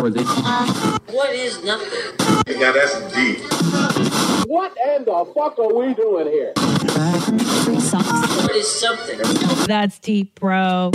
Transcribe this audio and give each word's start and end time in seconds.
What 0.00 1.30
is 1.34 1.62
nothing? 1.62 2.58
Now 2.58 2.72
that's 2.72 2.98
deep. 3.14 3.38
What 4.48 4.74
in 4.94 5.04
the 5.04 5.30
fuck 5.34 5.58
are 5.58 5.74
we 5.74 5.92
doing 5.92 6.26
here? 6.26 6.54
What 6.56 8.56
is 8.56 8.80
something? 8.80 9.18
That's 9.66 9.98
deep, 9.98 10.40
bro. 10.40 10.90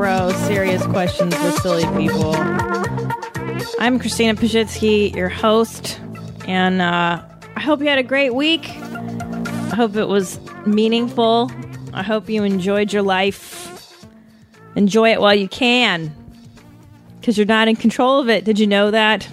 Bro 0.00 0.32
Serious 0.46 0.82
Questions 0.86 1.38
with 1.42 1.56
Silly 1.56 1.84
People. 1.98 2.34
I'm 3.78 3.98
Christina 3.98 4.34
Pajitsky, 4.34 5.14
your 5.14 5.28
host, 5.28 6.00
and 6.48 6.80
uh, 6.80 7.22
I 7.54 7.60
hope 7.60 7.80
you 7.80 7.86
had 7.88 7.98
a 7.98 8.02
great 8.02 8.34
week. 8.34 8.66
I 8.70 9.74
hope 9.74 9.96
it 9.96 10.06
was 10.06 10.40
meaningful. 10.64 11.52
I 11.92 12.02
hope 12.02 12.30
you 12.30 12.44
enjoyed 12.44 12.94
your 12.94 13.02
life. 13.02 14.06
Enjoy 14.74 15.12
it 15.12 15.20
while 15.20 15.34
you 15.34 15.48
can, 15.48 16.10
because 17.20 17.36
you're 17.36 17.46
not 17.46 17.68
in 17.68 17.76
control 17.76 18.20
of 18.20 18.30
it. 18.30 18.46
Did 18.46 18.58
you 18.58 18.66
know 18.66 18.90
that? 18.90 19.28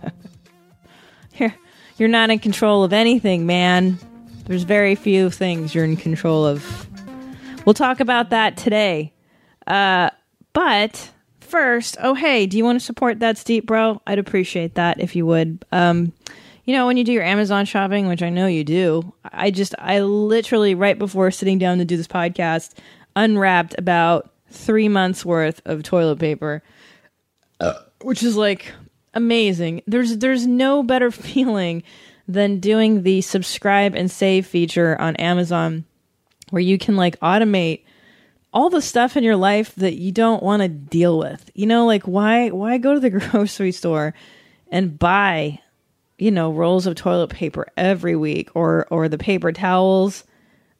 you're, 1.34 1.54
you're 1.98 2.08
not 2.08 2.30
in 2.30 2.38
control 2.38 2.84
of 2.84 2.92
anything, 2.92 3.46
man. 3.46 3.98
There's 4.44 4.62
very 4.62 4.94
few 4.94 5.28
things 5.28 5.74
you're 5.74 5.84
in 5.84 5.96
control 5.96 6.46
of. 6.46 6.86
We'll 7.66 7.74
talk 7.74 7.98
about 7.98 8.30
that 8.30 8.56
today. 8.56 9.11
Uh, 9.66 10.10
but 10.52 11.10
first, 11.40 11.96
oh 12.00 12.14
hey, 12.14 12.46
do 12.46 12.56
you 12.56 12.64
want 12.64 12.80
to 12.80 12.84
support 12.84 13.18
That's 13.18 13.44
Deep, 13.44 13.66
bro? 13.66 14.00
I'd 14.06 14.18
appreciate 14.18 14.74
that 14.74 15.00
if 15.00 15.14
you 15.16 15.26
would. 15.26 15.64
Um, 15.72 16.12
you 16.64 16.74
know, 16.74 16.86
when 16.86 16.96
you 16.96 17.04
do 17.04 17.12
your 17.12 17.24
Amazon 17.24 17.64
shopping, 17.64 18.06
which 18.06 18.22
I 18.22 18.30
know 18.30 18.46
you 18.46 18.64
do, 18.64 19.12
I 19.24 19.50
just, 19.50 19.74
I 19.78 20.00
literally 20.00 20.74
right 20.74 20.98
before 20.98 21.30
sitting 21.30 21.58
down 21.58 21.78
to 21.78 21.84
do 21.84 21.96
this 21.96 22.06
podcast, 22.06 22.74
unwrapped 23.16 23.74
about 23.78 24.32
three 24.48 24.88
months 24.88 25.24
worth 25.24 25.60
of 25.64 25.82
toilet 25.82 26.20
paper, 26.20 26.62
which 28.02 28.22
is 28.22 28.36
like 28.36 28.72
amazing. 29.14 29.82
There's, 29.86 30.18
there's 30.18 30.46
no 30.46 30.82
better 30.82 31.10
feeling 31.10 31.82
than 32.28 32.60
doing 32.60 33.02
the 33.02 33.20
subscribe 33.22 33.96
and 33.96 34.10
save 34.10 34.46
feature 34.46 34.98
on 35.00 35.16
Amazon 35.16 35.84
where 36.50 36.62
you 36.62 36.78
can 36.78 36.96
like 36.96 37.18
automate 37.20 37.82
all 38.52 38.68
the 38.68 38.82
stuff 38.82 39.16
in 39.16 39.24
your 39.24 39.36
life 39.36 39.74
that 39.76 39.94
you 39.94 40.12
don't 40.12 40.42
want 40.42 40.62
to 40.62 40.68
deal 40.68 41.18
with. 41.18 41.50
You 41.54 41.66
know, 41.66 41.86
like 41.86 42.04
why 42.04 42.50
why 42.50 42.78
go 42.78 42.94
to 42.94 43.00
the 43.00 43.10
grocery 43.18 43.72
store 43.72 44.14
and 44.70 44.98
buy, 44.98 45.60
you 46.18 46.30
know, 46.30 46.52
rolls 46.52 46.86
of 46.86 46.94
toilet 46.94 47.30
paper 47.30 47.66
every 47.76 48.16
week 48.16 48.50
or 48.54 48.86
or 48.90 49.08
the 49.08 49.18
paper 49.18 49.52
towels, 49.52 50.24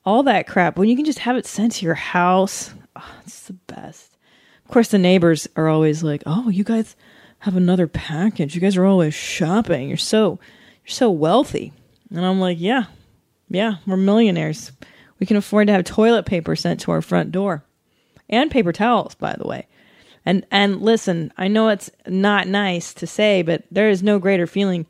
all 0.05 0.23
that 0.25 0.47
crap 0.47 0.77
when 0.77 0.89
you 0.89 0.97
can 0.97 1.05
just 1.05 1.21
have 1.21 1.37
it 1.37 1.47
sent 1.47 1.73
to 1.73 1.85
your 1.87 1.95
house. 1.95 2.75
Oh, 2.97 3.15
it's 3.25 3.47
the 3.47 3.55
best. 3.55 4.17
Of 4.65 4.71
course 4.71 4.89
the 4.89 4.99
neighbors 4.99 5.49
are 5.57 5.69
always 5.69 6.03
like, 6.03 6.23
"Oh, 6.27 6.49
you 6.49 6.65
guys 6.65 6.95
have 7.41 7.57
another 7.57 7.87
package. 7.87 8.55
You 8.55 8.61
guys 8.61 8.77
are 8.77 8.85
always 8.85 9.15
shopping. 9.15 9.89
You're 9.89 9.97
so 9.97 10.39
you're 10.85 10.93
so 10.93 11.11
wealthy." 11.11 11.73
And 12.11 12.25
I'm 12.25 12.41
like, 12.41 12.59
"Yeah. 12.61 12.85
Yeah, 13.49 13.77
we're 13.87 13.97
millionaires." 13.97 14.73
We 15.19 15.27
can 15.27 15.37
afford 15.37 15.69
to 15.69 15.73
have 15.73 15.85
toilet 15.85 16.27
paper 16.27 16.57
sent 16.57 16.81
to 16.81 16.91
our 16.91 17.03
front 17.03 17.33
door 17.33 17.65
and 18.29 18.51
paper 18.51 18.73
towels, 18.73 19.15
by 19.15 19.35
the 19.37 19.47
way. 19.47 19.67
And 20.25 20.47
and 20.51 20.81
listen, 20.81 21.33
I 21.37 21.49
know 21.49 21.69
it's 21.69 21.91
not 22.07 22.49
nice 22.49 22.95
to 22.95 23.07
say, 23.07 23.43
but 23.43 23.65
there 23.71 23.89
is 23.89 24.03
no 24.03 24.19
greater 24.19 24.47
feeling 24.47 24.87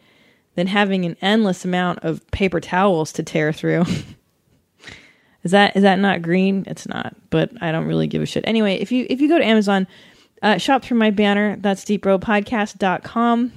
than 0.55 0.67
having 0.67 1.05
an 1.05 1.17
endless 1.23 1.65
amount 1.65 2.01
of 2.01 2.27
paper 2.31 2.61
towels 2.61 3.13
to 3.13 3.23
tear 3.23 3.53
through. 3.53 3.85
is 5.43 5.51
that 5.51 5.75
is 5.77 5.83
that 5.83 5.99
not 5.99 6.23
green? 6.23 6.65
It's 6.67 6.87
not, 6.87 7.17
but 7.31 7.51
I 7.63 7.73
don't 7.73 7.87
really 7.87 8.07
give 8.07 8.23
a 8.23 8.27
shit. 8.27 8.45
Anyway, 8.47 8.75
if 8.77 8.93
you 8.93 9.07
if 9.09 9.21
you 9.21 9.29
go 9.29 9.39
to 9.39 9.45
Amazon, 9.45 9.87
uh, 10.43 10.59
shop 10.59 10.83
through 10.83 10.99
my 10.99 11.11
banner. 11.11 11.57
That's 11.57 11.85
deepbropodcast.com. 11.85 13.53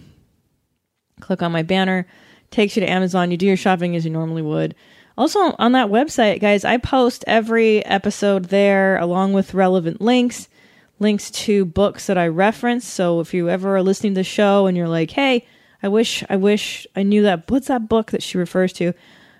Click 1.21 1.41
on 1.41 1.51
my 1.51 1.63
banner, 1.63 2.07
takes 2.51 2.75
you 2.75 2.81
to 2.81 2.89
Amazon. 2.89 3.31
You 3.31 3.37
do 3.37 3.45
your 3.47 3.57
shopping 3.57 3.95
as 3.95 4.05
you 4.05 4.11
normally 4.11 4.41
would. 4.41 4.75
Also, 5.17 5.39
on 5.59 5.71
that 5.71 5.87
website, 5.87 6.41
guys, 6.41 6.65
I 6.65 6.77
post 6.77 7.23
every 7.25 7.85
episode 7.85 8.45
there 8.45 8.97
along 8.97 9.31
with 9.33 9.53
relevant 9.53 10.01
links, 10.01 10.49
links 10.99 11.31
to 11.31 11.63
books 11.63 12.07
that 12.07 12.17
I 12.17 12.27
reference. 12.27 12.85
So 12.85 13.21
if 13.21 13.33
you 13.33 13.49
ever 13.49 13.77
are 13.77 13.83
listening 13.83 14.13
to 14.13 14.19
the 14.19 14.25
show 14.25 14.67
and 14.67 14.75
you're 14.75 14.89
like, 14.89 15.11
hey, 15.11 15.47
I 15.81 15.87
wish, 15.87 16.23
I 16.29 16.35
wish 16.35 16.85
I 16.95 17.03
knew 17.03 17.21
that, 17.23 17.49
what's 17.49 17.67
that 17.67 17.87
book 17.87 18.11
that 18.11 18.23
she 18.23 18.37
refers 18.37 18.73
to? 18.73 18.93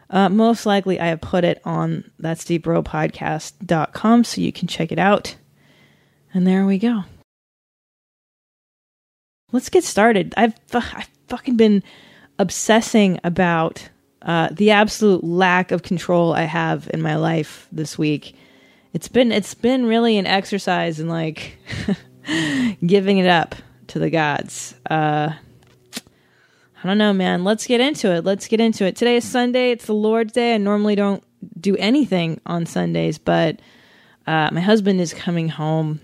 Uh, 0.10 0.30
most 0.30 0.66
likely, 0.66 1.00
I 1.00 1.08
have 1.08 1.22
put 1.22 1.44
it 1.44 1.62
on 1.66 2.10
that's 2.20 2.46
deepbropodcast.com 2.46 4.24
so 4.24 4.42
you 4.42 4.54
can 4.54 4.68
check 4.68 4.92
it 4.92 5.00
out. 5.00 5.36
And 6.34 6.46
there 6.46 6.66
we 6.66 6.78
go. 6.78 7.04
Let's 9.52 9.70
get 9.70 9.84
started. 9.84 10.34
I've, 10.38 10.54
I've 10.74 11.10
fucking 11.28 11.58
been 11.58 11.84
obsessing 12.38 13.20
about 13.24 13.90
uh, 14.26 14.50
the 14.52 14.72
absolute 14.72 15.24
lack 15.24 15.72
of 15.72 15.84
control 15.84 16.34
I 16.34 16.44
have 16.44 16.90
in 16.94 17.02
my 17.02 17.16
life 17.16 17.68
this 17.72 17.98
week. 17.98 18.36
It's 18.92 19.08
been 19.08 19.32
it's 19.32 19.54
been 19.54 19.86
really 19.86 20.18
an 20.18 20.26
exercise 20.26 21.00
in 21.00 21.08
like 21.08 21.58
giving 22.86 23.20
it 23.20 23.28
up 23.28 23.56
to 23.88 24.00
the 24.00 24.10
gods. 24.10 24.74
Uh, 24.90 25.34
I 26.84 26.88
don't 26.88 26.98
know, 26.98 27.14
man. 27.14 27.44
Let's 27.44 27.68
get 27.68 27.82
into 27.82 28.12
it. 28.14 28.26
Let's 28.26 28.48
get 28.48 28.60
into 28.60 28.86
it. 28.86 28.96
Today 28.96 29.16
is 29.16 29.24
Sunday. 29.24 29.72
It's 29.72 29.86
the 29.86 29.94
Lord's 29.94 30.34
Day. 30.34 30.56
I 30.56 30.58
normally 30.58 30.96
don't 30.96 31.24
do 31.60 31.76
anything 31.78 32.40
on 32.46 32.66
Sundays, 32.66 33.18
but 33.18 33.60
uh, 34.28 34.50
my 34.52 34.62
husband 34.62 35.02
is 35.02 35.14
coming 35.14 35.50
home. 35.50 36.00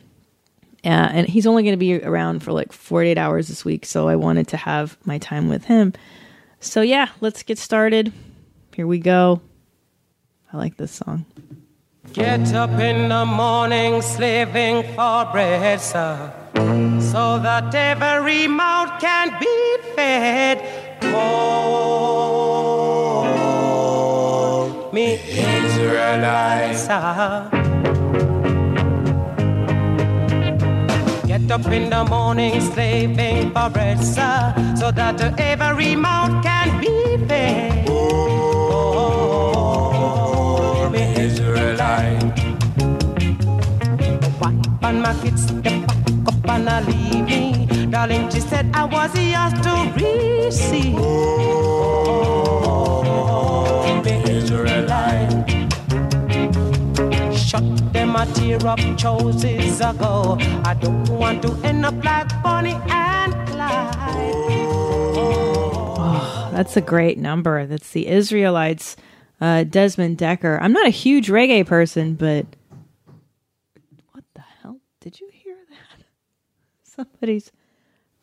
Uh, 0.84 1.10
and 1.14 1.28
he's 1.28 1.46
only 1.46 1.62
going 1.62 1.74
to 1.74 1.78
be 1.78 2.02
around 2.02 2.42
for 2.42 2.52
like 2.52 2.72
48 2.74 3.18
hours 3.18 3.48
this 3.48 3.64
week, 3.64 3.86
so 3.86 4.08
I 4.08 4.16
wanted 4.16 4.48
to 4.50 4.58
have 4.58 4.98
my 5.06 5.20
time 5.20 5.48
with 5.48 5.66
him. 5.66 5.94
So 6.62 6.82
yeah, 6.82 7.10
let's 7.22 7.42
get 7.44 7.58
started. 7.58 8.14
Here 8.76 8.86
we 8.86 9.00
go. 9.00 9.42
I 10.54 10.58
like 10.58 10.78
this 10.78 10.92
song. 10.92 11.26
Get 12.14 12.54
up 12.54 12.80
in 12.80 13.10
the 13.10 13.26
morning, 13.26 14.02
slaving 14.04 14.84
for 14.96 15.26
bread, 15.32 15.82
sir, 15.82 16.32
so 17.00 17.40
that 17.40 17.74
every 17.74 18.48
mouth 18.48 19.02
can 19.02 19.40
be 19.40 19.78
fed. 19.96 20.62
Oh, 21.04 21.72
me 24.94 25.16
Israelites, 25.16 26.86
sir. 26.86 27.61
Up 31.52 31.68
in 31.68 31.90
the 31.90 32.04
morning, 32.06 32.62
slaving 32.62 33.52
for 33.52 33.70
bread, 33.70 34.02
sir, 34.02 34.54
so 34.78 34.90
that 34.92 35.22
every 35.40 35.96
mouth 35.98 36.42
can 36.44 36.80
be 36.80 37.18
fed. 37.28 37.90
Oh, 37.90 39.20
me 40.90 41.02
Israelite. 41.18 42.24
Wipe 44.40 44.84
on 44.84 45.02
my 45.02 45.14
kids, 45.22 45.44
step 45.44 45.64
back 45.64 46.08
up 46.28 46.50
and 46.50 46.70
I 46.70 46.82
leave 46.82 47.26
me. 47.26 47.68
Darling, 47.88 48.30
she 48.30 48.40
said 48.40 48.70
I 48.74 48.86
was 48.86 49.14
yours 49.20 49.54
to 49.66 49.92
receive. 49.98 50.96
Oh, 51.00 51.92
me 54.06 54.24
Israelite. 54.24 55.61
Shut 57.52 57.92
them 57.92 58.16
a 58.16 58.26
tear 58.28 58.66
up 58.66 58.80
choices 58.96 59.82
ago. 59.82 60.38
I 60.64 60.74
don't 60.74 61.10
want 61.10 61.42
to 61.42 61.52
end 61.66 61.86
up 61.86 62.02
like 62.02 62.30
Bonnie 62.42 62.80
and 62.88 63.34
Clyde. 63.50 64.14
That's 66.54 66.78
a 66.78 66.82
great 66.82 67.18
number. 67.18 67.66
That's 67.66 67.92
the 67.92 68.08
Israelites, 68.08 68.96
uh, 69.42 69.66
Desmond 69.66 70.18
Dekker. 70.18 70.60
I'm 70.62 70.72
not 70.72 70.88
a 70.88 70.92
huge 70.92 71.28
reggae 71.28 71.68
person, 71.68 72.14
but 72.16 72.46
what 74.14 74.24
the 74.34 74.44
hell? 74.62 74.80
Did 75.02 75.20
you 75.20 75.30
hear 75.34 75.58
that? 75.72 76.06
Somebody's 76.84 77.52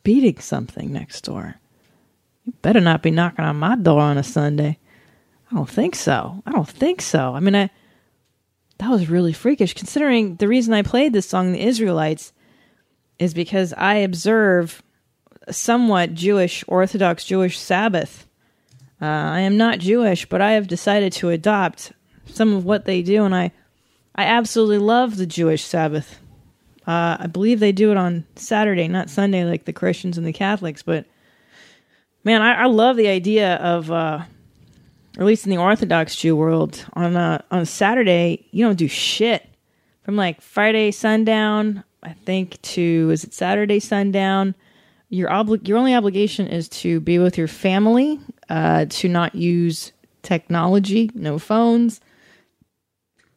beating 0.05 0.39
something 0.39 0.91
next 0.91 1.21
door. 1.25 1.57
You 2.47 2.55
better 2.63 2.81
not 2.81 3.03
be 3.03 3.11
knocking 3.11 3.45
on 3.45 3.57
my 3.57 3.77
door 3.77 4.01
on 4.01 4.17
a 4.17 4.23
Sunday. 4.23 4.79
I 5.53 5.55
don't 5.55 5.69
think 5.69 5.97
so. 5.97 6.43
I 6.47 6.51
don't 6.51 6.67
think 6.67 7.03
so. 7.03 7.35
I 7.35 7.41
mean, 7.41 7.55
I 7.55 7.69
that 8.79 8.91
was 8.91 9.11
really 9.11 9.33
freakish 9.33 9.75
considering 9.75 10.37
the 10.37 10.49
reason 10.49 10.73
I 10.73 10.83
played 10.83 11.13
this 11.13 11.29
song, 11.29 11.53
The 11.53 11.67
Israelites, 11.67 12.33
is 13.19 13.35
because 13.35 13.73
I 13.77 13.95
observe 13.97 14.83
somewhat 15.51 16.15
Jewish, 16.15 16.65
Orthodox 16.69 17.25
Jewish 17.25 17.59
Sabbath. 17.59 18.27
Uh, 19.01 19.07
I 19.07 19.41
am 19.41 19.57
not 19.57 19.79
Jewish, 19.79 20.27
but 20.27 20.41
I 20.41 20.53
have 20.53 20.69
decided 20.69 21.13
to 21.15 21.31
adopt 21.31 21.93
some 22.27 22.55
of 22.55 22.65
what 22.65 22.85
they 22.85 23.03
do, 23.03 23.25
and 23.25 23.35
I, 23.35 23.53
I 24.15 24.25
absolutely 24.25 24.79
love 24.79 25.17
the 25.17 25.27
Jewish 25.27 25.65
Sabbath. 25.65 26.21
Uh, 26.87 27.17
I 27.21 27.27
believe 27.27 27.61
they 27.61 27.73
do 27.73 27.91
it 27.91 27.97
on 27.97 28.27
Saturday, 28.37 28.89
not 28.89 29.11
Sunday, 29.11 29.45
like 29.45 29.65
the 29.65 29.73
Christians 29.73 30.19
and 30.19 30.27
the 30.27 30.33
Catholics. 30.33 30.83
But 30.83 31.07
man, 32.25 32.43
I, 32.43 32.63
I 32.63 32.67
love 32.67 32.97
the 32.97 33.09
idea 33.09 33.57
of, 33.57 33.91
uh, 33.91 34.23
or 35.19 35.23
at 35.23 35.27
least 35.27 35.45
in 35.45 35.51
the 35.51 35.59
Orthodox 35.59 36.15
Jew 36.15 36.37
world, 36.37 36.85
on 36.95 37.17
a, 37.17 37.45
on 37.51 37.61
a 37.61 37.67
Saturday 37.67 38.47
you 38.53 38.65
don't 38.65 38.79
do 38.79 38.89
shit 38.89 39.45
from 40.05 40.17
like 40.17 40.41
Friday 40.41 40.93
sundown, 40.93 41.85
I 42.03 42.13
think, 42.13 42.63
to 42.63 43.11
is 43.13 43.25
it 43.25 43.35
Saturday 43.35 43.81
sundown. 43.81 44.55
Your 45.11 45.29
obli- 45.29 45.67
your 45.67 45.79
only 45.79 45.95
obligation 45.95 46.47
is 46.47 46.69
to 46.69 47.01
be 47.01 47.19
with 47.19 47.37
your 47.37 47.49
family, 47.49 48.21
uh, 48.49 48.87
to 48.89 49.09
not 49.09 49.35
use 49.35 49.93
technology, 50.23 51.11
no 51.15 51.39
phones, 51.39 52.01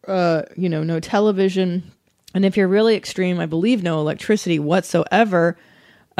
uh, 0.07 0.43
you 0.55 0.69
know, 0.69 0.83
no 0.83 0.99
television, 0.99 1.91
and 2.33 2.45
if 2.45 2.55
you're 2.55 2.67
really 2.67 2.95
extreme, 2.95 3.39
I 3.39 3.45
believe 3.45 3.83
no 3.83 3.99
electricity 3.99 4.59
whatsoever. 4.59 5.57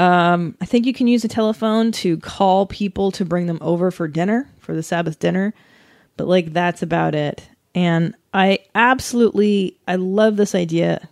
Um, 0.01 0.57
I 0.59 0.65
think 0.65 0.88
you 0.88 0.94
can 0.94 1.06
use 1.06 1.24
a 1.24 1.27
telephone 1.27 1.92
to 1.92 2.18
call 2.18 2.65
people 2.65 3.12
to 3.12 3.24
bring 3.24 3.45
them 3.45 3.59
over 3.62 3.92
for 3.92 4.07
dinner 4.07 4.50
for 4.57 4.74
the 4.74 4.81
Sabbath 4.81 5.19
dinner, 5.19 5.53
but 6.18 6.27
like 6.27 6.53
that's 6.53 6.81
about 6.81 7.13
it. 7.13 7.48
And 7.75 8.15
I 8.33 8.59
absolutely 8.74 9.77
I 9.88 9.98
love 9.98 10.38
this 10.38 10.56
idea 10.56 11.07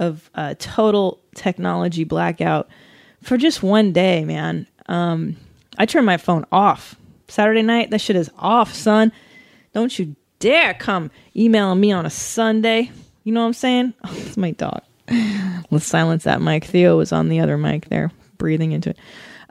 of 0.00 0.28
a 0.34 0.56
total 0.56 1.20
technology 1.36 2.02
blackout 2.02 2.68
for 3.22 3.36
just 3.36 3.62
one 3.62 3.92
day, 3.92 4.24
man. 4.24 4.66
Um, 4.86 5.36
I 5.78 5.86
turn 5.86 6.04
my 6.04 6.16
phone 6.16 6.44
off 6.50 6.96
Saturday 7.28 7.62
night. 7.62 7.90
That 7.90 8.00
shit 8.00 8.16
is 8.16 8.28
off, 8.36 8.74
son. 8.74 9.12
Don't 9.72 9.96
you 9.96 10.16
dare 10.40 10.74
come 10.74 11.12
emailing 11.36 11.78
me 11.78 11.92
on 11.92 12.06
a 12.06 12.10
Sunday. 12.10 12.90
You 13.22 13.32
know 13.32 13.42
what 13.42 13.46
I'm 13.46 13.52
saying? 13.52 13.94
Oh, 14.02 14.12
it's 14.16 14.36
my 14.36 14.50
dog. 14.50 14.82
Let's 15.70 15.86
silence 15.86 16.24
that 16.24 16.40
mic. 16.40 16.64
Theo 16.64 16.96
was 16.96 17.12
on 17.12 17.28
the 17.28 17.40
other 17.40 17.58
mic 17.58 17.88
there, 17.88 18.10
breathing 18.38 18.72
into 18.72 18.90
it. 18.90 18.98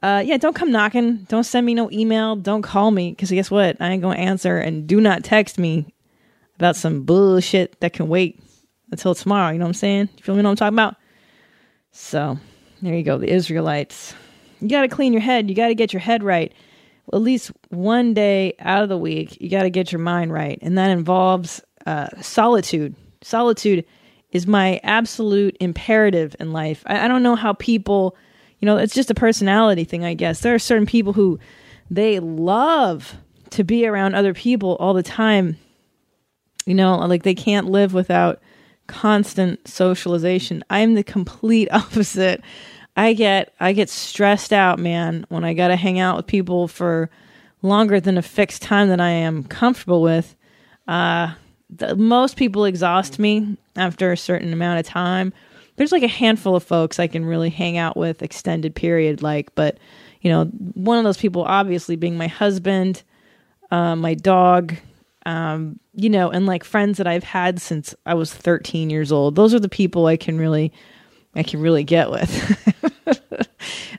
Uh, 0.01 0.23
yeah, 0.25 0.37
don't 0.37 0.55
come 0.55 0.71
knocking. 0.71 1.25
Don't 1.29 1.43
send 1.43 1.65
me 1.65 1.73
no 1.73 1.91
email. 1.91 2.35
Don't 2.35 2.61
call 2.61 2.91
me 2.91 3.11
because 3.11 3.31
guess 3.31 3.51
what? 3.51 3.77
I 3.81 3.89
ain't 3.89 4.01
gonna 4.01 4.17
answer. 4.17 4.57
And 4.57 4.87
do 4.87 5.01
not 5.01 5.23
text 5.23 5.57
me 5.57 5.93
about 6.55 6.75
some 6.75 7.03
bullshit 7.03 7.79
that 7.81 7.93
can 7.93 8.07
wait 8.07 8.41
until 8.91 9.13
tomorrow. 9.13 9.51
You 9.51 9.59
know 9.59 9.65
what 9.65 9.69
I'm 9.69 9.73
saying? 9.73 10.09
You 10.17 10.23
feel 10.23 10.35
me? 10.35 10.41
Know 10.41 10.49
what 10.49 10.61
I'm 10.61 10.73
talking 10.73 10.75
about? 10.75 10.95
So 11.91 12.37
there 12.81 12.95
you 12.95 13.03
go. 13.03 13.17
The 13.17 13.31
Israelites. 13.31 14.13
You 14.61 14.69
got 14.69 14.81
to 14.81 14.87
clean 14.87 15.13
your 15.13 15.21
head. 15.21 15.49
You 15.49 15.55
got 15.55 15.67
to 15.67 15.75
get 15.75 15.93
your 15.93 16.01
head 16.01 16.23
right. 16.23 16.53
At 17.11 17.21
least 17.21 17.51
one 17.69 18.13
day 18.13 18.53
out 18.59 18.83
of 18.83 18.89
the 18.89 18.97
week, 18.97 19.37
you 19.41 19.49
got 19.49 19.63
to 19.63 19.69
get 19.69 19.91
your 19.91 19.99
mind 19.99 20.31
right, 20.31 20.59
and 20.61 20.77
that 20.77 20.91
involves 20.91 21.59
uh, 21.87 22.07
solitude. 22.21 22.95
Solitude 23.21 23.83
is 24.31 24.45
my 24.45 24.79
absolute 24.83 25.57
imperative 25.59 26.35
in 26.39 26.51
life. 26.51 26.83
I, 26.85 27.05
I 27.05 27.07
don't 27.07 27.23
know 27.23 27.35
how 27.35 27.53
people, 27.53 28.15
you 28.59 28.65
know, 28.65 28.77
it's 28.77 28.93
just 28.93 29.11
a 29.11 29.15
personality 29.15 29.83
thing, 29.83 30.03
I 30.05 30.13
guess. 30.13 30.41
There 30.41 30.53
are 30.53 30.59
certain 30.59 30.85
people 30.85 31.13
who 31.13 31.39
they 31.89 32.19
love 32.19 33.15
to 33.51 33.63
be 33.63 33.87
around 33.87 34.15
other 34.15 34.33
people 34.33 34.75
all 34.79 34.93
the 34.93 35.03
time. 35.03 35.57
You 36.65 36.75
know, 36.75 36.97
like 36.97 37.23
they 37.23 37.33
can't 37.33 37.69
live 37.69 37.93
without 37.93 38.41
constant 38.87 39.67
socialization. 39.67 40.63
I'm 40.69 40.93
the 40.93 41.03
complete 41.03 41.69
opposite. 41.71 42.41
I 42.95 43.13
get 43.13 43.53
I 43.59 43.73
get 43.73 43.89
stressed 43.89 44.51
out, 44.53 44.77
man, 44.77 45.25
when 45.29 45.43
I 45.43 45.53
got 45.53 45.69
to 45.69 45.75
hang 45.75 45.99
out 45.99 46.17
with 46.17 46.27
people 46.27 46.67
for 46.67 47.09
longer 47.61 47.99
than 47.99 48.17
a 48.17 48.21
fixed 48.21 48.61
time 48.61 48.89
that 48.89 49.01
I 49.01 49.09
am 49.09 49.43
comfortable 49.43 50.01
with. 50.01 50.35
Uh, 50.87 51.33
the, 51.69 51.95
most 51.95 52.35
people 52.35 52.65
exhaust 52.65 53.19
me 53.19 53.57
after 53.75 54.11
a 54.11 54.17
certain 54.17 54.53
amount 54.53 54.79
of 54.79 54.85
time. 54.85 55.33
There's 55.75 55.91
like 55.91 56.03
a 56.03 56.07
handful 56.07 56.55
of 56.55 56.63
folks 56.63 56.99
I 56.99 57.07
can 57.07 57.25
really 57.25 57.49
hang 57.49 57.77
out 57.77 57.95
with 57.95 58.21
extended 58.21 58.75
period, 58.75 59.21
like, 59.21 59.53
but 59.55 59.77
you 60.21 60.29
know, 60.29 60.45
one 60.73 60.97
of 60.97 61.03
those 61.03 61.17
people 61.17 61.43
obviously 61.43 61.95
being 61.95 62.17
my 62.17 62.27
husband, 62.27 63.03
uh, 63.71 63.95
my 63.95 64.13
dog, 64.13 64.75
um, 65.25 65.79
you 65.93 66.09
know, 66.09 66.29
and 66.29 66.45
like 66.45 66.63
friends 66.63 66.97
that 66.97 67.07
I've 67.07 67.23
had 67.23 67.61
since 67.61 67.95
I 68.05 68.13
was 68.13 68.33
13 68.33 68.89
years 68.89 69.11
old. 69.11 69.35
Those 69.35 69.53
are 69.53 69.59
the 69.59 69.69
people 69.69 70.07
I 70.07 70.17
can 70.17 70.37
really 70.37 70.73
I 71.35 71.43
can 71.43 71.61
really 71.61 71.83
get 71.83 72.09
with. 72.09 72.89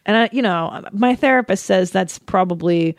and 0.06 0.16
I, 0.16 0.28
you 0.32 0.42
know, 0.42 0.84
my 0.92 1.14
therapist 1.14 1.64
says 1.64 1.90
that's 1.90 2.18
probably 2.18 2.96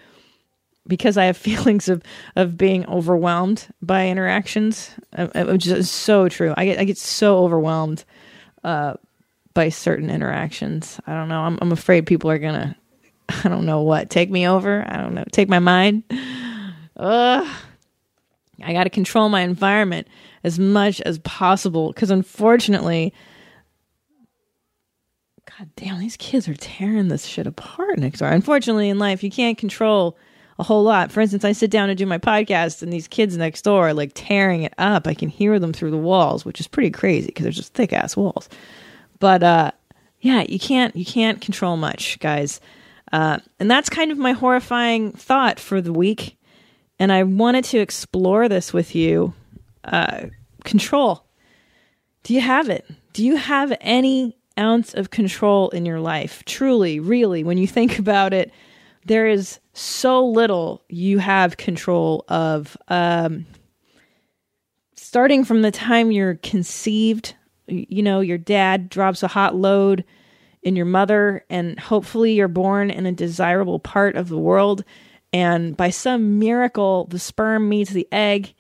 because 0.87 1.17
I 1.17 1.25
have 1.25 1.37
feelings 1.51 1.89
of 1.89 2.01
of 2.35 2.57
being 2.57 2.85
overwhelmed 2.87 3.67
by 3.81 4.07
interactions, 4.07 4.91
uh, 5.17 5.27
uh, 5.33 5.45
which 5.45 5.67
is 5.67 5.89
so 5.89 6.29
true. 6.29 6.53
I 6.57 6.65
get 6.65 6.79
I 6.79 6.83
get 6.83 6.97
so 6.97 7.39
overwhelmed 7.39 8.03
uh, 8.63 8.95
by 9.53 9.69
certain 9.69 10.09
interactions. 10.09 10.99
I 11.07 11.13
don't 11.13 11.29
know. 11.29 11.41
I'm 11.41 11.57
I'm 11.61 11.71
afraid 11.71 12.05
people 12.05 12.29
are 12.29 12.39
gonna. 12.39 12.75
I 13.43 13.49
don't 13.49 13.65
know 13.65 13.81
what 13.81 14.09
take 14.09 14.29
me 14.29 14.47
over. 14.47 14.85
I 14.87 14.97
don't 14.97 15.13
know. 15.13 15.25
Take 15.31 15.49
my 15.49 15.59
mind. 15.59 16.03
Ugh. 16.97 17.47
I 18.63 18.73
got 18.73 18.83
to 18.83 18.91
control 18.91 19.27
my 19.27 19.41
environment 19.41 20.07
as 20.43 20.59
much 20.59 21.01
as 21.01 21.17
possible 21.19 21.91
because 21.91 22.11
unfortunately 22.11 23.11
God 25.57 25.69
damn, 25.75 25.99
these 25.99 26.17
kids 26.17 26.47
are 26.47 26.55
tearing 26.55 27.07
this 27.07 27.25
shit 27.25 27.47
apart 27.47 27.99
next 27.99 28.19
door. 28.19 28.29
Unfortunately, 28.29 28.89
in 28.89 28.99
life, 28.99 29.23
you 29.23 29.29
can't 29.29 29.57
control 29.57 30.17
a 30.61 30.63
whole 30.63 30.83
lot. 30.83 31.11
For 31.11 31.19
instance, 31.19 31.43
I 31.43 31.51
sit 31.51 31.71
down 31.71 31.89
to 31.89 31.95
do 31.95 32.05
my 32.05 32.19
podcast, 32.19 32.81
and 32.81 32.93
these 32.93 33.07
kids 33.07 33.35
next 33.35 33.63
door 33.63 33.89
are 33.89 33.93
like 33.93 34.11
tearing 34.13 34.61
it 34.61 34.73
up. 34.77 35.07
I 35.07 35.13
can 35.13 35.27
hear 35.27 35.59
them 35.59 35.73
through 35.73 35.91
the 35.91 35.97
walls, 35.97 36.45
which 36.45 36.59
is 36.59 36.67
pretty 36.67 36.91
crazy 36.91 37.27
because 37.27 37.43
they're 37.43 37.51
just 37.51 37.73
thick 37.73 37.91
ass 37.91 38.15
walls. 38.15 38.47
But 39.19 39.43
uh, 39.43 39.71
yeah, 40.21 40.45
you 40.47 40.59
can't 40.59 40.95
you 40.95 41.05
can't 41.05 41.41
control 41.41 41.77
much, 41.77 42.19
guys. 42.19 42.61
Uh, 43.11 43.39
and 43.59 43.69
that's 43.69 43.89
kind 43.89 44.11
of 44.11 44.17
my 44.17 44.31
horrifying 44.31 45.11
thought 45.11 45.59
for 45.59 45.81
the 45.81 45.91
week. 45.91 46.37
And 46.99 47.11
I 47.11 47.23
wanted 47.23 47.65
to 47.65 47.79
explore 47.79 48.47
this 48.47 48.71
with 48.71 48.95
you. 48.95 49.33
Uh, 49.83 50.27
control. 50.63 51.25
Do 52.23 52.35
you 52.35 52.41
have 52.41 52.69
it? 52.69 52.85
Do 53.13 53.25
you 53.25 53.35
have 53.35 53.75
any 53.81 54.37
ounce 54.57 54.93
of 54.93 55.09
control 55.09 55.69
in 55.69 55.85
your 55.85 55.99
life. 55.99 56.43
Truly, 56.45 56.99
really, 56.99 57.43
when 57.43 57.57
you 57.57 57.67
think 57.67 57.99
about 58.05 58.33
it, 58.33 58.51
there 59.05 59.27
is 59.27 59.59
so 59.73 60.25
little 60.25 60.83
you 60.89 61.19
have 61.19 61.57
control 61.57 62.25
of. 62.27 62.77
Um, 62.87 63.45
starting 64.95 65.43
from 65.43 65.61
the 65.61 65.71
time 65.71 66.11
you're 66.11 66.35
conceived, 66.35 67.35
you 67.67 68.01
know, 68.01 68.21
your 68.21 68.37
dad 68.37 68.87
drops 68.87 69.23
a 69.23 69.27
hot 69.27 69.55
load 69.55 70.05
in 70.63 70.75
your 70.75 70.85
mother, 70.85 71.43
and 71.49 71.77
hopefully 71.79 72.33
you're 72.33 72.47
born 72.47 72.89
in 72.89 73.05
a 73.05 73.11
desirable 73.11 73.79
part 73.79 74.15
of 74.15 74.29
the 74.29 74.37
world. 74.37 74.85
And 75.33 75.75
by 75.75 75.89
some 75.89 76.39
miracle, 76.39 77.05
the 77.05 77.19
sperm 77.19 77.67
meets 77.67 77.91
the 77.91 78.07
egg 78.11 78.53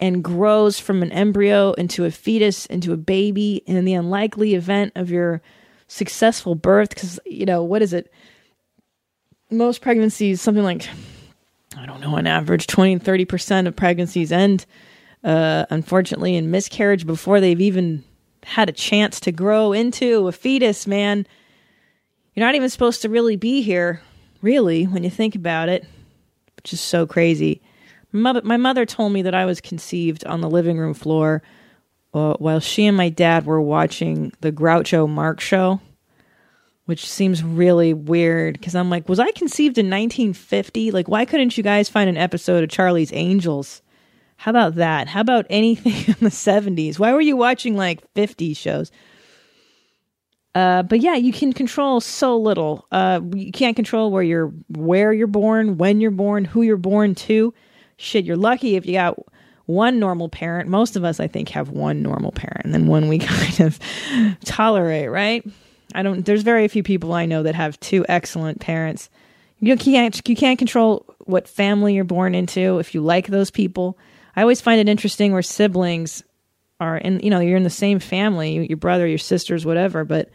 and 0.00 0.24
grows 0.24 0.78
from 0.78 1.02
an 1.02 1.12
embryo 1.12 1.72
into 1.72 2.04
a 2.04 2.10
fetus, 2.10 2.64
into 2.66 2.92
a 2.92 2.96
baby, 2.96 3.62
and 3.66 3.76
in 3.76 3.84
the 3.84 3.94
unlikely 3.94 4.54
event 4.54 4.92
of 4.94 5.10
your 5.10 5.42
successful 5.88 6.54
birth, 6.54 6.90
because, 6.90 7.20
you 7.26 7.44
know, 7.44 7.62
what 7.62 7.82
is 7.82 7.92
it? 7.92 8.10
Most 9.52 9.82
pregnancies, 9.82 10.40
something 10.40 10.64
like, 10.64 10.88
I 11.76 11.84
don't 11.84 12.00
know, 12.00 12.16
on 12.16 12.26
average, 12.26 12.66
20 12.66 12.94
and 12.94 13.04
30% 13.04 13.66
of 13.66 13.76
pregnancies 13.76 14.32
end, 14.32 14.64
uh, 15.22 15.66
unfortunately, 15.70 16.36
in 16.36 16.50
miscarriage 16.50 17.06
before 17.06 17.40
they've 17.40 17.60
even 17.60 18.02
had 18.44 18.68
a 18.68 18.72
chance 18.72 19.20
to 19.20 19.32
grow 19.32 19.72
into 19.72 20.26
a 20.26 20.32
fetus, 20.32 20.86
man. 20.86 21.26
You're 22.34 22.46
not 22.46 22.54
even 22.54 22.70
supposed 22.70 23.02
to 23.02 23.08
really 23.08 23.36
be 23.36 23.62
here, 23.62 24.00
really, 24.40 24.84
when 24.84 25.04
you 25.04 25.10
think 25.10 25.34
about 25.34 25.68
it, 25.68 25.84
which 26.56 26.72
is 26.72 26.80
so 26.80 27.06
crazy. 27.06 27.60
My 28.10 28.56
mother 28.56 28.84
told 28.84 29.12
me 29.12 29.22
that 29.22 29.34
I 29.34 29.44
was 29.46 29.60
conceived 29.60 30.24
on 30.26 30.40
the 30.40 30.50
living 30.50 30.78
room 30.78 30.94
floor 30.94 31.42
uh, 32.14 32.34
while 32.34 32.60
she 32.60 32.86
and 32.86 32.96
my 32.96 33.08
dad 33.08 33.46
were 33.46 33.60
watching 33.60 34.32
the 34.40 34.52
Groucho 34.52 35.08
Marx 35.08 35.44
show, 35.44 35.80
which 36.86 37.08
seems 37.08 37.42
really 37.42 37.94
weird 37.94 38.54
because 38.54 38.74
I'm 38.74 38.90
like, 38.90 39.08
was 39.08 39.20
I 39.20 39.30
conceived 39.32 39.78
in 39.78 39.86
1950? 39.86 40.90
Like, 40.90 41.08
why 41.08 41.24
couldn't 41.24 41.56
you 41.56 41.62
guys 41.62 41.88
find 41.88 42.08
an 42.08 42.16
episode 42.16 42.64
of 42.64 42.70
Charlie's 42.70 43.12
Angels? 43.12 43.82
How 44.36 44.50
about 44.50 44.74
that? 44.76 45.08
How 45.08 45.20
about 45.20 45.46
anything 45.50 45.92
in 46.06 46.16
the 46.20 46.30
70s? 46.30 46.98
Why 46.98 47.12
were 47.12 47.20
you 47.20 47.36
watching 47.36 47.76
like 47.76 48.02
50s 48.14 48.56
shows? 48.56 48.90
Uh, 50.54 50.82
but 50.82 51.00
yeah, 51.00 51.14
you 51.14 51.32
can 51.32 51.52
control 51.52 52.00
so 52.00 52.36
little. 52.36 52.86
Uh, 52.92 53.20
you 53.34 53.52
can't 53.52 53.76
control 53.76 54.10
where 54.10 54.22
you're 54.22 54.52
where 54.68 55.12
you're 55.12 55.26
born, 55.26 55.78
when 55.78 56.00
you're 56.00 56.10
born, 56.10 56.44
who 56.44 56.60
you're 56.60 56.76
born 56.76 57.14
to 57.14 57.54
shit, 58.02 58.24
you're 58.24 58.36
lucky 58.36 58.76
if 58.76 58.84
you 58.84 58.94
got 58.94 59.16
one 59.66 59.98
normal 59.98 60.28
parent. 60.28 60.68
Most 60.68 60.96
of 60.96 61.04
us, 61.04 61.20
I 61.20 61.28
think, 61.28 61.48
have 61.50 61.70
one 61.70 62.02
normal 62.02 62.32
parent, 62.32 62.64
and 62.64 62.74
then 62.74 62.86
one 62.86 63.08
we 63.08 63.18
kind 63.20 63.60
of 63.60 63.78
tolerate, 64.44 65.10
right? 65.10 65.46
I 65.94 66.02
don't. 66.02 66.24
There's 66.24 66.42
very 66.42 66.66
few 66.68 66.82
people 66.82 67.12
I 67.12 67.26
know 67.26 67.42
that 67.42 67.54
have 67.54 67.78
two 67.80 68.04
excellent 68.08 68.60
parents. 68.60 69.10
You 69.58 69.76
can't 69.76 70.28
you 70.28 70.36
can't 70.36 70.58
control 70.58 71.06
what 71.20 71.46
family 71.46 71.94
you're 71.94 72.04
born 72.04 72.34
into 72.34 72.78
if 72.78 72.94
you 72.94 73.00
like 73.00 73.28
those 73.28 73.50
people. 73.50 73.98
I 74.34 74.42
always 74.42 74.60
find 74.60 74.80
it 74.80 74.88
interesting 74.88 75.32
where 75.32 75.42
siblings 75.42 76.22
are 76.82 76.96
and 76.96 77.22
you 77.22 77.30
know 77.30 77.38
you're 77.40 77.56
in 77.56 77.62
the 77.62 77.70
same 77.70 78.00
family 78.00 78.66
your 78.66 78.76
brother 78.76 79.06
your 79.06 79.18
sisters 79.18 79.64
whatever 79.64 80.04
but 80.04 80.28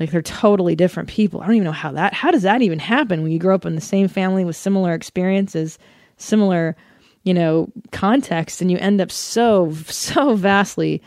like 0.00 0.10
they're 0.10 0.22
totally 0.22 0.74
different 0.74 1.08
people 1.08 1.40
i 1.40 1.46
don't 1.46 1.56
even 1.56 1.64
know 1.64 1.72
how 1.72 1.92
that 1.92 2.14
how 2.14 2.30
does 2.30 2.42
that 2.42 2.62
even 2.62 2.78
happen 2.78 3.22
when 3.22 3.30
you 3.30 3.38
grow 3.38 3.54
up 3.54 3.66
in 3.66 3.74
the 3.74 3.80
same 3.80 4.08
family 4.08 4.44
with 4.44 4.56
similar 4.56 4.94
experiences 4.94 5.78
similar 6.16 6.74
you 7.22 7.34
know 7.34 7.70
context 7.92 8.62
and 8.62 8.70
you 8.70 8.78
end 8.78 9.00
up 9.00 9.10
so 9.10 9.72
so 9.86 10.34
vastly 10.34 11.02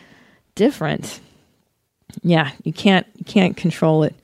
different 0.53 1.20
yeah 2.24 2.52
you 2.64 2.74
can't 2.74 3.08
you 3.16 3.26
can't 3.26 3.58
control 3.58 4.04
it 4.04 4.16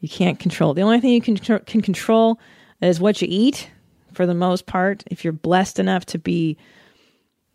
you 0.00 0.08
can't 0.08 0.38
control 0.38 0.74
the 0.74 0.82
only 0.82 1.00
thing 1.00 1.12
you 1.12 1.20
can 1.20 1.36
can 1.36 1.80
control 1.80 2.38
is 2.80 3.00
what 3.00 3.20
you 3.20 3.28
eat 3.30 3.70
for 4.12 4.26
the 4.26 4.34
most 4.34 4.66
part 4.66 5.04
if 5.10 5.24
you're 5.24 5.32
blessed 5.32 5.78
enough 5.78 6.06
to 6.06 6.18
be 6.18 6.56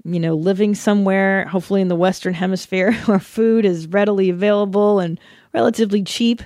you 0.05 0.19
know, 0.19 0.35
living 0.35 0.75
somewhere, 0.75 1.47
hopefully 1.47 1.81
in 1.81 1.87
the 1.87 1.95
Western 1.95 2.33
Hemisphere, 2.33 2.93
where 3.05 3.19
food 3.19 3.65
is 3.65 3.87
readily 3.87 4.29
available 4.29 4.99
and 4.99 5.19
relatively 5.53 6.03
cheap. 6.03 6.41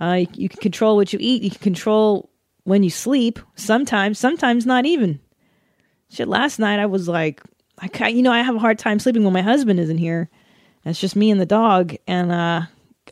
Uh, 0.00 0.12
you, 0.20 0.26
you, 0.34 0.48
can 0.48 0.60
control 0.60 0.96
what 0.96 1.12
you 1.12 1.18
eat. 1.20 1.42
You 1.42 1.50
can 1.50 1.58
control 1.58 2.30
when 2.64 2.82
you 2.82 2.90
sleep. 2.90 3.40
Sometimes, 3.56 4.18
sometimes 4.18 4.64
not 4.64 4.86
even. 4.86 5.18
Shit, 6.10 6.28
last 6.28 6.58
night 6.58 6.78
I 6.78 6.86
was 6.86 7.08
like, 7.08 7.42
I, 7.78 8.08
you 8.08 8.22
know, 8.22 8.32
I 8.32 8.42
have 8.42 8.54
a 8.54 8.60
hard 8.60 8.78
time 8.78 8.98
sleeping 8.98 9.24
when 9.24 9.32
my 9.32 9.42
husband 9.42 9.80
isn't 9.80 9.98
here. 9.98 10.30
It's 10.90 11.00
just 11.00 11.16
me 11.16 11.30
and 11.30 11.40
the 11.40 11.46
dog, 11.46 11.94
and 12.06 12.32
uh, 12.32 12.62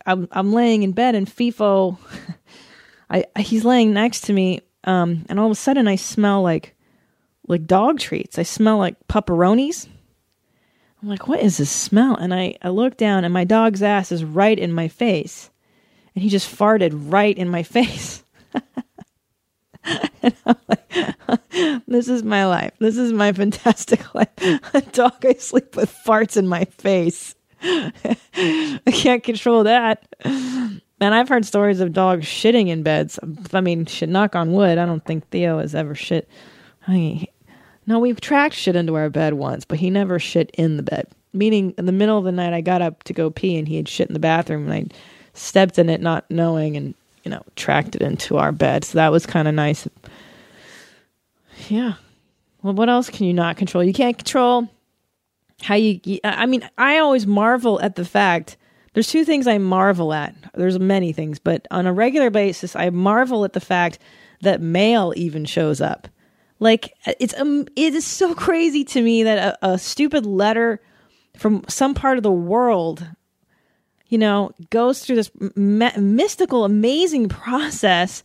I'm 0.05 0.29
I'm 0.31 0.53
laying 0.53 0.83
in 0.83 0.93
bed, 0.93 1.15
and 1.15 1.27
FIFO, 1.27 1.99
I 3.11 3.25
he's 3.39 3.65
laying 3.65 3.93
next 3.93 4.23
to 4.23 4.33
me, 4.33 4.61
um, 4.85 5.25
and 5.29 5.39
all 5.39 5.47
of 5.47 5.53
a 5.53 5.57
sudden 5.57 5.89
I 5.89 5.97
smell 5.97 6.43
like 6.43 6.77
like 7.49 7.67
dog 7.67 7.99
treats. 7.99 8.39
I 8.39 8.43
smell 8.43 8.79
like 8.79 8.97
pepperonis. 9.09 9.89
I'm 11.03 11.09
like, 11.09 11.29
what 11.29 11.41
is 11.41 11.59
this 11.59 11.71
smell? 11.71 12.17
And 12.17 12.35
I, 12.35 12.57
I 12.63 12.71
look 12.71 12.97
down 12.97 13.25
and 13.25 13.33
my 13.33 13.45
dog's 13.45 13.83
ass 13.83 14.11
is 14.11 14.25
right 14.25 14.59
in 14.59 14.73
my 14.73 14.89
face. 14.89 15.51
And 16.15 16.23
he 16.23 16.31
just 16.31 16.55
farted 16.55 16.91
right 16.95 17.37
in 17.37 17.49
my 17.49 17.63
face. 17.63 18.25
like, 20.69 21.15
this 21.87 22.09
is 22.09 22.23
my 22.23 22.47
life. 22.47 22.73
This 22.79 22.97
is 22.97 23.13
my 23.13 23.33
fantastic 23.33 24.15
life. 24.15 24.31
A 24.75 24.81
dog 24.93 25.25
I 25.25 25.35
sleep 25.35 25.77
with 25.77 25.95
farts 26.05 26.37
in 26.37 26.49
my 26.49 26.65
face. 26.65 27.35
I 28.37 28.81
can't 28.93 29.23
control 29.23 29.65
that. 29.65 30.07
And 30.25 31.15
I've 31.15 31.29
heard 31.29 31.45
stories 31.45 31.81
of 31.81 31.93
dogs 31.93 32.25
shitting 32.25 32.69
in 32.69 32.83
beds. 32.83 33.19
I 33.53 33.61
mean, 33.61 33.87
shit, 33.87 34.09
knock 34.09 34.35
on 34.35 34.53
wood. 34.53 34.79
I 34.79 34.87
don't 34.87 35.05
think 35.05 35.29
Theo 35.29 35.59
has 35.59 35.75
ever 35.75 35.95
shit. 35.95 36.29
I 36.87 37.27
no, 37.87 38.01
we've 38.01 38.21
tracked 38.21 38.55
shit 38.55 38.75
into 38.75 38.97
our 38.97 39.09
bed 39.09 39.35
once, 39.35 39.65
but 39.65 39.79
he 39.79 39.91
never 39.91 40.19
shit 40.19 40.51
in 40.55 40.77
the 40.77 40.83
bed. 40.83 41.07
Meaning, 41.33 41.73
in 41.79 41.87
the 41.87 41.93
middle 41.93 42.19
of 42.19 42.25
the 42.25 42.33
night, 42.33 42.53
I 42.53 42.61
got 42.61 42.83
up 42.83 43.05
to 43.05 43.13
go 43.13 43.31
pee 43.31 43.57
and 43.57 43.69
he 43.69 43.77
had 43.77 43.89
shit 43.89 44.09
in 44.09 44.15
the 44.15 44.19
bathroom 44.19 44.69
and 44.69 44.73
I 44.73 44.97
stepped 45.35 45.79
in 45.79 45.89
it 45.89 46.01
not 46.01 46.29
knowing 46.31 46.77
and, 46.77 46.95
you 47.25 47.31
know, 47.31 47.43
tracked 47.55 47.95
it 47.95 48.03
into 48.03 48.39
our 48.39 48.51
bed. 48.51 48.85
So 48.85 48.99
that 48.99 49.13
was 49.13 49.25
kind 49.25 49.47
of 49.47 49.55
nice. 49.55 49.87
Yeah. 51.69 51.95
Well, 52.63 52.75
what 52.75 52.89
else 52.89 53.09
can 53.11 53.27
you 53.27 53.35
not 53.35 53.57
control? 53.57 53.85
You 53.85 53.93
can't 53.93 54.19
control 54.19 54.69
how 55.63 55.75
you. 55.75 56.19
I 56.25 56.47
mean, 56.47 56.69
I 56.79 56.99
always 56.99 57.27
marvel 57.27 57.81
at 57.81 57.97
the 57.97 58.05
fact. 58.05 58.57
There's 58.93 59.11
two 59.11 59.25
things 59.25 59.47
I 59.47 59.59
marvel 59.59 60.13
at. 60.15 60.35
There's 60.55 60.79
many 60.79 61.13
things, 61.13 61.39
but 61.39 61.67
on 61.71 61.87
a 61.87 61.93
regular 61.93 62.31
basis, 62.31 62.75
I 62.75 62.89
marvel 62.91 63.45
at 63.45 63.53
the 63.53 63.61
fact 63.61 63.99
that 64.41 64.61
mail 64.61 65.13
even 65.17 65.45
shows 65.45 65.81
up. 65.81 66.09
Like 66.59 66.95
it's 67.21 67.39
um, 67.39 67.67
it 67.77 67.95
is 67.95 68.07
so 68.07 68.35
crazy 68.35 68.85
to 68.85 69.03
me 69.03 69.23
that 69.25 69.59
a, 69.63 69.73
a 69.73 69.79
stupid 69.79 70.25
letter 70.25 70.81
from 71.37 71.65
some 71.69 71.95
part 71.95 72.17
of 72.17 72.23
the 72.23 72.33
world, 72.33 73.07
you 74.09 74.17
know, 74.17 74.53
goes 74.71 75.05
through 75.05 75.17
this 75.17 75.31
mystical, 75.57 76.65
amazing 76.65 77.29
process 77.29 78.25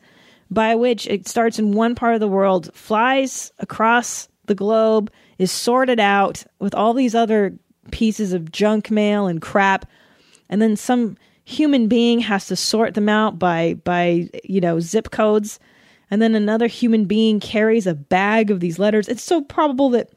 by 0.50 0.76
which 0.76 1.08
it 1.08 1.28
starts 1.28 1.60
in 1.60 1.74
one 1.74 1.96
part 1.96 2.14
of 2.14 2.20
the 2.20 2.28
world, 2.28 2.74
flies 2.74 3.52
across 3.60 4.28
the 4.46 4.56
globe, 4.56 5.12
is 5.42 5.52
sorted 5.52 6.00
out 6.00 6.44
with 6.60 6.76
all 6.76 6.94
these 6.94 7.16
other 7.16 7.54
pieces 7.92 8.34
of 8.34 8.52
junk 8.52 8.92
mail 8.92 9.28
and 9.28 9.42
crap, 9.42 9.86
and 10.50 10.62
then 10.62 10.76
some 10.76 11.18
human 11.44 11.88
being 11.88 12.20
has 12.20 12.48
to 12.48 12.56
sort 12.56 12.94
them 12.94 13.10
out 13.10 13.40
by 13.40 13.74
by 13.84 14.30
you 14.44 14.62
know 14.62 14.80
zip 14.80 15.12
codes 15.12 15.60
and 16.12 16.22
then 16.22 16.36
another 16.36 16.68
human 16.68 17.06
being 17.06 17.40
carries 17.40 17.88
a 17.88 17.96
bag 17.96 18.52
of 18.52 18.60
these 18.60 18.78
letters, 18.78 19.08
it's 19.08 19.24
so 19.24 19.42
probable 19.42 19.90
that 19.92 20.10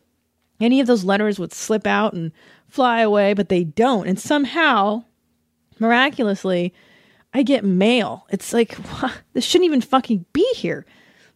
any 0.60 0.80
of 0.80 0.88
those 0.88 1.04
letters 1.04 1.38
would 1.38 1.52
slip 1.52 1.86
out 1.86 2.12
and 2.12 2.32
fly 2.68 3.00
away, 3.00 3.32
but 3.32 3.48
they 3.48 3.62
don't. 3.62 4.08
And 4.08 4.18
somehow, 4.18 5.04
miraculously, 5.78 6.74
I 7.32 7.44
get 7.44 7.64
mail. 7.64 8.26
It's 8.30 8.52
like, 8.52 8.76
this 9.34 9.44
shouldn't 9.44 9.66
even 9.66 9.80
fucking 9.80 10.26
be 10.32 10.46
here. 10.56 10.84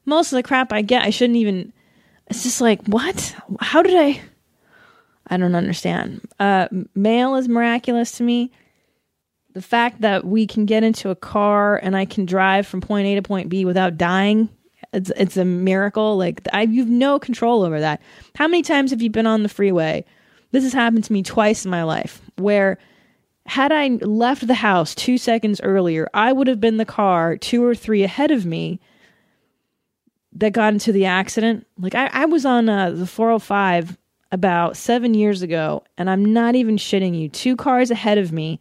Most 0.04 0.32
of 0.32 0.36
the 0.36 0.42
crap 0.42 0.72
I 0.72 0.82
get, 0.82 1.04
I 1.04 1.10
shouldn't 1.10 1.36
even. 1.36 1.72
It's 2.28 2.42
just 2.42 2.60
like, 2.60 2.84
what? 2.86 3.34
How 3.60 3.82
did 3.82 3.96
I? 3.96 4.20
I 5.26 5.36
don't 5.36 5.54
understand. 5.54 6.20
Uh, 6.38 6.68
mail 6.94 7.34
is 7.36 7.48
miraculous 7.48 8.12
to 8.12 8.22
me 8.22 8.50
the 9.58 9.62
fact 9.62 10.02
that 10.02 10.24
we 10.24 10.46
can 10.46 10.66
get 10.66 10.84
into 10.84 11.10
a 11.10 11.16
car 11.16 11.76
and 11.82 11.96
I 11.96 12.04
can 12.04 12.26
drive 12.26 12.64
from 12.64 12.80
point 12.80 13.08
A 13.08 13.16
to 13.16 13.22
point 13.22 13.48
B 13.48 13.64
without 13.64 13.96
dying, 13.96 14.48
it's 14.92 15.10
it's 15.16 15.36
a 15.36 15.44
miracle. 15.44 16.16
Like 16.16 16.46
I 16.52 16.62
you've 16.62 16.88
no 16.88 17.18
control 17.18 17.64
over 17.64 17.80
that. 17.80 18.00
How 18.36 18.46
many 18.46 18.62
times 18.62 18.92
have 18.92 19.02
you 19.02 19.10
been 19.10 19.26
on 19.26 19.42
the 19.42 19.48
freeway? 19.48 20.04
This 20.52 20.62
has 20.62 20.72
happened 20.72 21.02
to 21.04 21.12
me 21.12 21.24
twice 21.24 21.64
in 21.64 21.72
my 21.72 21.82
life 21.82 22.22
where 22.36 22.78
had 23.46 23.72
I 23.72 23.88
left 23.88 24.46
the 24.46 24.54
house 24.54 24.94
2 24.94 25.18
seconds 25.18 25.60
earlier, 25.62 26.08
I 26.14 26.32
would 26.32 26.46
have 26.46 26.60
been 26.60 26.76
the 26.76 26.84
car 26.84 27.36
2 27.36 27.64
or 27.64 27.74
3 27.74 28.04
ahead 28.04 28.30
of 28.30 28.46
me 28.46 28.78
that 30.38 30.52
got 30.52 30.72
into 30.72 30.92
the 30.92 31.04
accident. 31.04 31.66
Like 31.78 31.94
I, 31.94 32.08
I 32.12 32.24
was 32.24 32.44
on 32.44 32.68
uh, 32.68 32.90
the 32.90 33.06
405 33.06 33.96
about 34.30 34.76
7 34.76 35.14
years 35.14 35.42
ago 35.42 35.84
and 35.96 36.10
I'm 36.10 36.32
not 36.32 36.54
even 36.54 36.76
shitting 36.76 37.18
you. 37.18 37.28
Two 37.28 37.56
cars 37.56 37.90
ahead 37.90 38.18
of 38.18 38.32
me 38.32 38.60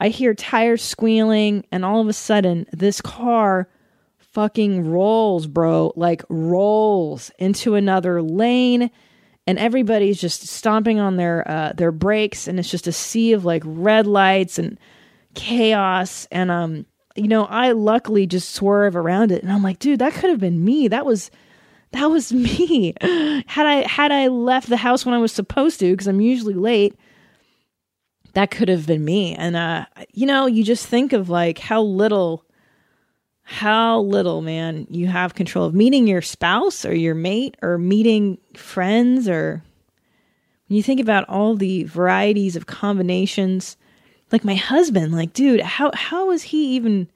I 0.00 0.08
hear 0.08 0.32
tires 0.32 0.82
squealing, 0.82 1.66
and 1.70 1.84
all 1.84 2.00
of 2.00 2.08
a 2.08 2.14
sudden, 2.14 2.66
this 2.72 3.02
car 3.02 3.68
fucking 4.16 4.90
rolls, 4.90 5.46
bro, 5.46 5.92
like 5.94 6.22
rolls 6.30 7.30
into 7.38 7.74
another 7.74 8.22
lane, 8.22 8.90
and 9.46 9.58
everybody's 9.58 10.18
just 10.18 10.46
stomping 10.46 10.98
on 10.98 11.16
their 11.16 11.46
uh, 11.46 11.72
their 11.74 11.92
brakes, 11.92 12.48
and 12.48 12.58
it's 12.58 12.70
just 12.70 12.86
a 12.86 12.92
sea 12.92 13.34
of 13.34 13.44
like 13.44 13.62
red 13.66 14.06
lights 14.06 14.58
and 14.58 14.78
chaos. 15.34 16.26
And 16.32 16.50
um, 16.50 16.86
you 17.16 17.28
know, 17.28 17.44
I 17.44 17.72
luckily 17.72 18.26
just 18.26 18.54
swerve 18.54 18.96
around 18.96 19.32
it, 19.32 19.42
and 19.42 19.52
I'm 19.52 19.62
like, 19.62 19.78
dude, 19.78 19.98
that 19.98 20.14
could 20.14 20.30
have 20.30 20.40
been 20.40 20.64
me. 20.64 20.88
That 20.88 21.06
was 21.06 21.30
that 21.92 22.06
was 22.06 22.32
me. 22.32 22.94
had 23.00 23.66
I 23.66 23.86
had 23.88 24.12
I 24.12 24.28
left 24.28 24.68
the 24.68 24.76
house 24.76 25.04
when 25.04 25.14
I 25.14 25.18
was 25.18 25.32
supposed 25.32 25.80
to, 25.80 25.90
because 25.90 26.06
I'm 26.06 26.20
usually 26.20 26.54
late 26.54 26.96
that 28.34 28.50
could 28.50 28.68
have 28.68 28.86
been 28.86 29.04
me. 29.04 29.34
And, 29.34 29.56
uh, 29.56 29.86
you 30.12 30.26
know, 30.26 30.46
you 30.46 30.64
just 30.64 30.86
think 30.86 31.12
of 31.12 31.28
like 31.28 31.58
how 31.58 31.82
little, 31.82 32.44
how 33.42 34.00
little, 34.00 34.42
man, 34.42 34.86
you 34.90 35.06
have 35.06 35.34
control 35.34 35.66
of 35.66 35.74
meeting 35.74 36.06
your 36.06 36.22
spouse 36.22 36.84
or 36.84 36.94
your 36.94 37.14
mate 37.14 37.56
or 37.62 37.78
meeting 37.78 38.38
friends 38.54 39.28
or 39.28 39.62
when 40.68 40.76
you 40.76 40.82
think 40.82 41.00
about 41.00 41.28
all 41.28 41.56
the 41.56 41.82
varieties 41.84 42.54
of 42.54 42.66
combinations, 42.66 43.76
like 44.32 44.44
my 44.44 44.54
husband, 44.54 45.12
like, 45.12 45.32
dude, 45.32 45.60
how, 45.60 45.90
how 45.94 46.26
was 46.26 46.42
he 46.42 46.76
even, 46.76 47.08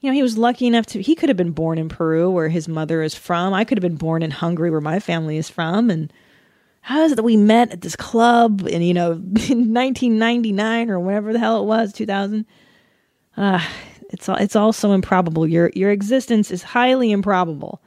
you 0.00 0.10
know, 0.10 0.14
he 0.14 0.22
was 0.22 0.38
lucky 0.38 0.66
enough 0.66 0.86
to, 0.86 1.02
he 1.02 1.14
could 1.14 1.28
have 1.28 1.36
been 1.36 1.52
born 1.52 1.78
in 1.78 1.88
Peru 1.88 2.30
where 2.30 2.48
his 2.48 2.68
mother 2.68 3.02
is 3.02 3.14
from. 3.14 3.54
I 3.54 3.64
could 3.64 3.78
have 3.78 3.82
been 3.82 3.96
born 3.96 4.22
in 4.22 4.30
Hungary 4.30 4.70
where 4.70 4.80
my 4.80 5.00
family 5.00 5.36
is 5.36 5.48
from. 5.48 5.90
And, 5.90 6.12
how 6.80 7.02
is 7.02 7.12
it 7.12 7.16
that 7.16 7.22
we 7.22 7.36
met 7.36 7.70
at 7.72 7.82
this 7.82 7.96
club 7.96 8.66
in 8.66 8.80
you 8.80 8.94
know 8.94 9.12
in 9.50 9.74
1999 9.74 10.90
or 10.90 10.98
whatever 10.98 11.34
the 11.34 11.38
hell 11.38 11.60
it 11.60 11.66
was 11.66 11.92
2000 11.92 12.46
uh, 13.36 13.62
it's 14.10 14.28
all 14.28 14.36
it's 14.36 14.56
all 14.56 14.72
so 14.72 14.92
improbable. 14.92 15.46
Your 15.46 15.70
your 15.74 15.90
existence 15.90 16.50
is 16.50 16.62
highly 16.62 17.12
improbable. 17.12 17.80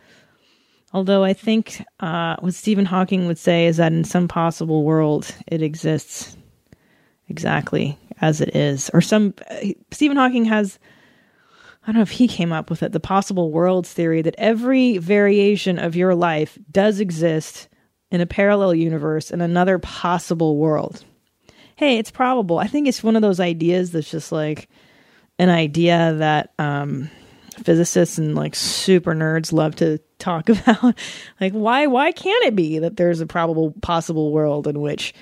Although 0.94 1.24
i 1.24 1.34
think 1.34 1.84
uh, 2.00 2.36
what 2.40 2.54
stephen 2.54 2.86
hawking 2.86 3.28
would 3.28 3.38
say 3.38 3.66
is 3.66 3.78
that 3.78 3.94
in 3.94 4.04
some 4.04 4.28
possible 4.28 4.84
world 4.84 5.34
it 5.48 5.62
exists. 5.62 6.38
Exactly 7.28 7.98
as 8.22 8.40
it 8.40 8.56
is 8.56 8.90
or 8.94 9.02
some 9.02 9.34
uh, 9.50 9.58
stephen 9.92 10.18
hawking 10.18 10.46
has 10.46 10.80
I 11.84 11.88
don't 11.88 11.96
know 11.96 12.02
if 12.04 12.12
he 12.12 12.28
came 12.28 12.52
up 12.52 12.70
with 12.70 12.84
it, 12.84 12.92
the 12.92 13.00
possible 13.00 13.52
worlds 13.52 13.92
theory 13.92 14.22
that 14.22 14.36
every 14.38 15.00
variation 15.00 15.80
of 15.80 15.96
your 15.96 16.14
life 16.14 16.58
does 16.70 17.00
exist 17.00 17.70
in 18.12 18.22
a 18.22 18.28
parallel 18.28 18.76
universe 18.76 19.32
in 19.32 19.42
another 19.42 19.80
possible 19.80 20.58
world. 20.58 21.04
Hey, 21.78 21.98
it's 21.98 22.12
probable. 22.12 22.60
I 22.60 22.68
think 22.68 22.88
it's 22.88 23.04
one 23.04 23.16
of 23.16 23.24
those 23.24 23.40
ideas 23.40 23.92
that's 23.92 24.12
just 24.12 24.32
like 24.32 24.70
an 25.40 25.50
idea 25.50 26.14
that 26.20 26.54
um, 26.60 27.10
physicists 27.64 28.20
and 28.20 28.36
like 28.36 28.54
super 28.54 29.16
nerds 29.16 29.52
love 29.52 29.76
to 29.78 29.98
talk 30.20 30.50
about. 30.50 30.96
like, 31.40 31.54
why 31.54 31.88
why 31.88 32.12
can't 32.12 32.46
it 32.46 32.56
be 32.56 32.78
that 32.78 32.98
there's 32.98 33.22
a 33.22 33.26
probable 33.26 33.72
possible 33.82 34.32
world 34.32 34.68
in 34.68 34.80
which 34.82 35.16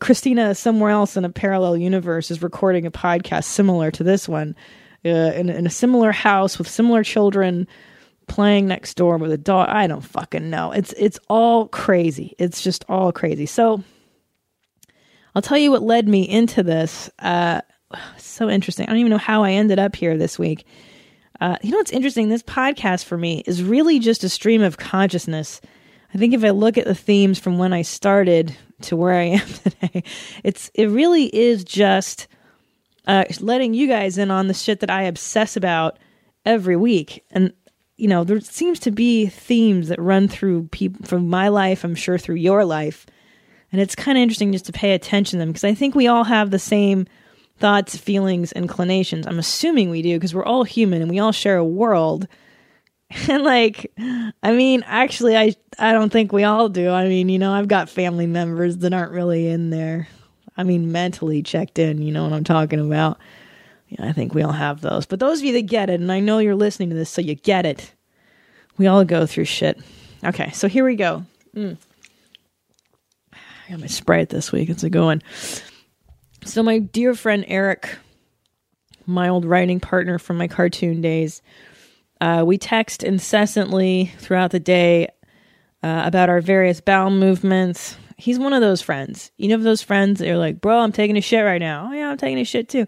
Christina 0.00 0.54
somewhere 0.54 0.90
else 0.90 1.16
in 1.16 1.24
a 1.24 1.30
parallel 1.30 1.76
universe 1.76 2.30
is 2.30 2.42
recording 2.42 2.86
a 2.86 2.90
podcast 2.90 3.44
similar 3.44 3.90
to 3.92 4.02
this 4.02 4.28
one 4.28 4.56
uh, 5.04 5.08
in, 5.08 5.48
in 5.48 5.66
a 5.66 5.70
similar 5.70 6.12
house 6.12 6.58
with 6.58 6.68
similar 6.68 7.02
children 7.02 7.66
playing 8.26 8.66
next 8.66 8.94
door 8.94 9.16
with 9.18 9.32
a 9.32 9.38
dog. 9.38 9.68
I 9.68 9.86
don't 9.86 10.04
fucking 10.04 10.50
know. 10.50 10.72
It's 10.72 10.92
it's 10.94 11.18
all 11.28 11.68
crazy. 11.68 12.34
It's 12.38 12.62
just 12.62 12.84
all 12.88 13.12
crazy. 13.12 13.46
So 13.46 13.82
I'll 15.34 15.42
tell 15.42 15.58
you 15.58 15.70
what 15.70 15.82
led 15.82 16.08
me 16.08 16.28
into 16.28 16.62
this. 16.62 17.10
Uh, 17.18 17.60
so 18.18 18.48
interesting. 18.48 18.86
I 18.86 18.90
don't 18.90 18.98
even 18.98 19.10
know 19.10 19.18
how 19.18 19.42
I 19.42 19.52
ended 19.52 19.78
up 19.78 19.96
here 19.96 20.16
this 20.16 20.38
week. 20.38 20.64
Uh, 21.40 21.56
you 21.62 21.70
know 21.70 21.78
what's 21.78 21.92
interesting? 21.92 22.28
This 22.28 22.42
podcast 22.42 23.04
for 23.04 23.16
me 23.16 23.42
is 23.46 23.62
really 23.62 23.98
just 23.98 24.24
a 24.24 24.28
stream 24.28 24.62
of 24.62 24.76
consciousness. 24.76 25.60
I 26.14 26.18
think 26.18 26.34
if 26.34 26.44
I 26.44 26.50
look 26.50 26.76
at 26.76 26.84
the 26.84 26.94
themes 26.94 27.38
from 27.38 27.58
when 27.58 27.72
I 27.72 27.82
started 27.82 28.56
to 28.82 28.96
where 28.96 29.14
I 29.14 29.24
am 29.24 29.48
today, 29.64 30.04
it's 30.44 30.70
it 30.74 30.86
really 30.86 31.24
is 31.26 31.64
just 31.64 32.28
uh, 33.06 33.24
letting 33.40 33.74
you 33.74 33.88
guys 33.88 34.18
in 34.18 34.30
on 34.30 34.46
the 34.46 34.54
shit 34.54 34.80
that 34.80 34.90
I 34.90 35.02
obsess 35.02 35.56
about 35.56 35.98
every 36.44 36.76
week. 36.76 37.24
And 37.30 37.52
you 37.96 38.08
know, 38.08 38.24
there 38.24 38.40
seems 38.40 38.80
to 38.80 38.90
be 38.90 39.26
themes 39.26 39.88
that 39.88 40.00
run 40.00 40.26
through 40.26 40.68
people 40.68 41.04
from 41.06 41.28
my 41.28 41.48
life. 41.48 41.84
I'm 41.84 41.94
sure 41.94 42.18
through 42.18 42.36
your 42.36 42.64
life, 42.64 43.06
and 43.72 43.80
it's 43.80 43.94
kind 43.94 44.16
of 44.16 44.22
interesting 44.22 44.52
just 44.52 44.66
to 44.66 44.72
pay 44.72 44.92
attention 44.92 45.38
to 45.38 45.42
them 45.42 45.50
because 45.50 45.64
I 45.64 45.74
think 45.74 45.94
we 45.94 46.08
all 46.08 46.24
have 46.24 46.50
the 46.50 46.58
same 46.58 47.06
thoughts, 47.58 47.96
feelings, 47.96 48.52
inclinations. 48.52 49.26
I'm 49.26 49.38
assuming 49.38 49.90
we 49.90 50.02
do 50.02 50.16
because 50.16 50.34
we're 50.34 50.44
all 50.44 50.64
human 50.64 51.02
and 51.02 51.10
we 51.10 51.18
all 51.18 51.32
share 51.32 51.58
a 51.58 51.64
world. 51.64 52.26
And 53.28 53.42
like, 53.42 53.92
I 53.98 54.52
mean, 54.52 54.84
actually, 54.86 55.36
I 55.36 55.54
I 55.78 55.92
don't 55.92 56.10
think 56.10 56.32
we 56.32 56.44
all 56.44 56.68
do. 56.68 56.90
I 56.90 57.08
mean, 57.08 57.28
you 57.28 57.38
know, 57.38 57.52
I've 57.52 57.68
got 57.68 57.88
family 57.88 58.26
members 58.26 58.78
that 58.78 58.92
aren't 58.92 59.12
really 59.12 59.48
in 59.48 59.70
there. 59.70 60.08
I 60.56 60.62
mean, 60.62 60.92
mentally 60.92 61.42
checked 61.42 61.78
in. 61.78 62.02
You 62.02 62.12
know 62.12 62.22
what 62.22 62.32
I'm 62.32 62.44
talking 62.44 62.78
about. 62.78 63.18
Yeah, 63.88 64.06
I 64.06 64.12
think 64.12 64.34
we 64.34 64.42
all 64.42 64.52
have 64.52 64.80
those. 64.80 65.06
But 65.06 65.18
those 65.18 65.40
of 65.40 65.44
you 65.44 65.52
that 65.54 65.62
get 65.62 65.90
it, 65.90 66.00
and 66.00 66.12
I 66.12 66.20
know 66.20 66.38
you're 66.38 66.54
listening 66.54 66.90
to 66.90 66.96
this, 66.96 67.10
so 67.10 67.20
you 67.20 67.34
get 67.34 67.66
it. 67.66 67.92
We 68.78 68.86
all 68.86 69.04
go 69.04 69.26
through 69.26 69.46
shit. 69.46 69.80
Okay, 70.24 70.50
so 70.52 70.68
here 70.68 70.84
we 70.84 70.94
go. 70.94 71.24
Mm. 71.56 71.76
I 73.32 73.70
got 73.70 73.80
my 73.80 73.86
Sprite 73.86 74.28
this 74.28 74.52
week. 74.52 74.68
It's 74.68 74.84
a 74.84 74.90
good 74.90 75.04
one. 75.04 75.22
So 76.44 76.62
my 76.62 76.78
dear 76.78 77.14
friend 77.14 77.44
Eric, 77.48 77.96
my 79.06 79.28
old 79.28 79.44
writing 79.44 79.80
partner 79.80 80.18
from 80.18 80.36
my 80.36 80.46
cartoon 80.46 81.00
days, 81.00 81.42
uh, 82.20 82.42
we 82.46 82.58
text 82.58 83.02
incessantly 83.02 84.12
throughout 84.18 84.50
the 84.50 84.60
day 84.60 85.08
uh, 85.82 86.02
about 86.04 86.28
our 86.28 86.40
various 86.40 86.80
bowel 86.80 87.10
movements. 87.10 87.96
He's 88.16 88.38
one 88.38 88.52
of 88.52 88.60
those 88.60 88.82
friends. 88.82 89.30
You 89.38 89.48
know, 89.48 89.56
those 89.56 89.82
friends 89.82 90.20
that 90.20 90.28
are 90.28 90.36
like, 90.36 90.60
bro, 90.60 90.78
I'm 90.78 90.92
taking 90.92 91.16
a 91.16 91.22
shit 91.22 91.44
right 91.44 91.58
now. 91.60 91.88
Oh, 91.90 91.94
yeah, 91.94 92.10
I'm 92.10 92.18
taking 92.18 92.38
a 92.38 92.44
shit 92.44 92.68
too. 92.68 92.86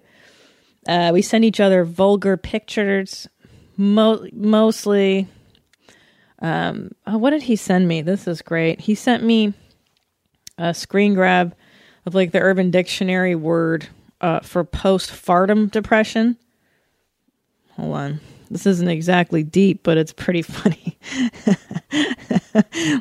Uh, 0.87 1.11
we 1.13 1.23
send 1.23 1.45
each 1.45 1.61
other 1.61 1.85
vulgar 1.85 2.37
pictures, 2.37 3.29
mo- 3.77 4.27
mostly. 4.33 5.29
Um, 6.41 6.91
oh, 7.07 7.19
what 7.19 7.31
did 7.31 7.45
he 7.45 7.57
send 7.57 7.89
me? 7.89 8.03
This 8.03 8.27
is 8.27 8.43
great. 8.43 8.81
He 8.81 8.95
sent 8.95 9.23
me 9.23 9.55
a 10.59 10.75
screen 10.75 11.15
grab 11.15 11.55
of 12.05 12.15
like 12.15 12.33
the 12.33 12.41
Urban 12.41 12.71
Dictionary 12.71 13.35
word 13.35 13.89
uh, 14.21 14.41
for 14.41 14.65
post-fartum 14.65 15.71
depression. 15.71 16.37
Hold 17.77 17.97
on. 17.97 18.21
This 18.53 18.67
isn't 18.67 18.89
exactly 18.89 19.43
deep, 19.43 19.83
but 19.83 19.97
it's 19.97 20.13
pretty 20.13 20.43
funny. 20.43 20.99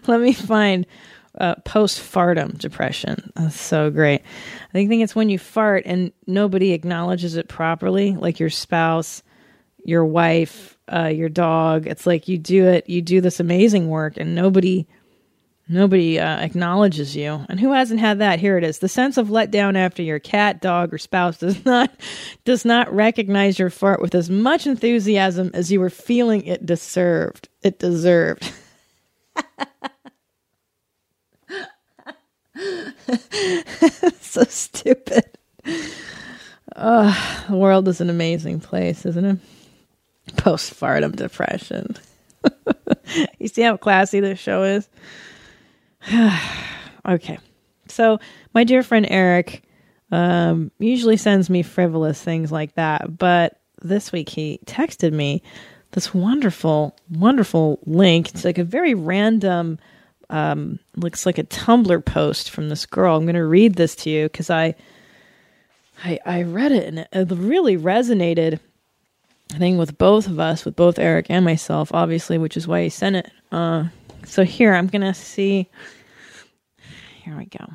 Let 0.07 0.21
me 0.21 0.31
find 0.31 0.87
uh, 1.37 1.55
post-fartum 1.65 2.57
depression. 2.57 3.31
That's 3.35 3.59
so 3.59 3.89
great. 3.89 4.21
I 4.21 4.71
think, 4.71 4.89
think 4.89 5.03
it's 5.03 5.15
when 5.15 5.27
you 5.29 5.37
fart 5.37 5.83
and 5.85 6.13
nobody 6.25 6.71
acknowledges 6.71 7.35
it 7.35 7.49
properly, 7.49 8.15
like 8.15 8.39
your 8.39 8.49
spouse, 8.49 9.23
your 9.83 10.05
wife, 10.05 10.77
uh, 10.91 11.07
your 11.07 11.29
dog. 11.29 11.85
It's 11.85 12.07
like 12.07 12.29
you 12.29 12.37
do 12.37 12.67
it, 12.67 12.89
you 12.89 13.01
do 13.01 13.19
this 13.19 13.41
amazing 13.41 13.89
work, 13.89 14.15
and 14.15 14.33
nobody 14.33 14.87
Nobody 15.67 16.19
uh, 16.19 16.37
acknowledges 16.39 17.15
you. 17.15 17.45
And 17.47 17.59
who 17.59 17.71
hasn't 17.71 17.99
had 17.99 18.19
that? 18.19 18.39
Here 18.39 18.57
it 18.57 18.63
is. 18.63 18.79
The 18.79 18.89
sense 18.89 19.17
of 19.17 19.29
letdown 19.29 19.77
after 19.77 20.03
your 20.03 20.19
cat, 20.19 20.61
dog, 20.61 20.93
or 20.93 20.97
spouse 20.97 21.37
does 21.37 21.63
not 21.65 21.91
does 22.43 22.65
not 22.65 22.93
recognize 22.93 23.57
your 23.57 23.69
fart 23.69 24.01
with 24.01 24.13
as 24.15 24.29
much 24.29 24.67
enthusiasm 24.67 25.51
as 25.53 25.71
you 25.71 25.79
were 25.79 25.89
feeling 25.89 26.43
it 26.45 26.65
deserved. 26.65 27.47
It 27.61 27.79
deserved. 27.79 28.51
so 34.19 34.43
stupid. 34.43 35.25
Oh, 36.75 37.45
the 37.49 37.55
world 37.55 37.87
is 37.87 38.01
an 38.01 38.09
amazing 38.09 38.59
place, 38.59 39.05
isn't 39.05 39.25
it? 39.25 39.37
Post-fartum 40.37 41.15
depression. 41.15 41.95
you 43.39 43.47
see 43.47 43.61
how 43.61 43.77
classy 43.77 44.19
this 44.19 44.39
show 44.39 44.63
is? 44.63 44.87
okay. 47.07 47.37
So, 47.87 48.19
my 48.53 48.63
dear 48.63 48.83
friend 48.83 49.05
Eric 49.09 49.63
um, 50.11 50.71
usually 50.79 51.17
sends 51.17 51.49
me 51.49 51.63
frivolous 51.63 52.21
things 52.21 52.51
like 52.51 52.75
that, 52.75 53.17
but 53.17 53.59
this 53.81 54.11
week 54.11 54.29
he 54.29 54.59
texted 54.65 55.13
me 55.13 55.41
this 55.91 56.13
wonderful, 56.13 56.95
wonderful 57.09 57.79
link. 57.85 58.29
It's 58.29 58.45
like 58.45 58.57
a 58.57 58.63
very 58.63 58.93
random, 58.93 59.79
um, 60.29 60.79
looks 60.95 61.25
like 61.25 61.37
a 61.37 61.43
Tumblr 61.43 62.05
post 62.05 62.49
from 62.49 62.69
this 62.69 62.85
girl. 62.85 63.17
I'm 63.17 63.25
going 63.25 63.35
to 63.35 63.45
read 63.45 63.75
this 63.75 63.95
to 63.97 64.09
you 64.09 64.25
because 64.25 64.49
I, 64.49 64.75
I, 66.03 66.19
I 66.25 66.43
read 66.43 66.71
it 66.71 66.87
and 66.87 66.99
it 67.11 67.35
really 67.35 67.77
resonated. 67.77 68.59
I 69.53 69.57
think 69.57 69.77
with 69.77 69.97
both 69.97 70.27
of 70.27 70.39
us, 70.39 70.63
with 70.63 70.77
both 70.77 70.97
Eric 70.97 71.25
and 71.29 71.43
myself, 71.43 71.91
obviously, 71.93 72.37
which 72.37 72.55
is 72.55 72.67
why 72.67 72.83
he 72.83 72.89
sent 72.89 73.17
it. 73.17 73.31
Uh, 73.51 73.85
so 74.25 74.43
here, 74.43 74.73
I'm 74.73 74.87
going 74.87 75.01
to 75.01 75.13
see. 75.13 75.69
Here 77.23 77.37
we 77.37 77.45
go. 77.45 77.65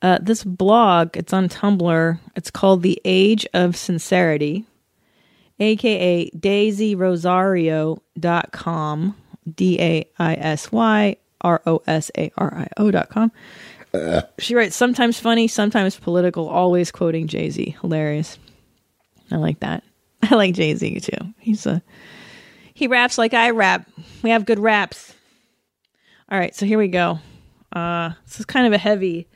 Uh, 0.00 0.18
this 0.20 0.44
blog, 0.44 1.16
it's 1.16 1.32
on 1.32 1.48
Tumblr. 1.48 2.18
It's 2.34 2.50
called 2.50 2.82
The 2.82 3.00
Age 3.04 3.46
of 3.54 3.76
Sincerity, 3.76 4.66
aka 5.58 6.28
daisyrosario.com. 6.30 9.16
D 9.50 9.80
A 9.80 10.08
I 10.18 10.34
S 10.34 10.72
Y 10.72 11.16
R 11.40 11.62
O 11.66 11.82
S 11.86 12.10
A 12.16 12.30
R 12.36 12.54
I 12.54 12.68
O.com. 12.76 13.32
She 14.38 14.54
writes 14.54 14.76
sometimes 14.76 15.20
funny, 15.20 15.48
sometimes 15.48 15.98
political, 15.98 16.48
always 16.48 16.90
quoting 16.90 17.26
Jay 17.26 17.50
Z. 17.50 17.76
Hilarious. 17.80 18.38
I 19.30 19.36
like 19.36 19.60
that. 19.60 19.84
I 20.22 20.34
like 20.34 20.54
Jay 20.54 20.74
Z 20.74 21.00
too. 21.00 21.34
He's 21.38 21.66
a 21.66 21.82
he 22.82 22.88
raps 22.88 23.16
like 23.16 23.32
I 23.32 23.50
rap. 23.50 23.88
We 24.24 24.30
have 24.30 24.44
good 24.44 24.58
raps. 24.58 25.14
All 26.28 26.36
right, 26.36 26.52
so 26.52 26.66
here 26.66 26.78
we 26.78 26.88
go. 26.88 27.20
Uh, 27.70 28.10
this 28.26 28.40
is 28.40 28.44
kind 28.44 28.66
of 28.66 28.72
a 28.72 28.78
heavy, 28.78 29.28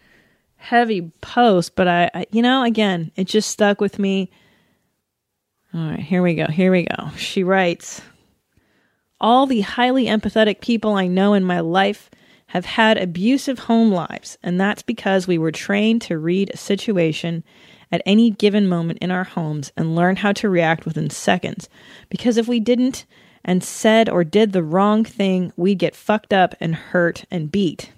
heavy 0.57 1.13
post, 1.21 1.77
but 1.77 1.87
I, 1.87 2.11
I, 2.13 2.27
you 2.33 2.43
know, 2.43 2.65
again, 2.65 3.13
it 3.15 3.29
just 3.29 3.49
stuck 3.49 3.81
with 3.81 4.01
me. 4.01 4.33
All 5.73 5.91
right, 5.91 6.01
here 6.01 6.25
we 6.25 6.35
go. 6.35 6.49
Here 6.49 6.73
we 6.73 6.87
go. 6.87 7.11
She 7.17 7.45
writes 7.45 8.03
All 9.21 9.47
the 9.47 9.61
highly 9.61 10.07
empathetic 10.07 10.61
people 10.61 10.95
I 10.95 11.07
know 11.07 11.33
in 11.33 11.45
my 11.45 11.61
life 11.61 12.11
have 12.49 12.65
had 12.65 12.99
abusive 12.99 13.61
home 13.61 13.93
lives, 13.93 14.39
and 14.43 14.61
that's 14.61 14.83
because 14.83 15.29
we 15.29 15.39
were 15.39 15.53
trained 15.53 16.03
to 16.03 16.19
read 16.19 16.51
a 16.53 16.57
situation 16.57 17.45
at 17.93 18.03
any 18.07 18.33
given 18.33 18.69
moment 18.69 18.99
in 18.99 19.13
our 19.13 19.23
homes 19.23 19.71
and 19.77 19.95
learn 19.95 20.17
how 20.17 20.33
to 20.33 20.49
react 20.49 20.85
within 20.85 21.11
seconds. 21.11 21.69
Because 22.11 22.39
if 22.39 22.49
we 22.49 22.59
didn't 22.59 23.07
and 23.47 23.63
said 23.63 24.09
or 24.11 24.25
did 24.25 24.53
the 24.53 24.63
wrong 24.63 25.05
thing, 25.05 25.53
we'd 25.57 25.79
get 25.79 25.95
fucked 25.97 26.33
up 26.33 26.55
and 26.61 26.75
hurt 26.75 27.25
and 27.31 27.51
beat. 27.51 27.93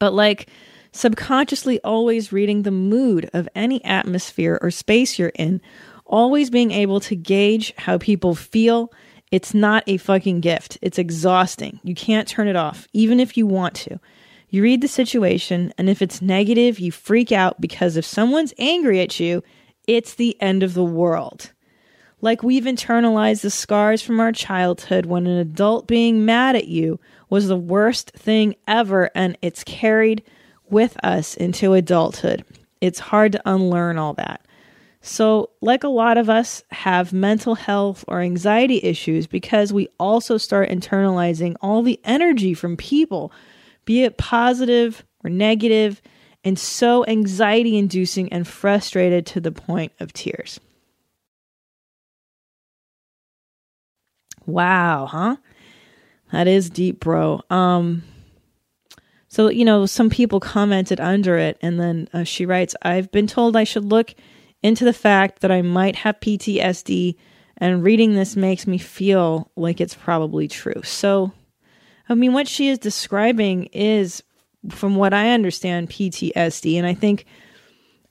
But 0.00 0.14
like 0.14 0.48
subconsciously 0.90 1.78
always 1.84 2.32
reading 2.32 2.62
the 2.62 2.70
mood 2.70 3.28
of 3.34 3.48
any 3.54 3.84
atmosphere 3.84 4.58
or 4.62 4.70
space 4.70 5.18
you're 5.18 5.28
in, 5.34 5.60
always 6.06 6.48
being 6.48 6.70
able 6.70 6.98
to 7.00 7.14
gauge 7.14 7.74
how 7.76 7.98
people 7.98 8.34
feel. 8.34 8.90
It's 9.30 9.52
not 9.52 9.84
a 9.86 9.98
fucking 9.98 10.40
gift. 10.40 10.78
It's 10.80 10.98
exhausting. 10.98 11.78
You 11.84 11.94
can't 11.94 12.26
turn 12.26 12.48
it 12.48 12.56
off, 12.56 12.88
even 12.94 13.20
if 13.20 13.36
you 13.36 13.46
want 13.46 13.74
to. 13.74 14.00
You 14.48 14.62
read 14.62 14.80
the 14.80 14.88
situation, 14.88 15.74
and 15.76 15.90
if 15.90 16.00
it's 16.00 16.22
negative, 16.22 16.80
you 16.80 16.90
freak 16.90 17.32
out 17.32 17.60
because 17.60 17.98
if 17.98 18.06
someone's 18.06 18.54
angry 18.58 19.02
at 19.02 19.20
you, 19.20 19.42
it's 19.86 20.14
the 20.14 20.40
end 20.40 20.62
of 20.62 20.72
the 20.72 20.84
world. 20.84 21.52
Like 22.20 22.42
we've 22.42 22.64
internalized 22.64 23.42
the 23.42 23.50
scars 23.50 24.02
from 24.02 24.18
our 24.18 24.32
childhood 24.32 25.06
when 25.06 25.26
an 25.26 25.38
adult 25.38 25.86
being 25.86 26.24
mad 26.24 26.56
at 26.56 26.66
you 26.66 26.98
was 27.30 27.46
the 27.46 27.56
worst 27.56 28.10
thing 28.12 28.56
ever, 28.66 29.10
and 29.14 29.38
it's 29.42 29.62
carried 29.62 30.22
with 30.68 30.96
us 31.04 31.36
into 31.36 31.74
adulthood. 31.74 32.44
It's 32.80 32.98
hard 32.98 33.32
to 33.32 33.42
unlearn 33.44 33.98
all 33.98 34.14
that. 34.14 34.44
So, 35.00 35.50
like 35.60 35.84
a 35.84 35.88
lot 35.88 36.18
of 36.18 36.28
us 36.28 36.64
have 36.70 37.12
mental 37.12 37.54
health 37.54 38.04
or 38.08 38.20
anxiety 38.20 38.80
issues 38.82 39.28
because 39.28 39.72
we 39.72 39.88
also 40.00 40.38
start 40.38 40.70
internalizing 40.70 41.54
all 41.60 41.82
the 41.82 42.00
energy 42.04 42.52
from 42.52 42.76
people 42.76 43.32
be 43.84 44.02
it 44.02 44.18
positive 44.18 45.02
or 45.24 45.30
negative, 45.30 46.02
and 46.44 46.58
so 46.58 47.06
anxiety 47.06 47.78
inducing 47.78 48.30
and 48.30 48.46
frustrated 48.46 49.24
to 49.24 49.40
the 49.40 49.50
point 49.50 49.92
of 49.98 50.12
tears. 50.12 50.60
Wow, 54.48 55.04
huh? 55.04 55.36
That 56.32 56.48
is 56.48 56.70
deep, 56.70 57.00
bro. 57.00 57.42
Um 57.50 58.02
so, 59.30 59.50
you 59.50 59.66
know, 59.66 59.84
some 59.84 60.08
people 60.08 60.40
commented 60.40 61.00
under 61.00 61.36
it 61.36 61.58
and 61.60 61.78
then 61.78 62.08
uh, 62.14 62.24
she 62.24 62.46
writes, 62.46 62.74
"I've 62.80 63.10
been 63.12 63.26
told 63.26 63.56
I 63.56 63.64
should 63.64 63.84
look 63.84 64.14
into 64.62 64.86
the 64.86 64.94
fact 64.94 65.40
that 65.40 65.52
I 65.52 65.60
might 65.60 65.96
have 65.96 66.18
PTSD 66.20 67.14
and 67.58 67.84
reading 67.84 68.14
this 68.14 68.36
makes 68.36 68.66
me 68.66 68.78
feel 68.78 69.50
like 69.54 69.82
it's 69.82 69.94
probably 69.94 70.48
true." 70.48 70.80
So, 70.82 71.32
I 72.08 72.14
mean, 72.14 72.32
what 72.32 72.48
she 72.48 72.68
is 72.68 72.78
describing 72.78 73.64
is 73.66 74.22
from 74.70 74.96
what 74.96 75.12
I 75.12 75.32
understand 75.32 75.90
PTSD 75.90 76.78
and 76.78 76.86
I 76.86 76.94
think 76.94 77.26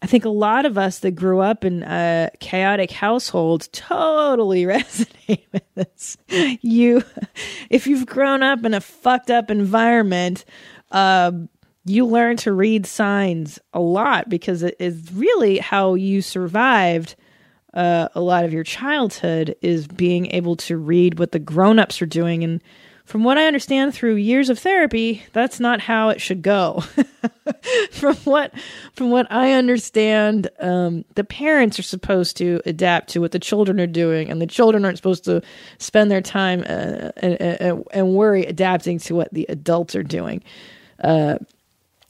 I 0.02 0.06
think 0.06 0.26
a 0.26 0.30
lot 0.30 0.66
of 0.66 0.78
us 0.78 1.00
that 1.00 1.12
grew 1.12 1.40
up 1.40 1.66
in 1.66 1.84
a 1.84 2.30
chaotic 2.40 2.92
household 2.92 3.68
totally 3.72 4.64
resonate 4.66 5.46
with 5.52 5.64
this. 5.74 6.18
You, 6.62 7.04
if 7.70 7.88
you've 7.88 8.06
grown 8.06 8.44
up 8.44 8.64
in 8.64 8.74
a 8.74 8.82
fucked 8.82 9.32
up 9.32 9.50
environment, 9.50 10.46
uh, 10.92 11.32
you 11.86 12.06
learn 12.06 12.38
to 12.38 12.52
read 12.52 12.86
signs 12.86 13.60
a 13.74 13.80
lot 13.80 14.30
because 14.30 14.62
it 14.62 14.76
is 14.80 15.12
really 15.14 15.58
how 15.58 15.96
you 15.96 16.22
survived 16.22 17.16
uh, 17.74 18.10
a 18.14 18.22
lot 18.22 18.44
of 18.46 18.54
your 18.54 18.64
childhood 18.64 19.56
is 19.62 19.88
being 19.88 20.28
able 20.32 20.56
to 20.56 20.78
read 20.78 21.20
what 21.20 21.32
the 21.32 21.40
grown-ups 21.40 22.02
are 22.02 22.08
doing 22.08 22.44
and 22.44 22.62
from 23.08 23.24
what 23.24 23.38
I 23.38 23.48
understand 23.48 23.94
through 23.94 24.16
years 24.16 24.50
of 24.50 24.60
therapy, 24.60 25.24
that's 25.32 25.62
not 25.62 25.80
how 25.80 26.10
it 26.10 26.20
should 26.20 26.42
go. 26.42 26.84
from 27.92 28.18
what 28.18 28.52
from 28.92 29.12
what 29.12 29.32
I 29.32 29.54
understand, 29.54 30.50
um, 30.60 31.06
the 31.16 31.24
parents 31.24 31.80
are 31.80 31.84
supposed 31.84 32.36
to 32.38 32.62
adapt 32.66 33.08
to 33.12 33.22
what 33.22 33.32
the 33.32 33.40
children 33.40 33.80
are 33.80 33.88
doing, 33.88 34.30
and 34.30 34.42
the 34.42 34.46
children 34.46 34.84
aren't 34.84 34.98
supposed 34.98 35.24
to 35.24 35.42
spend 35.78 36.12
their 36.12 36.20
time 36.20 36.62
uh, 36.64 37.12
and, 37.16 37.42
and, 37.42 37.86
and, 37.92 38.14
worry 38.14 38.44
adapting 38.46 39.00
to 39.00 39.16
what 39.16 39.34
the 39.34 39.46
adults 39.48 39.96
are 39.96 40.04
doing. 40.04 40.44
Uh, 41.02 41.38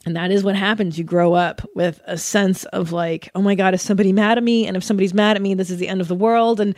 and 0.04 0.16
that 0.16 0.32
is 0.32 0.42
what 0.42 0.56
happens. 0.56 0.98
You 0.98 1.04
grow 1.04 1.32
up 1.32 1.62
with 1.76 2.00
a 2.06 2.18
sense 2.18 2.64
of 2.66 2.90
like, 2.90 3.30
oh 3.36 3.42
my 3.42 3.54
God, 3.54 3.72
is 3.72 3.82
somebody 3.82 4.12
mad 4.12 4.36
at 4.36 4.42
me? 4.42 4.66
And 4.66 4.76
if 4.76 4.82
somebody's 4.82 5.14
mad 5.14 5.36
at 5.36 5.42
me, 5.42 5.54
this 5.54 5.70
is 5.70 5.78
the 5.78 5.86
end 5.86 6.00
of 6.00 6.08
the 6.08 6.16
world. 6.16 6.58
And 6.58 6.74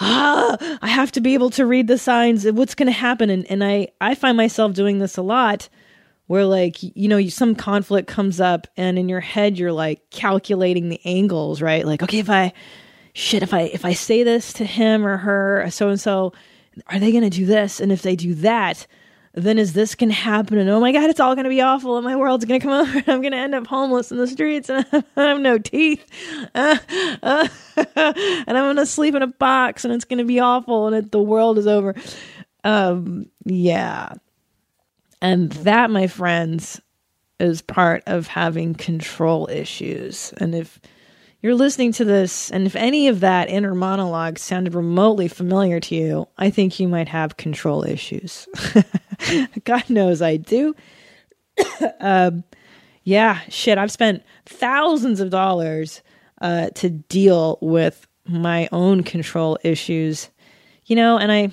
ah, 0.00 0.78
I 0.82 0.88
have 0.88 1.12
to 1.12 1.20
be 1.20 1.34
able 1.34 1.50
to 1.50 1.66
read 1.66 1.86
the 1.86 1.98
signs 1.98 2.44
of 2.44 2.56
what's 2.56 2.74
going 2.74 2.86
to 2.86 2.92
happen. 2.92 3.30
And, 3.30 3.46
and 3.50 3.62
I, 3.62 3.88
I 4.00 4.14
find 4.14 4.36
myself 4.36 4.72
doing 4.72 4.98
this 4.98 5.16
a 5.16 5.22
lot 5.22 5.68
where 6.26 6.44
like, 6.44 6.76
you 6.80 7.08
know, 7.08 7.26
some 7.28 7.54
conflict 7.54 8.08
comes 8.08 8.40
up 8.40 8.66
and 8.76 8.98
in 8.98 9.08
your 9.08 9.20
head, 9.20 9.58
you're 9.58 9.72
like 9.72 10.08
calculating 10.10 10.88
the 10.88 11.00
angles, 11.04 11.60
right? 11.60 11.84
Like, 11.84 12.02
okay, 12.02 12.20
if 12.20 12.30
I, 12.30 12.52
shit, 13.14 13.42
if 13.42 13.52
I, 13.52 13.62
if 13.62 13.84
I 13.84 13.92
say 13.92 14.22
this 14.22 14.52
to 14.54 14.64
him 14.64 15.04
or 15.06 15.16
her, 15.16 15.68
so 15.70 15.88
and 15.88 16.00
so, 16.00 16.32
are 16.86 16.98
they 16.98 17.10
going 17.10 17.24
to 17.24 17.30
do 17.30 17.46
this? 17.46 17.80
And 17.80 17.90
if 17.90 18.02
they 18.02 18.14
do 18.16 18.34
that, 18.36 18.86
then 19.32 19.58
is 19.58 19.72
this 19.74 19.94
going 19.94 20.10
to 20.10 20.16
happen? 20.16 20.58
And 20.58 20.68
oh 20.68 20.80
my 20.80 20.92
God, 20.92 21.08
it's 21.08 21.20
all 21.20 21.34
going 21.34 21.44
to 21.44 21.50
be 21.50 21.60
awful. 21.60 21.96
And 21.96 22.04
my 22.04 22.16
world's 22.16 22.44
going 22.44 22.60
to 22.60 22.66
come 22.66 22.72
over 22.88 22.98
and 22.98 23.08
I'm 23.08 23.20
going 23.20 23.32
to 23.32 23.38
end 23.38 23.54
up 23.54 23.66
homeless 23.66 24.10
in 24.10 24.18
the 24.18 24.26
streets 24.26 24.68
and 24.68 24.84
I 25.16 25.22
have 25.22 25.40
no 25.40 25.58
teeth. 25.58 26.04
Uh, 26.54 26.76
uh, 27.22 27.48
and 27.76 28.58
I'm 28.58 28.64
going 28.64 28.76
to 28.76 28.86
sleep 28.86 29.14
in 29.14 29.22
a 29.22 29.28
box 29.28 29.84
and 29.84 29.94
it's 29.94 30.04
going 30.04 30.18
to 30.18 30.24
be 30.24 30.40
awful 30.40 30.88
and 30.88 30.96
it, 30.96 31.12
the 31.12 31.22
world 31.22 31.58
is 31.58 31.66
over. 31.66 31.94
Um, 32.64 33.26
yeah. 33.44 34.14
And 35.22 35.52
that, 35.52 35.90
my 35.90 36.06
friends, 36.06 36.80
is 37.38 37.62
part 37.62 38.02
of 38.06 38.26
having 38.26 38.74
control 38.74 39.48
issues. 39.50 40.32
And 40.38 40.54
if, 40.54 40.80
you're 41.42 41.54
listening 41.54 41.92
to 41.92 42.04
this, 42.04 42.50
and 42.50 42.66
if 42.66 42.76
any 42.76 43.08
of 43.08 43.20
that 43.20 43.48
inner 43.48 43.74
monologue 43.74 44.38
sounded 44.38 44.74
remotely 44.74 45.26
familiar 45.26 45.80
to 45.80 45.94
you, 45.94 46.28
I 46.36 46.50
think 46.50 46.78
you 46.78 46.86
might 46.86 47.08
have 47.08 47.38
control 47.38 47.82
issues. 47.82 48.46
God 49.64 49.88
knows 49.90 50.22
I 50.22 50.36
do. 50.36 50.74
um, 52.00 52.44
yeah, 53.04 53.40
shit, 53.48 53.78
I've 53.78 53.92
spent 53.92 54.22
thousands 54.46 55.20
of 55.20 55.30
dollars 55.30 56.02
uh, 56.40 56.70
to 56.70 56.90
deal 56.90 57.58
with 57.60 58.06
my 58.26 58.68
own 58.72 59.02
control 59.02 59.58
issues, 59.62 60.30
you 60.86 60.96
know, 60.96 61.18
and 61.18 61.32
I, 61.32 61.50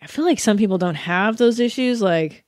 I 0.00 0.06
feel 0.06 0.24
like 0.24 0.40
some 0.40 0.56
people 0.56 0.78
don't 0.78 0.94
have 0.94 1.36
those 1.36 1.60
issues. 1.60 2.02
Like, 2.02 2.44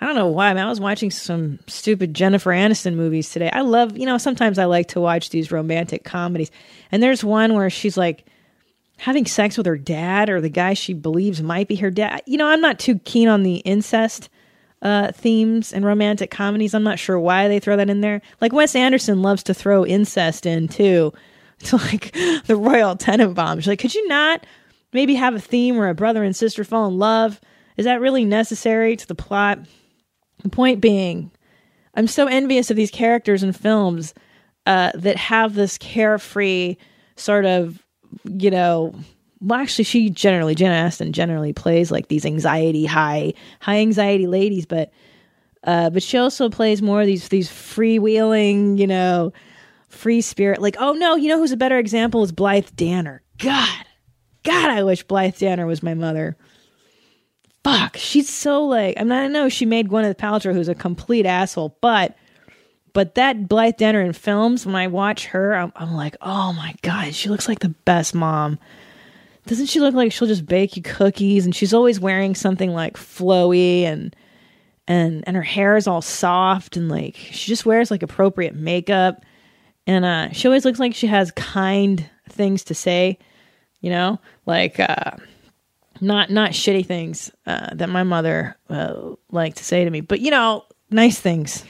I 0.00 0.06
don't 0.06 0.16
know 0.16 0.28
why. 0.28 0.50
I, 0.50 0.54
mean, 0.54 0.64
I 0.64 0.68
was 0.68 0.80
watching 0.80 1.10
some 1.10 1.58
stupid 1.66 2.14
Jennifer 2.14 2.50
Aniston 2.50 2.94
movies 2.94 3.30
today. 3.30 3.50
I 3.52 3.60
love, 3.60 3.96
you 3.96 4.06
know, 4.06 4.18
sometimes 4.18 4.58
I 4.58 4.64
like 4.64 4.88
to 4.88 5.00
watch 5.00 5.30
these 5.30 5.52
romantic 5.52 6.04
comedies. 6.04 6.50
And 6.90 7.02
there's 7.02 7.24
one 7.24 7.54
where 7.54 7.70
she's 7.70 7.96
like 7.96 8.26
having 8.98 9.26
sex 9.26 9.56
with 9.56 9.66
her 9.66 9.76
dad 9.76 10.30
or 10.30 10.40
the 10.40 10.48
guy 10.48 10.74
she 10.74 10.94
believes 10.94 11.42
might 11.42 11.68
be 11.68 11.76
her 11.76 11.90
dad. 11.90 12.22
You 12.26 12.38
know, 12.38 12.46
I'm 12.46 12.60
not 12.60 12.78
too 12.78 12.98
keen 13.00 13.28
on 13.28 13.42
the 13.42 13.56
incest 13.56 14.28
uh, 14.82 15.12
themes 15.12 15.72
and 15.72 15.84
romantic 15.84 16.30
comedies. 16.30 16.74
I'm 16.74 16.82
not 16.84 16.98
sure 16.98 17.18
why 17.18 17.48
they 17.48 17.58
throw 17.58 17.76
that 17.76 17.90
in 17.90 18.02
there. 18.02 18.20
Like 18.40 18.52
Wes 18.52 18.76
Anderson 18.76 19.22
loves 19.22 19.42
to 19.44 19.54
throw 19.54 19.84
incest 19.84 20.46
in 20.46 20.68
too. 20.68 21.12
To 21.60 21.76
like 21.76 22.12
the 22.46 22.56
Royal 22.56 22.96
Tenenbaums. 22.96 23.68
Like, 23.68 23.78
could 23.78 23.94
you 23.94 24.06
not 24.08 24.44
maybe 24.92 25.14
have 25.14 25.34
a 25.34 25.40
theme 25.40 25.76
where 25.76 25.88
a 25.88 25.94
brother 25.94 26.24
and 26.24 26.34
sister 26.34 26.64
fall 26.64 26.88
in 26.88 26.98
love? 26.98 27.40
Is 27.76 27.84
that 27.84 28.00
really 28.00 28.24
necessary 28.24 28.96
to 28.96 29.06
the 29.06 29.14
plot? 29.14 29.60
The 30.42 30.48
point 30.48 30.80
being, 30.80 31.30
I'm 31.94 32.08
so 32.08 32.26
envious 32.26 32.70
of 32.70 32.76
these 32.76 32.90
characters 32.90 33.42
in 33.42 33.52
films 33.52 34.14
uh, 34.66 34.90
that 34.96 35.16
have 35.16 35.54
this 35.54 35.78
carefree 35.78 36.76
sort 37.16 37.44
of, 37.44 37.83
you 38.24 38.50
know, 38.50 38.94
well, 39.40 39.60
actually, 39.60 39.84
she 39.84 40.10
generally, 40.10 40.54
Jen 40.54 40.70
Aniston 40.70 41.12
generally 41.12 41.52
plays 41.52 41.90
like 41.90 42.08
these 42.08 42.24
anxiety 42.24 42.86
high, 42.86 43.34
high 43.60 43.78
anxiety 43.78 44.26
ladies, 44.26 44.66
but, 44.66 44.92
uh, 45.64 45.90
but 45.90 46.02
she 46.02 46.18
also 46.18 46.48
plays 46.48 46.82
more 46.82 47.00
of 47.00 47.06
these 47.06 47.28
these 47.28 47.48
freewheeling, 47.48 48.78
you 48.78 48.86
know, 48.86 49.32
free 49.88 50.20
spirit. 50.20 50.60
Like, 50.60 50.76
oh 50.78 50.92
no, 50.92 51.16
you 51.16 51.28
know 51.28 51.38
who's 51.38 51.52
a 51.52 51.56
better 51.56 51.78
example 51.78 52.22
is 52.22 52.32
Blythe 52.32 52.68
Danner. 52.76 53.22
God, 53.38 53.84
God, 54.42 54.70
I 54.70 54.82
wish 54.82 55.02
Blythe 55.02 55.38
Danner 55.38 55.66
was 55.66 55.82
my 55.82 55.94
mother 55.94 56.36
fuck, 57.64 57.96
she's 57.96 58.28
so 58.28 58.64
like. 58.66 59.00
I 59.00 59.02
mean, 59.02 59.12
I 59.12 59.26
know 59.26 59.48
she 59.48 59.66
made 59.66 59.88
Gwyneth 59.88 60.16
Paltrow, 60.16 60.52
who's 60.52 60.68
a 60.68 60.74
complete 60.74 61.26
asshole, 61.26 61.76
but 61.80 62.14
but 62.94 63.16
that 63.16 63.48
Blythe 63.48 63.76
Danner 63.76 64.00
in 64.00 64.12
films, 64.12 64.64
when 64.64 64.76
I 64.76 64.86
watch 64.86 65.26
her, 65.26 65.54
I'm, 65.54 65.72
I'm 65.76 65.94
like, 65.94 66.16
oh 66.22 66.52
my 66.54 66.74
god, 66.82 67.12
she 67.12 67.28
looks 67.28 67.48
like 67.48 67.58
the 67.58 67.74
best 67.84 68.14
mom. 68.14 68.58
Doesn't 69.46 69.66
she 69.66 69.80
look 69.80 69.94
like 69.94 70.12
she'll 70.12 70.28
just 70.28 70.46
bake 70.46 70.76
you 70.76 70.82
cookies? 70.82 71.44
And 71.44 71.54
she's 71.54 71.74
always 71.74 72.00
wearing 72.00 72.34
something 72.34 72.72
like 72.72 72.96
flowy 72.96 73.82
and 73.82 74.16
and 74.86 75.24
and 75.26 75.34
her 75.36 75.42
hair 75.42 75.76
is 75.76 75.86
all 75.86 76.02
soft 76.02 76.76
and 76.76 76.88
like 76.88 77.16
she 77.16 77.48
just 77.48 77.66
wears 77.66 77.90
like 77.90 78.02
appropriate 78.02 78.54
makeup. 78.54 79.24
And 79.86 80.04
uh, 80.04 80.30
she 80.30 80.48
always 80.48 80.64
looks 80.64 80.78
like 80.78 80.94
she 80.94 81.08
has 81.08 81.30
kind 81.32 82.08
things 82.30 82.64
to 82.64 82.74
say, 82.74 83.18
you 83.80 83.90
know, 83.90 84.20
like 84.46 84.78
uh, 84.78 85.16
not 86.00 86.30
not 86.30 86.52
shitty 86.52 86.86
things 86.86 87.32
uh, 87.44 87.74
that 87.74 87.88
my 87.88 88.04
mother 88.04 88.56
uh, 88.70 89.14
liked 89.32 89.56
to 89.56 89.64
say 89.64 89.84
to 89.84 89.90
me, 89.90 90.00
but 90.00 90.20
you 90.20 90.30
know, 90.30 90.64
nice 90.94 91.18
things, 91.18 91.64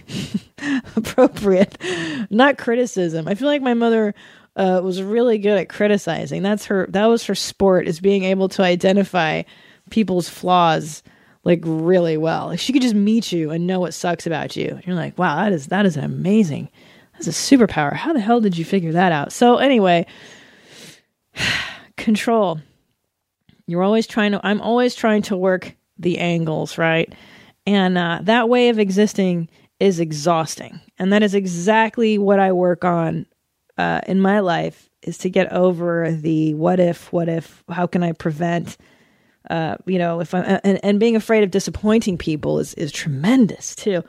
appropriate, 0.96 1.76
not 2.30 2.58
criticism. 2.58 3.26
I 3.26 3.34
feel 3.34 3.48
like 3.48 3.62
my 3.62 3.74
mother 3.74 4.14
uh, 4.56 4.80
was 4.82 5.02
really 5.02 5.38
good 5.38 5.58
at 5.58 5.68
criticizing. 5.68 6.42
That's 6.42 6.66
her. 6.66 6.86
That 6.90 7.06
was 7.06 7.24
her 7.24 7.34
sport 7.34 7.88
is 7.88 8.00
being 8.00 8.24
able 8.24 8.48
to 8.50 8.62
identify 8.62 9.42
people's 9.90 10.28
flaws 10.28 11.02
like 11.42 11.60
really 11.62 12.16
well. 12.16 12.56
she 12.56 12.72
could 12.72 12.80
just 12.80 12.94
meet 12.94 13.30
you 13.30 13.50
and 13.50 13.66
know 13.66 13.78
what 13.78 13.92
sucks 13.92 14.26
about 14.26 14.56
you. 14.56 14.80
You're 14.84 14.96
like, 14.96 15.18
wow, 15.18 15.36
that 15.36 15.52
is 15.52 15.66
that 15.68 15.86
is 15.86 15.96
amazing. 15.96 16.68
That's 17.14 17.26
a 17.26 17.30
superpower. 17.30 17.92
How 17.92 18.12
the 18.12 18.20
hell 18.20 18.40
did 18.40 18.56
you 18.56 18.64
figure 18.64 18.92
that 18.92 19.12
out? 19.12 19.32
So 19.32 19.56
anyway, 19.56 20.06
control 21.96 22.60
you're 23.66 23.82
always 23.82 24.06
trying 24.06 24.32
to, 24.32 24.40
I'm 24.44 24.60
always 24.60 24.94
trying 24.94 25.22
to 25.22 25.36
work 25.36 25.74
the 25.98 26.18
angles, 26.18 26.76
right? 26.76 27.12
And 27.66 27.96
uh, 27.96 28.20
that 28.22 28.48
way 28.48 28.68
of 28.68 28.78
existing 28.78 29.48
is 29.80 30.00
exhausting. 30.00 30.80
And 30.98 31.12
that 31.12 31.22
is 31.22 31.34
exactly 31.34 32.18
what 32.18 32.38
I 32.38 32.52
work 32.52 32.84
on 32.84 33.26
uh, 33.76 34.00
in 34.06 34.20
my 34.20 34.40
life 34.40 34.88
is 35.02 35.18
to 35.18 35.30
get 35.30 35.52
over 35.52 36.10
the 36.12 36.54
what 36.54 36.80
if, 36.80 37.12
what 37.12 37.28
if, 37.28 37.64
how 37.68 37.86
can 37.86 38.02
I 38.02 38.12
prevent, 38.12 38.76
uh, 39.50 39.76
you 39.86 39.98
know, 39.98 40.20
if 40.20 40.34
I'm, 40.34 40.60
and, 40.64 40.80
and 40.82 41.00
being 41.00 41.16
afraid 41.16 41.42
of 41.42 41.50
disappointing 41.50 42.16
people 42.16 42.58
is, 42.58 42.74
is 42.74 42.92
tremendous 42.92 43.74
too. 43.74 44.02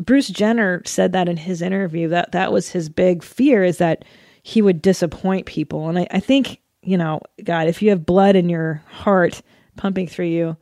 Bruce 0.00 0.28
Jenner 0.28 0.82
said 0.86 1.12
that 1.12 1.28
in 1.28 1.36
his 1.36 1.60
interview 1.60 2.08
that 2.08 2.32
that 2.32 2.52
was 2.52 2.70
his 2.70 2.88
big 2.88 3.22
fear 3.22 3.62
is 3.62 3.78
that 3.78 4.04
he 4.42 4.62
would 4.62 4.80
disappoint 4.80 5.46
people. 5.46 5.88
And 5.88 5.98
I, 5.98 6.06
I 6.10 6.20
think 6.20 6.62
you 6.82 6.96
know, 6.96 7.20
God, 7.42 7.68
if 7.68 7.80
you 7.80 7.90
have 7.90 8.04
blood 8.04 8.36
in 8.36 8.48
your 8.48 8.82
heart 8.88 9.42
pumping 9.76 10.06
through 10.06 10.26
you, 10.26 10.56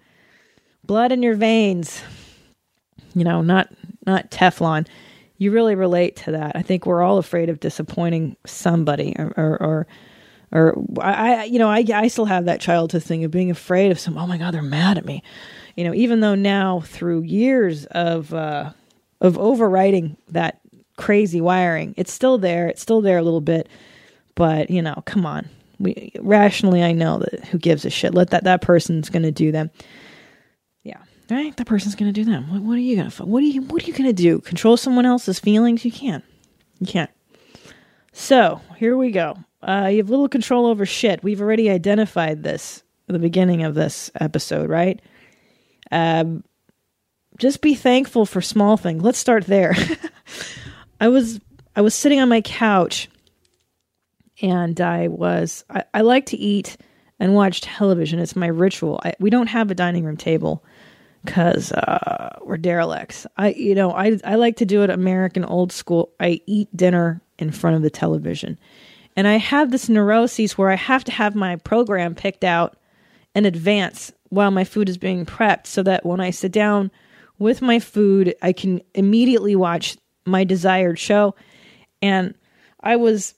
blood 0.91 1.13
in 1.13 1.23
your 1.23 1.37
veins, 1.37 2.03
you 3.15 3.23
know, 3.23 3.43
not 3.43 3.69
not 4.07 4.29
Teflon. 4.33 4.89
You 5.39 5.53
really 5.53 5.77
relate 5.77 6.17
to 6.17 6.33
that. 6.33 6.57
I 6.57 6.63
think 6.63 6.85
we're 6.85 7.01
all 7.01 7.19
afraid 7.19 7.49
of 7.49 7.61
disappointing 7.61 8.37
somebody, 8.45 9.15
or 9.17 9.33
or, 9.37 9.63
or, 9.63 9.87
or 10.51 10.85
I, 11.01 11.45
you 11.45 11.61
know, 11.61 11.71
I, 11.71 11.85
I 11.95 12.09
still 12.09 12.25
have 12.25 12.47
that 12.47 12.61
childhood 12.61 13.05
thing 13.05 13.23
of 13.23 13.31
being 13.31 13.53
afraid 13.53 13.93
of 13.93 14.01
some. 14.01 14.19
Oh 14.19 14.27
my 14.27 14.37
God, 14.37 14.53
they're 14.53 14.63
mad 14.63 14.99
at 14.99 15.05
me. 15.05 15.23
You 15.77 15.85
know, 15.85 15.95
even 15.95 16.19
though 16.19 16.35
now 16.35 16.81
through 16.81 17.23
years 17.23 17.87
of 17.87 18.35
uh, 18.35 18.73
of 19.21 19.39
overriding 19.39 20.17
that 20.31 20.61
crazy 20.97 21.41
wiring, 21.41 21.95
it's 21.99 22.13
still 22.13 22.37
there. 22.37 22.67
It's 22.67 22.83
still 22.83 23.01
there 23.01 23.19
a 23.19 23.23
little 23.23 23.41
bit, 23.41 23.69
but 24.35 24.71
you 24.71 24.83
know, 24.83 25.05
come 25.07 25.25
on. 25.25 25.49
We 25.79 26.11
rationally, 26.19 26.83
I 26.83 26.91
know 26.91 27.21
that 27.21 27.45
who 27.45 27.59
gives 27.59 27.85
a 27.85 27.91
shit. 27.91 28.13
Let 28.13 28.31
that 28.31 28.43
that 28.43 28.61
person's 28.61 29.09
going 29.09 29.23
to 29.23 29.31
do 29.31 29.53
them 29.53 29.71
right? 31.31 31.57
That 31.57 31.67
person's 31.67 31.95
going 31.95 32.13
to 32.13 32.25
do 32.25 32.31
that. 32.31 32.49
What, 32.49 32.63
what 32.63 32.75
are 32.75 32.81
you 32.81 32.97
going 32.97 33.11
to? 33.11 33.25
What 33.25 33.43
are 33.43 33.47
you? 33.47 33.63
What 33.63 33.83
are 33.83 33.87
you 33.87 33.93
going 33.93 34.05
to 34.05 34.13
do? 34.13 34.41
Control 34.41 34.77
someone 34.77 35.07
else's 35.07 35.39
feelings? 35.39 35.85
You 35.85 35.93
can't. 35.93 36.25
You 36.81 36.87
can't. 36.87 37.11
So 38.13 38.61
here 38.77 38.97
we 38.97 39.11
go. 39.11 39.37
Uh, 39.63 39.89
you 39.91 39.99
have 39.99 40.11
little 40.11 40.29
control 40.29 40.67
over 40.67 40.87
shit. 40.87 41.23
We've 41.23 41.41
already 41.41 41.71
identified 41.71 42.43
this 42.43 42.83
at 43.09 43.13
the 43.13 43.19
beginning 43.19 43.63
of 43.63 43.75
this 43.75 44.11
episode, 44.19 44.71
right? 44.71 45.01
Um, 45.91 46.45
just 47.39 47.61
be 47.61 47.75
thankful 47.75 48.27
for 48.27 48.41
small 48.41 48.77
things. 48.77 49.03
Let's 49.03 49.19
start 49.19 49.47
there. 49.47 49.75
I 51.01 51.09
was 51.09 51.41
I 51.75 51.81
was 51.81 51.95
sitting 51.95 52.21
on 52.21 52.29
my 52.29 52.41
couch, 52.41 53.09
and 54.43 54.81
I 54.81 55.09
was 55.09 55.65
I, 55.71 55.85
I 55.95 56.01
like 56.03 56.27
to 56.27 56.37
eat 56.37 56.77
and 57.19 57.35
watch 57.35 57.61
television. 57.61 58.19
It's 58.19 58.37
my 58.37 58.47
ritual. 58.47 59.01
I, 59.05 59.15
we 59.19 59.31
don't 59.31 59.49
have 59.49 59.71
a 59.71 59.75
dining 59.75 60.05
room 60.05 60.17
table 60.17 60.65
because 61.25 61.73
uh, 61.73 62.39
we're 62.43 62.57
derelicts. 62.57 63.27
I, 63.37 63.51
you 63.51 63.75
know, 63.75 63.93
I 63.93 64.19
I 64.25 64.37
like 64.37 64.57
to 64.57 64.67
do 64.67 64.83
it 64.83 64.91
American 64.91 65.45
old 65.45 65.73
school. 65.73 66.13
I 66.21 66.41
eat 66.47 66.75
dinner 66.77 67.21
in 67.39 67.51
front 67.51 67.77
of 67.77 67.83
the 67.83 67.91
television, 67.91 68.59
and 69.17 69.27
I 69.27 69.37
have 69.37 69.71
this 69.71 69.89
neuroses 69.89 70.57
where 70.57 70.71
I 70.71 70.77
have 70.77 71.05
to 71.05 71.13
have 71.13 71.35
my 71.35 71.57
program 71.57 72.15
picked 72.15 72.45
out 72.45 72.77
in 73.35 73.45
advance 73.45 74.13
while 74.31 74.51
my 74.51 74.65
food 74.65 74.89
is 74.89 74.99
being 74.99 75.27
prepped, 75.27 75.67
so 75.67 75.83
that 75.83 76.07
when 76.07 76.21
I 76.21 76.31
sit 76.31 76.53
down 76.53 76.91
with 77.39 77.63
my 77.63 77.79
food, 77.79 78.35
I 78.43 78.53
can 78.53 78.81
immediately 78.95 79.57
watch 79.57 79.97
my 80.25 80.45
desired 80.45 80.99
show. 80.99 81.35
And 82.03 82.35
I 82.81 82.97
was 82.97 83.35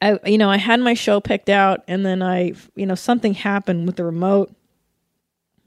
I 0.00 0.18
you 0.24 0.38
know, 0.38 0.50
I 0.50 0.56
had 0.56 0.80
my 0.80 0.94
show 0.94 1.20
picked 1.20 1.48
out 1.48 1.82
and 1.88 2.06
then 2.06 2.22
I 2.22 2.52
you 2.74 2.86
know, 2.86 2.94
something 2.94 3.34
happened 3.34 3.86
with 3.86 3.96
the 3.96 4.04
remote 4.04 4.54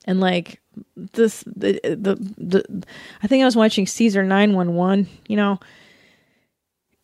and 0.06 0.20
like 0.20 0.62
this 0.96 1.44
the, 1.46 1.80
the 1.84 2.16
the 2.38 2.84
I 3.22 3.28
think 3.28 3.42
I 3.42 3.46
was 3.46 3.56
watching 3.56 3.88
Cesar 3.88 4.24
911, 4.24 5.08
you 5.28 5.38
know, 5.38 5.60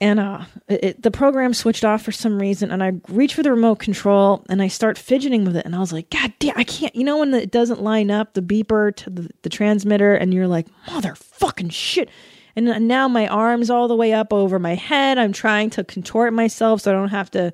and 0.01 0.19
uh 0.19 0.45
it, 0.67 1.01
the 1.01 1.11
program 1.11 1.53
switched 1.53 1.85
off 1.85 2.01
for 2.01 2.11
some 2.11 2.39
reason 2.39 2.71
and 2.71 2.83
I 2.83 2.93
reach 3.09 3.33
for 3.33 3.43
the 3.43 3.51
remote 3.51 3.79
control 3.79 4.45
and 4.49 4.61
I 4.61 4.67
start 4.67 4.97
fidgeting 4.97 5.45
with 5.45 5.55
it 5.55 5.65
and 5.65 5.75
I 5.75 5.79
was 5.79 5.93
like 5.93 6.09
god 6.09 6.33
damn 6.39 6.57
I 6.57 6.63
can't 6.63 6.95
you 6.95 7.03
know 7.03 7.19
when 7.19 7.33
it 7.33 7.51
doesn't 7.51 7.81
line 7.81 8.11
up 8.11 8.33
the 8.33 8.41
beeper 8.41 8.95
to 8.95 9.09
the, 9.09 9.29
the 9.41 9.49
transmitter 9.49 10.13
and 10.15 10.33
you're 10.33 10.47
like 10.47 10.67
motherfucking 10.87 11.71
shit. 11.71 12.09
And 12.55 12.89
now 12.89 13.07
my 13.07 13.25
arms 13.27 13.69
all 13.69 13.87
the 13.87 13.95
way 13.95 14.11
up 14.11 14.33
over 14.33 14.59
my 14.59 14.75
head 14.75 15.17
I'm 15.17 15.33
trying 15.33 15.69
to 15.71 15.83
contort 15.83 16.33
myself 16.33 16.81
so 16.81 16.91
I 16.91 16.93
don't 16.93 17.09
have 17.09 17.31
to 17.31 17.53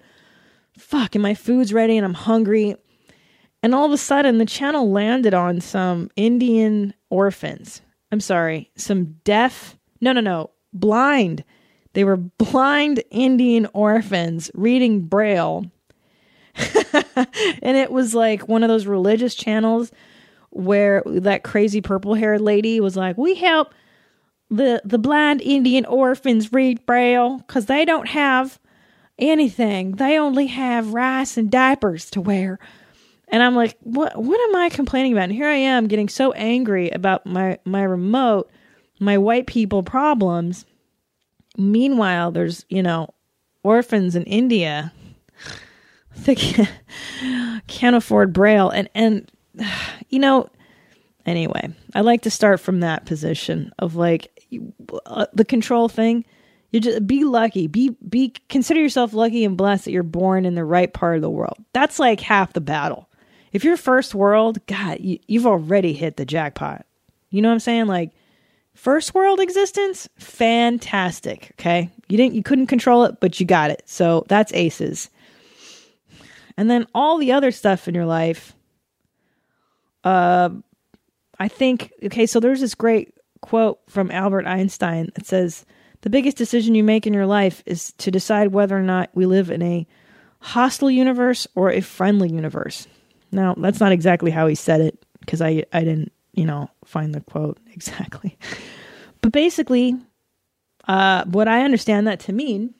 fuck 0.77 1.15
and 1.15 1.21
my 1.21 1.33
food's 1.33 1.73
ready 1.73 1.97
and 1.97 2.05
I'm 2.05 2.13
hungry 2.13 2.75
and 3.65 3.73
all 3.73 3.83
of 3.87 3.91
a 3.91 3.97
sudden, 3.97 4.37
the 4.37 4.45
channel 4.45 4.91
landed 4.91 5.33
on 5.33 5.59
some 5.59 6.11
Indian 6.15 6.93
orphans. 7.09 7.81
I'm 8.11 8.19
sorry, 8.19 8.69
some 8.75 9.15
deaf, 9.23 9.75
no, 9.99 10.11
no, 10.11 10.21
no, 10.21 10.51
blind. 10.71 11.43
They 11.93 12.03
were 12.03 12.15
blind 12.15 13.03
Indian 13.09 13.67
orphans 13.73 14.51
reading 14.53 15.07
Braille. 15.07 15.65
and 16.53 17.75
it 17.75 17.89
was 17.89 18.13
like 18.13 18.47
one 18.47 18.61
of 18.61 18.69
those 18.69 18.85
religious 18.85 19.33
channels 19.33 19.91
where 20.51 21.01
that 21.07 21.43
crazy 21.43 21.81
purple 21.81 22.13
haired 22.13 22.41
lady 22.41 22.79
was 22.79 22.95
like, 22.95 23.17
We 23.17 23.33
help 23.33 23.73
the, 24.51 24.79
the 24.85 24.99
blind 24.99 25.41
Indian 25.41 25.85
orphans 25.87 26.53
read 26.53 26.85
Braille 26.85 27.39
because 27.39 27.65
they 27.65 27.83
don't 27.83 28.09
have 28.09 28.59
anything. 29.17 29.93
They 29.93 30.19
only 30.19 30.45
have 30.45 30.93
rice 30.93 31.35
and 31.35 31.49
diapers 31.49 32.11
to 32.11 32.21
wear. 32.21 32.59
And 33.35 33.43
I'm 33.43 33.53
like, 33.53 33.77
what 33.81 34.15
what 34.15 34.39
am 34.39 34.55
I 34.55 34.69
complaining 34.69 35.11
about? 35.11 35.25
And 35.25 35.33
here 35.33 35.49
I 35.49 35.57
am 35.57 35.89
getting 35.89 36.07
so 36.07 36.31
angry 36.31 36.89
about 36.91 37.25
my 37.25 37.59
my 37.65 37.83
remote, 37.83 38.49
my 39.01 39.17
white 39.17 39.45
people 39.45 39.83
problems. 39.83 40.65
Meanwhile, 41.57 42.31
there's, 42.31 42.65
you 42.69 42.81
know, 42.81 43.13
orphans 43.61 44.15
in 44.15 44.23
India 44.23 44.93
that 46.19 46.37
can't, 47.67 47.95
afford 47.97 48.31
braille 48.31 48.69
and 48.69 48.87
and 48.95 49.29
you 50.07 50.19
know, 50.19 50.47
anyway, 51.25 51.73
I 51.93 51.99
like 51.99 52.21
to 52.21 52.31
start 52.31 52.61
from 52.61 52.79
that 52.79 53.05
position 53.05 53.73
of 53.79 53.97
like 53.97 54.31
uh, 55.07 55.25
the 55.33 55.43
control 55.43 55.89
thing. 55.89 56.23
You 56.71 56.79
just 56.79 57.05
be 57.05 57.25
lucky. 57.25 57.67
Be 57.67 57.97
be 58.07 58.33
consider 58.47 58.79
yourself 58.79 59.11
lucky 59.11 59.43
and 59.43 59.57
blessed 59.57 59.83
that 59.83 59.91
you're 59.91 60.03
born 60.03 60.45
in 60.45 60.55
the 60.55 60.63
right 60.63 60.93
part 60.93 61.17
of 61.17 61.21
the 61.21 61.29
world. 61.29 61.57
That's 61.73 61.99
like 61.99 62.21
half 62.21 62.53
the 62.53 62.61
battle 62.61 63.09
if 63.55 63.63
you're 63.63 63.77
first 63.77 64.13
world, 64.13 64.59
God, 64.67 64.99
you, 64.99 65.17
you've 65.27 65.47
already 65.47 65.93
hit 65.93 66.17
the 66.17 66.25
jackpot. 66.25 66.85
You 67.29 67.41
know 67.41 67.47
what 67.47 67.53
I'm 67.53 67.61
saying? 67.61 67.85
Like 67.85 68.11
first 68.73 69.15
world 69.15 69.39
existence, 69.39 70.09
fantastic. 70.17 71.53
Okay, 71.53 71.89
you 72.09 72.17
didn't, 72.17 72.35
you 72.35 72.43
couldn't 72.43 72.67
control 72.67 73.05
it, 73.05 73.21
but 73.21 73.39
you 73.39 73.45
got 73.45 73.71
it. 73.71 73.83
So 73.85 74.25
that's 74.27 74.51
aces. 74.51 75.09
And 76.57 76.69
then 76.69 76.85
all 76.93 77.17
the 77.17 77.31
other 77.31 77.51
stuff 77.51 77.87
in 77.87 77.95
your 77.95 78.05
life. 78.05 78.53
Uh, 80.03 80.49
I 81.39 81.47
think 81.47 81.93
okay. 82.03 82.25
So 82.25 82.41
there's 82.41 82.59
this 82.59 82.75
great 82.75 83.13
quote 83.39 83.79
from 83.87 84.11
Albert 84.11 84.47
Einstein 84.47 85.11
that 85.15 85.27
says, 85.27 85.65
"The 86.01 86.09
biggest 86.09 86.35
decision 86.35 86.75
you 86.75 86.83
make 86.83 87.07
in 87.07 87.13
your 87.13 87.25
life 87.25 87.63
is 87.65 87.93
to 87.99 88.11
decide 88.11 88.49
whether 88.49 88.77
or 88.77 88.83
not 88.83 89.11
we 89.13 89.25
live 89.25 89.49
in 89.49 89.61
a 89.61 89.87
hostile 90.39 90.91
universe 90.91 91.47
or 91.55 91.71
a 91.71 91.79
friendly 91.79 92.29
universe." 92.29 92.85
Now, 93.35 93.53
that's 93.55 93.81
not 93.81 93.91
exactly 93.91 94.31
how 94.31 94.47
he 94.47 94.55
said 94.55 94.79
it 94.79 95.05
because 95.19 95.41
I, 95.41 95.65
I 95.73 95.81
didn't, 95.81 96.13
you 96.33 96.45
know, 96.45 96.69
find 96.85 97.13
the 97.13 97.19
quote 97.19 97.59
exactly. 97.73 98.37
But 99.21 99.31
basically, 99.31 99.95
uh, 100.87 101.25
what 101.25 101.47
I 101.47 101.63
understand 101.63 102.07
that 102.07 102.21
to 102.21 102.33
mean 102.33 102.73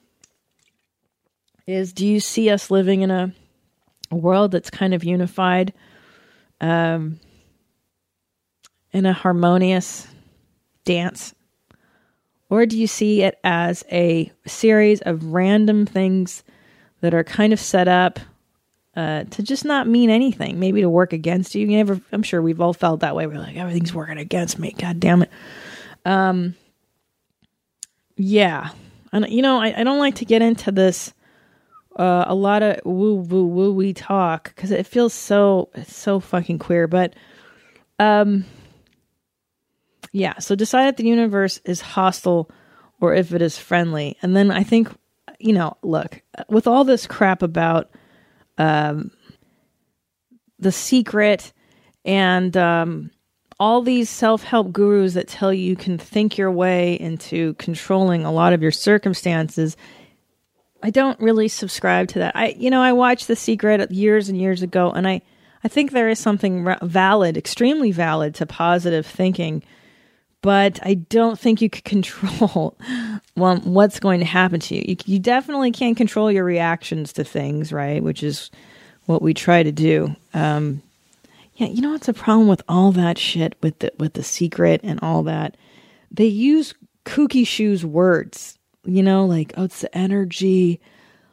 is 1.66 1.92
do 1.92 2.06
you 2.06 2.20
see 2.20 2.48
us 2.48 2.70
living 2.70 3.02
in 3.02 3.10
a, 3.10 3.32
a 4.10 4.16
world 4.16 4.52
that's 4.52 4.70
kind 4.70 4.94
of 4.94 5.04
unified, 5.04 5.74
um, 6.60 7.20
in 8.92 9.04
a 9.04 9.12
harmonious 9.12 10.06
dance? 10.84 11.34
Or 12.48 12.64
do 12.64 12.78
you 12.78 12.86
see 12.86 13.22
it 13.22 13.38
as 13.44 13.84
a 13.90 14.32
series 14.46 15.02
of 15.02 15.32
random 15.32 15.84
things 15.84 16.44
that 17.00 17.12
are 17.12 17.24
kind 17.24 17.52
of 17.52 17.60
set 17.60 17.88
up 17.88 18.20
uh, 18.96 19.24
to 19.24 19.42
just 19.42 19.64
not 19.64 19.86
mean 19.86 20.08
anything, 20.08 20.58
maybe 20.58 20.80
to 20.80 20.88
work 20.88 21.12
against 21.12 21.54
you. 21.54 21.66
You 21.66 21.76
never, 21.76 22.00
I'm 22.12 22.22
sure 22.22 22.40
we've 22.40 22.60
all 22.60 22.72
felt 22.72 23.00
that 23.00 23.14
way. 23.14 23.26
We're 23.26 23.38
like, 23.38 23.56
everything's 23.56 23.92
working 23.92 24.18
against 24.18 24.58
me. 24.58 24.74
God 24.78 24.98
damn 24.98 25.22
it. 25.22 25.30
Um, 26.06 26.54
yeah. 28.16 28.70
And, 29.12 29.28
you 29.28 29.42
know, 29.42 29.60
I, 29.60 29.80
I 29.80 29.84
don't 29.84 29.98
like 29.98 30.16
to 30.16 30.24
get 30.24 30.40
into 30.40 30.72
this, 30.72 31.12
uh, 31.94 32.24
a 32.26 32.34
lot 32.34 32.62
of 32.62 32.80
woo 32.84 33.16
woo 33.16 33.46
woo 33.46 33.72
we 33.72 33.92
talk 33.92 34.54
because 34.54 34.70
it 34.70 34.86
feels 34.86 35.12
so, 35.12 35.68
so 35.86 36.20
fucking 36.20 36.58
queer. 36.58 36.86
But, 36.86 37.14
um, 37.98 38.44
yeah. 40.12 40.38
So 40.38 40.54
decide 40.54 40.88
if 40.88 40.96
the 40.96 41.06
universe 41.06 41.60
is 41.64 41.80
hostile 41.82 42.50
or 43.00 43.14
if 43.14 43.34
it 43.34 43.42
is 43.42 43.58
friendly. 43.58 44.16
And 44.22 44.34
then 44.34 44.50
I 44.50 44.62
think, 44.62 44.88
you 45.38 45.52
know, 45.52 45.76
look, 45.82 46.22
with 46.48 46.66
all 46.66 46.84
this 46.84 47.06
crap 47.06 47.42
about, 47.42 47.90
um, 48.58 49.10
the 50.58 50.72
secret 50.72 51.52
and 52.04 52.56
um, 52.56 53.10
all 53.58 53.82
these 53.82 54.08
self-help 54.08 54.72
gurus 54.72 55.14
that 55.14 55.28
tell 55.28 55.52
you 55.52 55.62
you 55.62 55.76
can 55.76 55.98
think 55.98 56.38
your 56.38 56.50
way 56.50 56.94
into 56.94 57.54
controlling 57.54 58.24
a 58.24 58.32
lot 58.32 58.52
of 58.52 58.62
your 58.62 58.70
circumstances. 58.70 59.76
I 60.82 60.90
don't 60.90 61.18
really 61.20 61.48
subscribe 61.48 62.08
to 62.08 62.20
that. 62.20 62.36
I 62.36 62.48
you 62.58 62.70
know 62.70 62.82
i 62.82 62.92
watched 62.92 63.28
the 63.28 63.36
secret 63.36 63.90
years 63.90 64.28
and 64.28 64.40
years 64.40 64.62
ago 64.62 64.90
and 64.90 65.08
i 65.08 65.20
i 65.64 65.68
think 65.68 65.90
there 65.90 66.08
is 66.08 66.18
something 66.18 66.76
valid 66.82 67.36
extremely 67.36 67.92
valid 67.92 68.34
to 68.36 68.46
positive 68.46 69.06
thinking 69.06 69.62
but 70.46 70.78
I 70.84 70.94
don't 70.94 71.36
think 71.36 71.60
you 71.60 71.68
can 71.68 71.82
control 71.82 72.76
well, 73.36 73.56
what's 73.64 73.98
going 73.98 74.20
to 74.20 74.24
happen 74.26 74.60
to 74.60 74.76
you. 74.76 74.84
you. 74.86 74.96
You 75.04 75.18
definitely 75.18 75.72
can't 75.72 75.96
control 75.96 76.30
your 76.30 76.44
reactions 76.44 77.12
to 77.14 77.24
things, 77.24 77.72
right? 77.72 78.00
Which 78.00 78.22
is 78.22 78.52
what 79.06 79.22
we 79.22 79.34
try 79.34 79.64
to 79.64 79.72
do. 79.72 80.14
Um, 80.34 80.82
Yeah, 81.56 81.66
you 81.66 81.82
know 81.82 81.90
what's 81.90 82.06
the 82.06 82.14
problem 82.14 82.46
with 82.46 82.62
all 82.68 82.92
that 82.92 83.18
shit 83.18 83.56
with 83.60 83.80
the 83.80 83.92
with 83.98 84.12
the 84.12 84.22
secret 84.22 84.82
and 84.84 85.00
all 85.02 85.24
that? 85.24 85.56
They 86.12 86.26
use 86.26 86.74
kooky 87.04 87.44
shoes 87.44 87.84
words. 87.84 88.56
You 88.84 89.02
know, 89.02 89.26
like 89.26 89.52
oh, 89.56 89.64
it's 89.64 89.80
the 89.80 89.98
energy, 89.98 90.80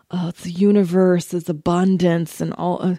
oh, 0.09 0.29
it's 0.29 0.41
the 0.41 0.49
universe, 0.49 1.35
it's 1.35 1.49
abundance, 1.49 2.41
and 2.41 2.51
all. 2.55 2.81
Uh, 2.81 2.95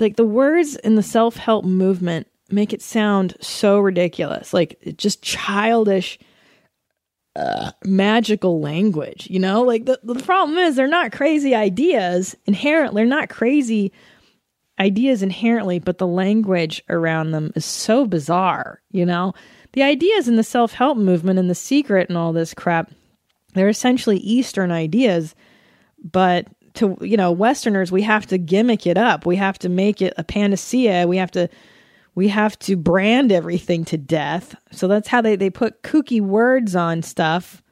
like 0.00 0.16
the 0.16 0.24
words 0.24 0.76
in 0.76 0.94
the 0.94 1.02
self 1.02 1.36
help 1.36 1.66
movement 1.66 2.28
make 2.52 2.72
it 2.72 2.82
sound 2.82 3.36
so 3.40 3.78
ridiculous, 3.78 4.52
like 4.52 4.78
just 4.96 5.22
childish, 5.22 6.18
uh, 7.36 7.72
magical 7.84 8.60
language. 8.60 9.28
You 9.30 9.38
know, 9.38 9.62
like 9.62 9.86
the 9.86 10.00
the 10.02 10.16
problem 10.16 10.58
is 10.58 10.76
they're 10.76 10.86
not 10.86 11.12
crazy 11.12 11.54
ideas 11.54 12.36
inherently. 12.46 13.02
They're 13.02 13.08
not 13.08 13.28
crazy 13.28 13.92
ideas 14.80 15.22
inherently, 15.22 15.78
but 15.78 15.98
the 15.98 16.06
language 16.06 16.82
around 16.88 17.30
them 17.30 17.52
is 17.54 17.64
so 17.64 18.06
bizarre, 18.06 18.80
you 18.90 19.04
know? 19.04 19.34
The 19.72 19.82
ideas 19.82 20.26
in 20.26 20.36
the 20.36 20.42
self 20.42 20.72
help 20.72 20.98
movement 20.98 21.38
and 21.38 21.50
the 21.50 21.54
secret 21.54 22.08
and 22.08 22.18
all 22.18 22.32
this 22.32 22.54
crap, 22.54 22.90
they're 23.54 23.68
essentially 23.68 24.16
Eastern 24.18 24.72
ideas, 24.72 25.34
but 26.02 26.46
to, 26.74 26.96
you 27.00 27.16
know, 27.16 27.30
Westerners, 27.30 27.92
we 27.92 28.02
have 28.02 28.26
to 28.26 28.38
gimmick 28.38 28.86
it 28.86 28.96
up. 28.96 29.26
We 29.26 29.36
have 29.36 29.58
to 29.60 29.68
make 29.68 30.00
it 30.00 30.14
a 30.16 30.24
panacea. 30.24 31.06
We 31.06 31.18
have 31.18 31.30
to. 31.32 31.48
We 32.14 32.28
have 32.28 32.58
to 32.60 32.76
brand 32.76 33.32
everything 33.32 33.84
to 33.86 33.96
death. 33.96 34.54
So 34.72 34.88
that's 34.88 35.08
how 35.08 35.20
they, 35.20 35.36
they 35.36 35.50
put 35.50 35.82
kooky 35.82 36.20
words 36.20 36.74
on 36.74 37.02
stuff. 37.02 37.62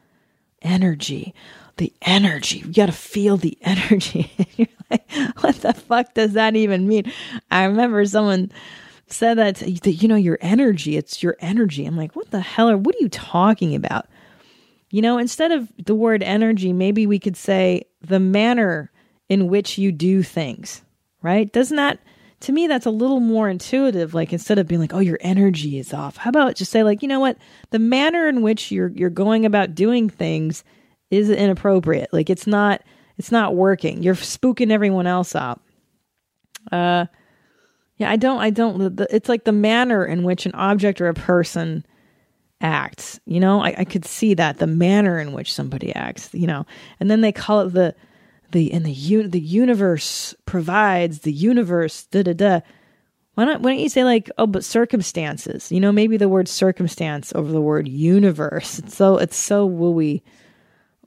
Energy 0.62 1.35
the 1.79 1.92
energy. 2.03 2.59
You 2.59 2.72
got 2.72 2.87
to 2.87 2.92
feel 2.92 3.37
the 3.38 3.57
energy. 3.62 4.31
You're 4.57 4.68
like, 4.90 5.11
what 5.40 5.57
the 5.57 5.72
fuck 5.72 6.14
does 6.14 6.35
that 6.35 6.55
even 6.55 6.87
mean? 6.87 7.11
I 7.51 7.64
remember 7.64 8.05
someone 8.05 8.53
said 9.07 9.38
that, 9.38 9.57
that, 9.57 9.92
you 9.92 10.09
know, 10.09 10.16
your 10.16 10.38
energy, 10.42 10.96
it's 10.96 11.22
your 11.22 11.37
energy. 11.40 11.87
I'm 11.87 11.96
like, 11.96 12.14
what 12.14 12.31
the 12.31 12.40
hell 12.40 12.68
are, 12.68 12.77
what 12.77 12.94
are 12.94 13.01
you 13.01 13.09
talking 13.09 13.74
about? 13.74 14.07
You 14.90 15.03
know, 15.03 15.18
instead 15.18 15.51
of 15.51 15.68
the 15.83 15.94
word 15.94 16.22
energy, 16.22 16.72
maybe 16.72 17.07
we 17.07 17.18
could 17.18 17.37
say 17.37 17.85
the 18.03 18.20
manner 18.20 18.90
in 19.29 19.48
which 19.48 19.79
you 19.79 19.92
do 19.92 20.22
things, 20.22 20.83
right? 21.22 21.51
Doesn't 21.51 21.77
that, 21.77 22.01
to 22.40 22.53
me, 22.53 22.66
that's 22.66 22.87
a 22.87 22.90
little 22.90 23.20
more 23.20 23.48
intuitive. 23.48 24.14
Like 24.14 24.33
instead 24.33 24.59
of 24.59 24.68
being 24.68 24.81
like, 24.81 24.94
oh, 24.94 25.01
your 25.01 25.18
energy 25.20 25.79
is 25.79 25.92
off, 25.92 26.16
how 26.16 26.31
about 26.31 26.57
just 26.57 26.70
say 26.70 26.83
like, 26.83 27.03
you 27.03 27.09
know 27.09 27.20
what, 27.20 27.37
the 27.70 27.79
manner 27.79 28.29
in 28.29 28.42
which 28.42 28.70
you're, 28.70 28.88
you're 28.88 29.11
going 29.11 29.44
about 29.44 29.74
doing 29.74 30.09
things 30.09 30.62
is 31.11 31.31
inappropriate. 31.31 32.12
Like 32.12 32.31
it's 32.31 32.46
not 32.46 32.83
it's 33.16 33.33
not 33.33 33.57
working. 33.57 34.03
You're 34.03 34.14
spooking 34.14 34.70
everyone 34.70 35.07
else 35.07 35.35
up. 35.35 35.62
Uh 36.70 37.07
yeah, 37.96 38.11
I 38.11 38.16
don't 38.16 38.38
I 38.38 38.51
don't 38.51 39.01
it's 39.11 39.29
like 39.29 39.44
the 39.44 39.53
manner 39.53 40.05
in 40.05 40.22
which 40.22 40.46
an 40.46 40.55
object 40.55 41.01
or 41.01 41.09
a 41.09 41.14
person 41.14 41.85
acts. 42.61 43.18
You 43.24 43.40
know, 43.40 43.61
I, 43.61 43.74
I 43.79 43.85
could 43.85 44.05
see 44.05 44.35
that 44.35 44.59
the 44.59 44.66
manner 44.66 45.18
in 45.18 45.33
which 45.33 45.53
somebody 45.53 45.94
acts. 45.94 46.31
You 46.33 46.46
know, 46.46 46.66
and 47.01 47.11
then 47.11 47.22
they 47.22 47.33
call 47.33 47.61
it 47.62 47.70
the 47.70 47.94
the 48.52 48.72
and 48.72 48.84
the 48.84 48.92
un, 48.92 49.30
the 49.30 49.40
universe 49.40 50.34
provides 50.44 51.20
the 51.20 51.32
universe 51.32 52.04
da 52.06 52.22
da 52.22 52.32
da. 52.32 52.61
Why 53.34 53.44
not? 53.44 53.61
Why 53.61 53.70
don't 53.70 53.80
you 53.80 53.88
say 53.88 54.04
like 54.04 54.30
oh, 54.38 54.46
but 54.46 54.64
circumstances? 54.64 55.70
You 55.70 55.80
know, 55.80 55.92
maybe 55.92 56.16
the 56.16 56.28
word 56.28 56.48
circumstance 56.48 57.32
over 57.34 57.50
the 57.52 57.61
word 57.61 57.87
universe. 57.88 58.78
It's 58.78 58.96
so 58.96 59.18
it's 59.18 59.37
so 59.37 59.68
wooey 59.68 60.22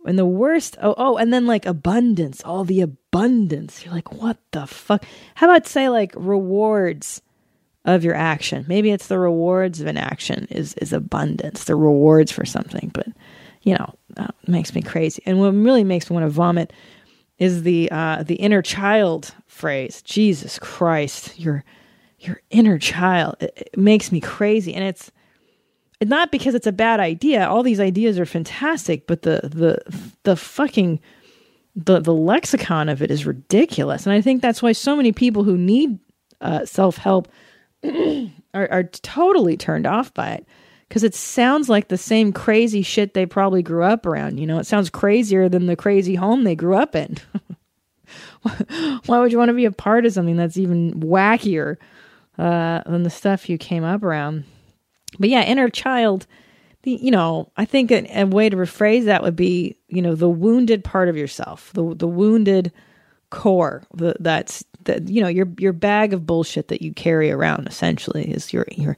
and 0.06 0.18
the 0.18 0.26
worst, 0.26 0.78
oh, 0.82 0.96
oh, 0.98 1.18
and 1.18 1.32
then 1.32 1.46
like 1.46 1.66
abundance, 1.66 2.42
all 2.44 2.64
the 2.64 2.82
abundance. 2.82 3.86
You're 3.86 3.94
like, 3.94 4.12
what 4.14 4.38
the 4.52 4.66
fuck? 4.66 5.06
How 5.36 5.48
about 5.48 5.68
say 5.68 5.90
like 5.90 6.14
rewards 6.16 7.22
of 7.86 8.04
your 8.04 8.16
action? 8.16 8.66
Maybe 8.68 8.92
it's 8.92 9.08
the 9.08 9.20
rewards 9.20 9.80
of 9.82 9.88
an 9.88 9.98
action 9.98 10.48
is 10.50 10.74
is 10.76 10.94
abundance, 10.94 11.66
the 11.66 11.76
rewards 11.76 12.32
for 12.32 12.46
something. 12.46 12.90
But 12.94 13.08
you 13.62 13.76
know, 13.76 13.94
that 14.16 14.34
makes 14.48 14.74
me 14.74 14.82
crazy. 14.82 15.22
And 15.26 15.40
what 15.40 15.54
really 15.54 15.84
makes 15.84 16.10
me 16.10 16.16
want 16.16 16.26
to 16.26 16.30
vomit 16.30 16.74
is 17.42 17.64
the 17.64 17.90
uh, 17.92 18.22
the 18.22 18.36
inner 18.36 18.62
child 18.62 19.34
phrase. 19.48 20.04
Jesus 20.04 20.60
Christ, 20.60 21.40
your 21.40 21.66
your 22.20 22.40
inner 22.52 22.78
child. 22.78 23.36
It, 23.40 23.54
it 23.74 23.78
makes 23.78 24.12
me 24.12 24.22
crazy, 24.22 24.76
and 24.76 24.84
it's 24.84 25.12
not 26.04 26.32
because 26.32 26.54
it's 26.54 26.68
a 26.68 26.72
bad 26.72 27.00
idea. 27.00 27.50
All 27.50 27.64
these 27.64 27.80
ideas 27.80 28.20
are 28.20 28.28
fantastic, 28.28 29.08
but 29.08 29.24
the 29.24 29.42
the 29.44 29.80
the 30.22 30.36
fucking 30.36 31.00
the 31.76 32.00
the 32.00 32.14
lexicon 32.14 32.90
of 32.90 33.02
it 33.02 33.10
is 33.10 33.26
ridiculous. 33.26 34.06
And 34.06 34.14
I 34.14 34.22
think 34.22 34.44
that's 34.44 34.62
why 34.62 34.74
so 34.74 34.96
many 34.96 35.12
people 35.12 35.44
who 35.44 35.58
need 35.58 35.98
uh, 36.42 36.68
self 36.68 36.98
help 36.98 37.28
are, 37.84 38.30
are 38.54 38.84
totally 38.84 39.58
turned 39.58 39.88
off 39.88 40.14
by 40.14 40.30
it 40.30 40.48
because 40.92 41.06
it 41.06 41.16
sounds 41.16 41.70
like 41.70 41.88
the 41.88 41.98
same 41.98 42.34
crazy 42.34 42.82
shit 42.82 43.14
they 43.14 43.26
probably 43.26 43.64
grew 43.64 43.82
up 43.82 44.06
around. 44.06 44.42
You 44.42 44.46
know, 44.46 44.60
it 44.60 44.66
sounds 44.66 44.90
crazier 44.90 45.48
than 45.48 45.68
the 45.68 45.78
crazy 45.78 46.16
home 46.16 46.44
they 46.44 46.54
grew 46.54 46.76
up 46.76 46.98
in. 46.98 47.16
Why 49.06 49.20
would 49.20 49.32
you 49.32 49.38
want 49.38 49.48
to 49.48 49.54
be 49.54 49.64
a 49.64 49.72
part 49.72 50.06
of 50.06 50.12
something 50.12 50.36
that's 50.36 50.58
even 50.58 51.00
wackier 51.00 51.78
uh, 52.38 52.82
than 52.86 53.04
the 53.04 53.10
stuff 53.10 53.50
you 53.50 53.58
came 53.58 53.86
up 53.86 54.04
around? 54.04 54.44
But 55.18 55.30
yeah, 55.30 55.44
inner 55.44 55.70
child, 55.70 56.28
the, 56.82 56.92
you 56.92 57.10
know, 57.10 57.50
I 57.56 57.64
think 57.64 57.90
a, 57.90 58.06
a, 58.14 58.26
way 58.26 58.50
to 58.50 58.58
rephrase 58.58 59.06
that 59.06 59.24
would 59.24 59.38
be, 59.38 59.78
you 59.88 60.02
know, 60.02 60.14
the 60.14 60.28
wounded 60.28 60.84
part 60.84 61.08
of 61.08 61.16
yourself, 61.16 61.72
the 61.72 61.96
the 61.96 62.08
wounded 62.08 62.74
core. 63.30 63.84
The, 63.94 64.18
that's 64.20 64.66
that 64.84 65.08
you 65.08 65.22
know 65.22 65.30
your 65.30 65.48
your 65.58 65.72
bag 65.72 66.12
of 66.12 66.26
bullshit 66.26 66.68
that 66.68 66.82
you 66.82 66.94
carry 66.94 67.32
around 67.32 67.66
essentially 67.70 68.30
is 68.30 68.52
your 68.52 68.66
your. 68.72 68.98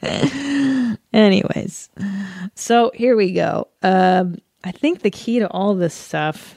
Anyways, 1.12 1.88
so 2.54 2.90
here 2.94 3.16
we 3.16 3.32
go. 3.32 3.68
Um, 3.82 4.38
I 4.64 4.72
think 4.72 5.02
the 5.02 5.10
key 5.10 5.40
to 5.40 5.48
all 5.48 5.74
this 5.74 5.94
stuff 5.94 6.54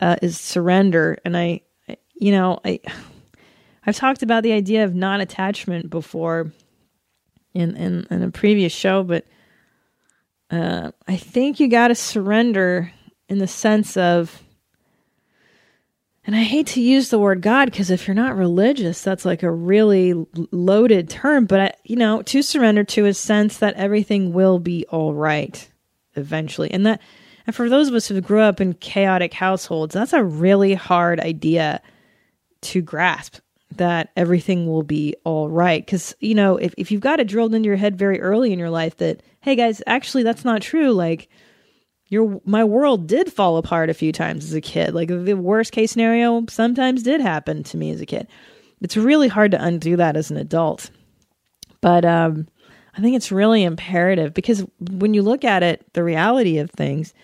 uh, 0.00 0.16
is 0.20 0.38
surrender, 0.38 1.18
and 1.24 1.36
I, 1.36 1.62
you 2.14 2.32
know, 2.32 2.60
I 2.64 2.80
I've 3.86 3.96
talked 3.96 4.22
about 4.22 4.42
the 4.42 4.52
idea 4.52 4.84
of 4.84 4.94
non 4.94 5.20
attachment 5.20 5.90
before 5.90 6.52
in, 7.54 7.76
in, 7.76 8.06
in 8.10 8.22
a 8.22 8.30
previous 8.30 8.72
show, 8.72 9.02
but 9.02 9.26
uh, 10.50 10.92
I 11.08 11.16
think 11.16 11.60
you 11.60 11.68
got 11.68 11.88
to 11.88 11.94
surrender 11.94 12.92
in 13.28 13.38
the 13.38 13.46
sense 13.46 13.96
of, 13.96 14.42
and 16.26 16.36
I 16.36 16.42
hate 16.42 16.66
to 16.68 16.82
use 16.82 17.08
the 17.08 17.18
word 17.18 17.40
God 17.40 17.64
because 17.66 17.90
if 17.90 18.06
you're 18.06 18.14
not 18.14 18.36
religious, 18.36 19.02
that's 19.02 19.24
like 19.24 19.42
a 19.42 19.50
really 19.50 20.14
loaded 20.52 21.08
term, 21.08 21.46
but 21.46 21.60
I, 21.60 21.72
you 21.84 21.96
know, 21.96 22.22
to 22.22 22.42
surrender 22.42 22.84
to 22.84 23.06
a 23.06 23.14
sense 23.14 23.58
that 23.58 23.74
everything 23.74 24.32
will 24.32 24.58
be 24.58 24.84
all 24.90 25.14
right 25.14 25.68
eventually. 26.16 26.70
And 26.70 26.84
that, 26.84 27.00
and 27.46 27.56
for 27.56 27.68
those 27.68 27.88
of 27.88 27.94
us 27.94 28.06
who 28.06 28.20
grew 28.20 28.40
up 28.40 28.60
in 28.60 28.74
chaotic 28.74 29.32
households, 29.32 29.94
that's 29.94 30.12
a 30.12 30.22
really 30.22 30.74
hard 30.74 31.20
idea 31.20 31.80
to 32.62 32.82
grasp 32.82 33.38
that 33.76 34.10
everything 34.14 34.66
will 34.66 34.82
be 34.82 35.14
all 35.24 35.48
right. 35.48 35.84
Because, 35.84 36.14
you 36.20 36.34
know, 36.34 36.56
if, 36.56 36.74
if 36.76 36.90
you've 36.90 37.00
got 37.00 37.20
it 37.20 37.28
drilled 37.28 37.54
into 37.54 37.68
your 37.68 37.76
head 37.76 37.96
very 37.96 38.20
early 38.20 38.52
in 38.52 38.58
your 38.58 38.70
life 38.70 38.98
that, 38.98 39.22
hey 39.40 39.56
guys, 39.56 39.82
actually 39.86 40.22
that's 40.22 40.44
not 40.44 40.60
true, 40.60 40.92
like 40.92 41.30
your 42.10 42.40
my 42.44 42.64
world 42.64 43.06
did 43.06 43.32
fall 43.32 43.56
apart 43.56 43.88
a 43.88 43.94
few 43.94 44.12
times 44.12 44.44
as 44.44 44.52
a 44.52 44.60
kid. 44.60 44.94
Like 44.94 45.08
the 45.08 45.34
worst 45.34 45.72
case 45.72 45.92
scenario 45.92 46.44
sometimes 46.48 47.02
did 47.02 47.20
happen 47.20 47.62
to 47.62 47.76
me 47.76 47.90
as 47.92 48.00
a 48.00 48.06
kid. 48.06 48.26
It's 48.82 48.96
really 48.96 49.28
hard 49.28 49.52
to 49.52 49.64
undo 49.64 49.96
that 49.96 50.16
as 50.16 50.30
an 50.30 50.36
adult. 50.36 50.90
But 51.80 52.04
um 52.04 52.48
I 52.96 53.00
think 53.00 53.16
it's 53.16 53.30
really 53.30 53.62
imperative 53.62 54.34
because 54.34 54.66
when 54.80 55.14
you 55.14 55.22
look 55.22 55.44
at 55.44 55.62
it, 55.62 55.86
the 55.94 56.02
reality 56.02 56.58
of 56.58 56.70
things 56.72 57.14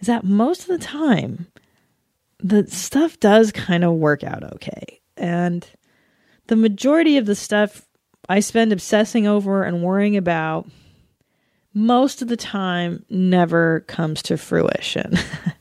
is 0.00 0.08
that 0.08 0.24
most 0.24 0.62
of 0.62 0.68
the 0.68 0.84
time 0.84 1.46
the 2.40 2.66
stuff 2.66 3.20
does 3.20 3.52
kind 3.52 3.84
of 3.84 3.94
work 3.94 4.24
out 4.24 4.42
okay. 4.54 5.00
And 5.16 5.64
the 6.48 6.56
majority 6.56 7.16
of 7.16 7.26
the 7.26 7.36
stuff 7.36 7.86
I 8.28 8.40
spend 8.40 8.72
obsessing 8.72 9.28
over 9.28 9.62
and 9.62 9.84
worrying 9.84 10.16
about 10.16 10.68
most 11.74 12.20
of 12.20 12.28
the 12.28 12.36
time 12.36 13.04
never 13.08 13.80
comes 13.80 14.22
to 14.22 14.36
fruition. 14.36 15.14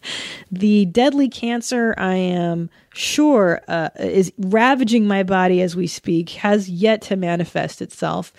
the 0.52 0.86
deadly 0.86 1.30
cancer 1.30 1.94
I 1.98 2.16
am 2.16 2.70
sure 2.94 3.62
uh, 3.68 3.90
is 3.98 4.34
ravaging 4.38 5.08
my 5.08 5.24
body 5.24 5.62
as 5.62 5.76
we 5.76 5.88
speak 5.88 6.32
has 6.32 6.70
yet 6.70 7.02
to 7.04 7.16
manifest 7.16 7.82
itself. 7.82 8.34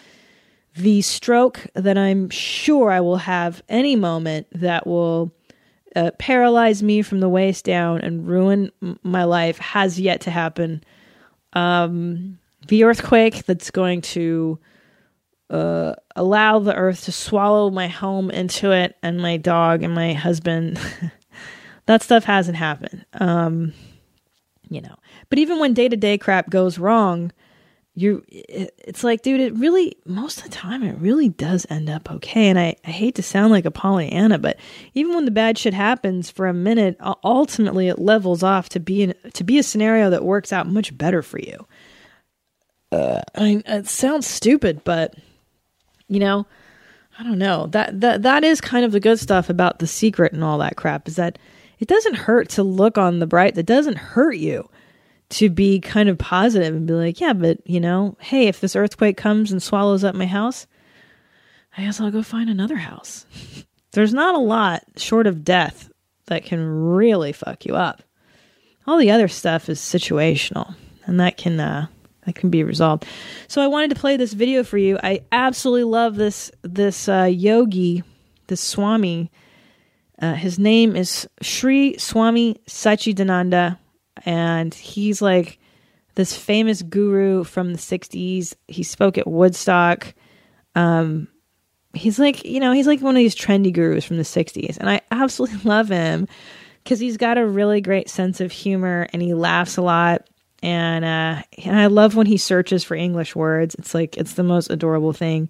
The 0.77 1.03
stroke 1.03 1.67
that 1.75 1.97
I'm 1.97 2.29
sure 2.31 2.91
I 2.91 3.01
will 3.01 3.19
have 3.19 3.63
any 3.69 3.97
moment 3.97 4.47
that 4.53 4.87
will 4.87 5.33
uh, 5.97 6.11
paralyze 6.19 6.83
me 6.83 7.03
from 7.03 7.21
the 7.21 7.29
waist 7.29 7.65
down 7.65 8.01
and 8.01 8.27
ruin 8.27 8.71
my 9.03 9.25
life 9.25 9.59
has 9.59 10.01
yet 10.01 10.23
to 10.23 10.31
happen. 10.31 10.83
Um, 11.53 12.39
the 12.69 12.85
earthquake 12.85 13.45
that's 13.45 13.71
going 13.71 14.01
to 14.03 14.59
uh, 15.51 15.95
allow 16.17 16.59
the 16.59 16.75
earth 16.75 17.05
to 17.05 17.13
swallow 17.13 17.71
my 17.71 17.89
home 17.89 18.31
into 18.31 18.71
it 18.73 18.97
and 19.03 19.21
my 19.21 19.37
dog 19.37 19.83
and 19.83 19.95
my 19.95 20.13
husband. 20.13 20.79
that 21.87 22.03
stuff 22.03 22.25
hasn't 22.25 22.57
happened. 22.57 23.05
Um, 23.15 23.73
you 24.69 24.81
know, 24.81 24.97
But 25.29 25.39
even 25.39 25.59
when 25.59 25.75
day 25.75 25.89
to 25.89 25.97
day 25.97 26.19
crap 26.19 26.49
goes 26.51 26.79
wrong, 26.79 27.33
you 27.95 28.25
it's 28.31 29.05
like 29.05 29.21
dude 29.21 29.41
it 29.41 29.55
really 29.57 29.95
most 30.07 30.39
of 30.39 30.45
the 30.45 30.51
time 30.51 30.83
it 30.83 30.97
really 30.99 31.29
does 31.29 31.67
end 31.69 31.91
up 31.91 32.11
okay 32.11 32.49
and 32.49 32.59
I, 32.59 32.77
I 32.87 32.91
hate 32.91 33.17
to 33.17 33.23
sound 33.23 33.53
like 33.53 33.67
a 33.67 33.71
pollyanna 33.71 34.39
but 34.39 34.57
even 34.95 35.15
when 35.15 35.27
the 35.27 35.31
bad 35.31 35.59
shit 35.59 35.75
happens 35.75 36.31
for 36.31 36.47
a 36.47 36.55
minute 36.55 36.97
ultimately 37.23 37.89
it 37.89 37.99
levels 37.99 38.43
off 38.43 38.71
to 38.71 38.81
be 38.81 39.03
an, 39.03 39.15
to 39.35 39.45
be 39.45 39.59
a 39.59 39.63
scenario 39.63 40.09
that 40.09 40.25
works 40.25 40.55
out 40.55 40.67
much 40.67 40.97
better 40.97 41.23
for 41.23 41.39
you 41.39 41.67
uh, 42.93 43.23
I 43.35 43.43
mean, 43.43 43.63
it 43.67 43.87
sounds 43.89 44.27
stupid 44.27 44.83
but 44.85 45.15
you 46.09 46.19
know 46.19 46.47
i 47.19 47.23
don't 47.23 47.39
know 47.39 47.67
that 47.69 48.01
that 48.01 48.23
that 48.23 48.45
is 48.45 48.61
kind 48.61 48.85
of 48.85 48.93
the 48.93 49.01
good 49.01 49.19
stuff 49.19 49.49
about 49.49 49.79
the 49.79 49.87
secret 49.87 50.33
and 50.33 50.45
all 50.45 50.59
that 50.59 50.77
crap 50.77 51.09
is 51.09 51.17
that 51.17 51.39
it 51.79 51.89
doesn't 51.89 52.15
hurt 52.15 52.49
to 52.49 52.63
look 52.63 52.97
on 52.97 53.19
the 53.19 53.27
bright 53.27 53.55
that 53.57 53.67
doesn't 53.67 53.97
hurt 53.97 54.37
you 54.37 54.69
to 55.33 55.49
be 55.49 55.81
kind 55.81 56.11
of 56.11 56.19
positive 56.19 56.75
and 56.75 56.87
be 56.87 56.93
like, 56.93 57.19
yeah, 57.19 57.33
but 57.33 57.59
you 57.67 57.81
know, 57.81 58.17
hey, 58.21 58.49
if 58.49 58.61
this 58.61 58.77
earthquake 58.77 59.17
comes 59.17 59.51
and 59.51 59.63
swallows 59.63 60.05
up 60.05 60.15
my 60.15 60.27
house, 60.27 60.67
I 61.77 61.83
guess 61.83 62.01
I'll 62.01 62.11
go 62.11 62.23
find 62.23 62.51
another 62.51 62.77
house. 62.77 63.27
There's 63.93 64.13
not 64.13 64.35
a 64.35 64.39
lot 64.39 64.85
short 64.97 65.27
of 65.27 65.43
death 65.43 65.91
that 66.27 66.45
can 66.45 66.61
really 66.61 67.33
fuck 67.33 67.65
you 67.65 67.77
up. 67.77 68.03
All 68.87 68.99
the 68.99 69.11
other 69.11 69.29
stuff 69.29 69.69
is 69.69 69.81
situational, 69.81 70.75
and 71.07 71.19
that 71.19 71.37
can 71.37 71.59
uh, 71.59 71.87
that 72.27 72.35
can 72.35 72.51
be 72.51 72.65
resolved. 72.65 73.05
So 73.49 73.61
I 73.61 73.67
wanted 73.67 73.91
to 73.91 74.01
play 74.01 74.17
this 74.17 74.33
video 74.33 74.65
for 74.65 74.79
you. 74.79 74.99
I 75.03 75.23
absolutely 75.33 75.85
love 75.85 76.17
this 76.17 76.51
this 76.63 77.09
uh, 77.09 77.25
yogi, 77.25 78.03
this 78.47 78.61
Swami. 78.61 79.31
Uh, 80.21 80.35
his 80.35 80.59
name 80.59 80.95
is 80.95 81.29
Sri 81.41 81.99
Swami 81.99 82.61
Satchidananda 82.69 83.79
and 84.25 84.73
he's 84.73 85.21
like 85.21 85.59
this 86.15 86.37
famous 86.37 86.83
guru 86.83 87.45
from 87.45 87.73
the 87.73 87.79
60s. 87.79 88.55
He 88.69 88.83
spoke 88.83 89.19
at 89.19 89.27
Woodstock. 89.27 90.15
Um, 90.75 91.29
he's 91.95 92.19
like, 92.19 92.45
you 92.45 92.61
know, 92.61 92.73
he's 92.73 92.87
like 92.87 93.01
one 93.01 93.17
of 93.17 93.21
these 93.21 93.35
trendy 93.35 93.73
gurus 93.73 94.05
from 94.05 94.19
the 94.19 94.23
60s. 94.23 94.77
And 94.77 94.89
I 94.89 95.01
absolutely 95.11 95.59
love 95.65 95.89
him 95.89 96.29
because 96.83 97.01
he's 97.01 97.17
got 97.17 97.39
a 97.39 97.47
really 97.47 97.81
great 97.81 98.09
sense 98.09 98.41
of 98.41 98.53
humor 98.53 99.09
and 99.13 99.23
he 99.23 99.35
laughs 99.35 99.77
a 99.77 99.83
lot. 99.83 100.29
And, 100.63 101.05
uh, 101.05 101.43
and 101.65 101.79
I 101.79 101.87
love 101.87 102.15
when 102.15 102.27
he 102.27 102.37
searches 102.37 102.85
for 102.85 102.95
English 102.95 103.35
words. 103.35 103.75
It's 103.75 103.95
like, 103.95 104.17
it's 104.17 104.35
the 104.35 104.45
most 104.45 104.71
adorable 104.71 105.13
thing 105.13 105.49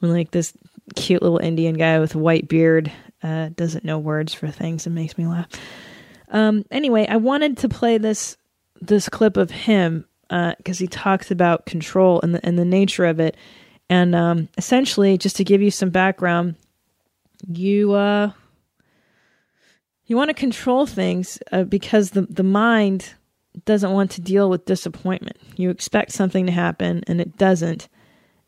when 0.00 0.12
like 0.12 0.30
this 0.30 0.52
cute 0.96 1.22
little 1.22 1.38
Indian 1.38 1.76
guy 1.76 1.98
with 2.00 2.14
a 2.14 2.18
white 2.18 2.48
beard 2.48 2.90
uh, 3.22 3.50
doesn't 3.54 3.84
know 3.84 3.98
words 3.98 4.34
for 4.34 4.48
things. 4.48 4.86
It 4.86 4.90
makes 4.90 5.18
me 5.18 5.26
laugh. 5.26 5.48
Um, 6.30 6.64
anyway, 6.70 7.06
I 7.08 7.16
wanted 7.16 7.58
to 7.58 7.68
play 7.68 7.98
this 7.98 8.36
this 8.80 9.08
clip 9.08 9.36
of 9.36 9.50
him 9.50 10.04
because 10.28 10.80
uh, 10.80 10.80
he 10.80 10.86
talks 10.86 11.30
about 11.30 11.66
control 11.66 12.20
and 12.20 12.34
the, 12.34 12.46
and 12.46 12.58
the 12.58 12.64
nature 12.64 13.06
of 13.06 13.18
it, 13.18 13.36
and 13.88 14.14
um, 14.14 14.48
essentially, 14.56 15.18
just 15.18 15.36
to 15.36 15.44
give 15.44 15.62
you 15.62 15.70
some 15.70 15.90
background, 15.90 16.54
you 17.48 17.92
uh, 17.92 18.30
you 20.06 20.16
want 20.16 20.28
to 20.28 20.34
control 20.34 20.86
things 20.86 21.38
uh, 21.50 21.64
because 21.64 22.10
the 22.10 22.22
the 22.22 22.42
mind 22.42 23.14
doesn't 23.64 23.92
want 23.92 24.10
to 24.12 24.20
deal 24.20 24.50
with 24.50 24.64
disappointment. 24.64 25.36
You 25.56 25.70
expect 25.70 26.12
something 26.12 26.46
to 26.46 26.52
happen 26.52 27.02
and 27.06 27.20
it 27.20 27.36
doesn't, 27.36 27.88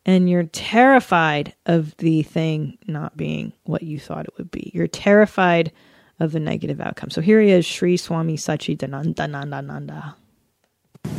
and 0.07 0.29
you're 0.29 0.45
terrified 0.45 1.55
of 1.67 1.97
the 1.99 2.23
thing 2.23 2.79
not 2.87 3.17
being 3.17 3.53
what 3.65 3.83
you 3.83 3.99
thought 3.99 4.27
it 4.27 4.35
would 4.39 4.51
be. 4.51 4.71
You're 4.75 4.87
terrified 4.87 5.73
of 6.19 6.33
the 6.33 6.41
negative 6.41 6.81
outcome. 6.81 7.11
So 7.11 7.21
here 7.21 7.41
he 7.41 7.51
is, 7.51 7.67
Sri 7.67 7.97
Swami 7.97 8.37
Sachi 8.37 8.77
Dananda. 8.77 9.29
Nanda 9.29 9.63
Nanda. 9.63 10.17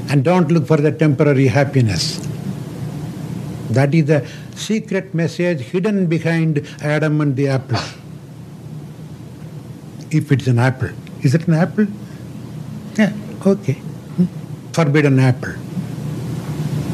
And 0.10 0.24
don't 0.24 0.52
look 0.52 0.68
for 0.68 0.78
the 0.78 0.92
temporary 0.92 1.48
happiness. 1.48 2.18
That 3.72 3.96
is 3.96 4.06
the 4.06 4.28
secret 4.56 5.14
message 5.14 5.62
hidden 5.62 6.08
behind 6.08 6.68
Adam 6.82 7.22
and 7.22 7.36
the 7.36 7.48
apple. 7.48 7.80
If 10.12 10.32
it's 10.32 10.48
an 10.48 10.60
apple. 10.60 10.90
Is 11.22 11.34
it 11.34 11.48
an 11.48 11.54
apple? 11.54 11.88
Yeah, 12.96 13.14
okay. 13.46 13.74
Hmm? 13.74 14.26
Forbidden 14.74 15.20
apple. 15.20 15.54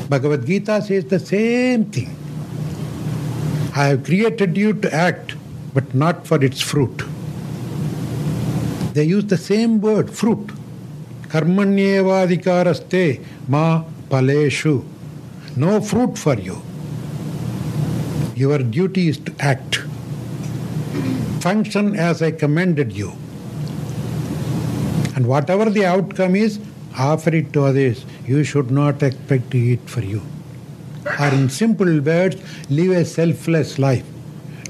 Bhagavad 0.09 0.45
Gita 0.45 0.81
says 0.81 1.05
the 1.05 1.19
same 1.19 1.85
thing. 1.85 2.15
I 3.75 3.87
have 3.87 4.03
created 4.05 4.57
you 4.57 4.73
to 4.73 4.93
act, 4.93 5.35
but 5.73 5.93
not 5.93 6.25
for 6.25 6.43
its 6.43 6.61
fruit. 6.61 7.03
They 8.93 9.03
use 9.03 9.25
the 9.25 9.37
same 9.37 9.81
word, 9.81 10.09
fruit. 10.09 10.51
Karmanyevadikaraste 11.27 13.19
ma 13.47 13.83
paleshu. 14.09 14.83
No 15.55 15.81
fruit 15.81 16.17
for 16.17 16.35
you. 16.35 16.61
Your 18.35 18.59
duty 18.59 19.09
is 19.09 19.17
to 19.17 19.33
act. 19.39 19.83
Function 21.41 21.95
as 21.95 22.21
I 22.21 22.31
commanded 22.31 22.93
you. 22.93 23.13
And 25.17 25.25
whatever 25.25 25.67
the 25.67 25.83
outcome 25.83 26.35
is, 26.35 26.59
offer 26.95 27.31
it 27.35 27.51
to 27.53 27.63
others. 27.63 28.05
You 28.27 28.43
should 28.43 28.69
not 28.69 29.01
expect 29.01 29.49
to 29.49 29.57
eat 29.57 29.89
for 29.89 30.01
you. 30.01 30.21
Or 31.19 31.29
in 31.29 31.49
simple 31.49 31.99
words, 32.01 32.35
live 32.69 32.91
a 32.91 33.03
selfless 33.03 33.79
life. 33.79 34.05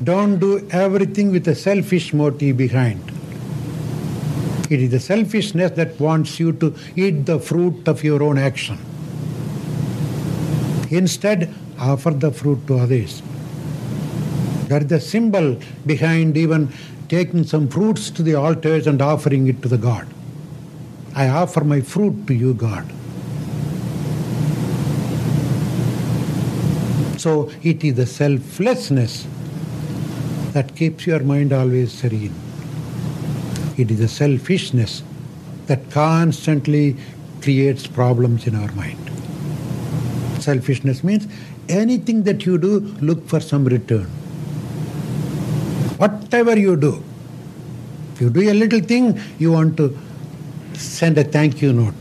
Don't 0.05 0.39
do 0.39 0.65
everything 0.71 1.33
with 1.33 1.49
a 1.49 1.53
selfish 1.53 2.13
motive 2.13 2.55
behind. 2.55 3.01
It 4.69 4.79
is 4.79 4.91
the 4.91 5.01
selfishness 5.01 5.71
that 5.71 5.99
wants 5.99 6.39
you 6.39 6.53
to 6.53 6.73
eat 6.95 7.25
the 7.25 7.39
fruit 7.41 7.85
of 7.85 8.05
your 8.05 8.23
own 8.23 8.37
action. 8.37 8.79
Instead, 10.89 11.53
offer 11.77 12.11
the 12.11 12.31
fruit 12.31 12.65
to 12.67 12.77
others. 12.77 13.21
That 14.69 14.83
is 14.83 14.87
the 14.87 15.01
symbol 15.01 15.59
behind 15.85 16.37
even 16.37 16.71
taking 17.09 17.43
some 17.43 17.67
fruits 17.67 18.09
to 18.11 18.23
the 18.23 18.35
altars 18.35 18.87
and 18.87 19.01
offering 19.01 19.47
it 19.47 19.61
to 19.63 19.67
the 19.67 19.77
God. 19.77 20.07
I 21.18 21.30
offer 21.30 21.63
my 21.63 21.82
fruit 21.82 22.28
to 22.28 22.34
you, 22.36 22.53
God. 22.53 22.86
So 27.20 27.49
it 27.63 27.84
is 27.84 27.95
the 27.95 28.05
selflessness 28.05 29.26
that 30.51 30.76
keeps 30.76 31.07
your 31.07 31.22
mind 31.22 31.53
always 31.53 31.91
serene. 31.91 32.36
It 33.78 33.89
is 33.89 33.97
the 33.97 34.07
selfishness 34.07 35.01
that 35.65 35.89
constantly 35.89 36.95
creates 37.41 37.88
problems 37.88 38.45
in 38.45 38.53
our 38.53 38.72
mind. 38.74 39.09
Selfishness 40.39 41.03
means 41.03 41.28
anything 41.68 42.24
that 42.24 42.45
you 42.45 42.59
do, 42.59 42.80
look 43.01 43.28
for 43.28 43.39
some 43.39 43.65
return. 43.65 44.05
Whatever 45.97 46.59
you 46.59 46.76
do, 46.76 47.03
if 48.13 48.22
you 48.22 48.30
do 48.30 48.51
a 48.51 48.53
little 48.53 48.82
thing, 48.82 49.20
you 49.39 49.51
want 49.51 49.78
to 49.78 49.97
send 50.78 51.17
a 51.17 51.23
thank 51.23 51.61
you 51.61 51.73
note. 51.73 51.93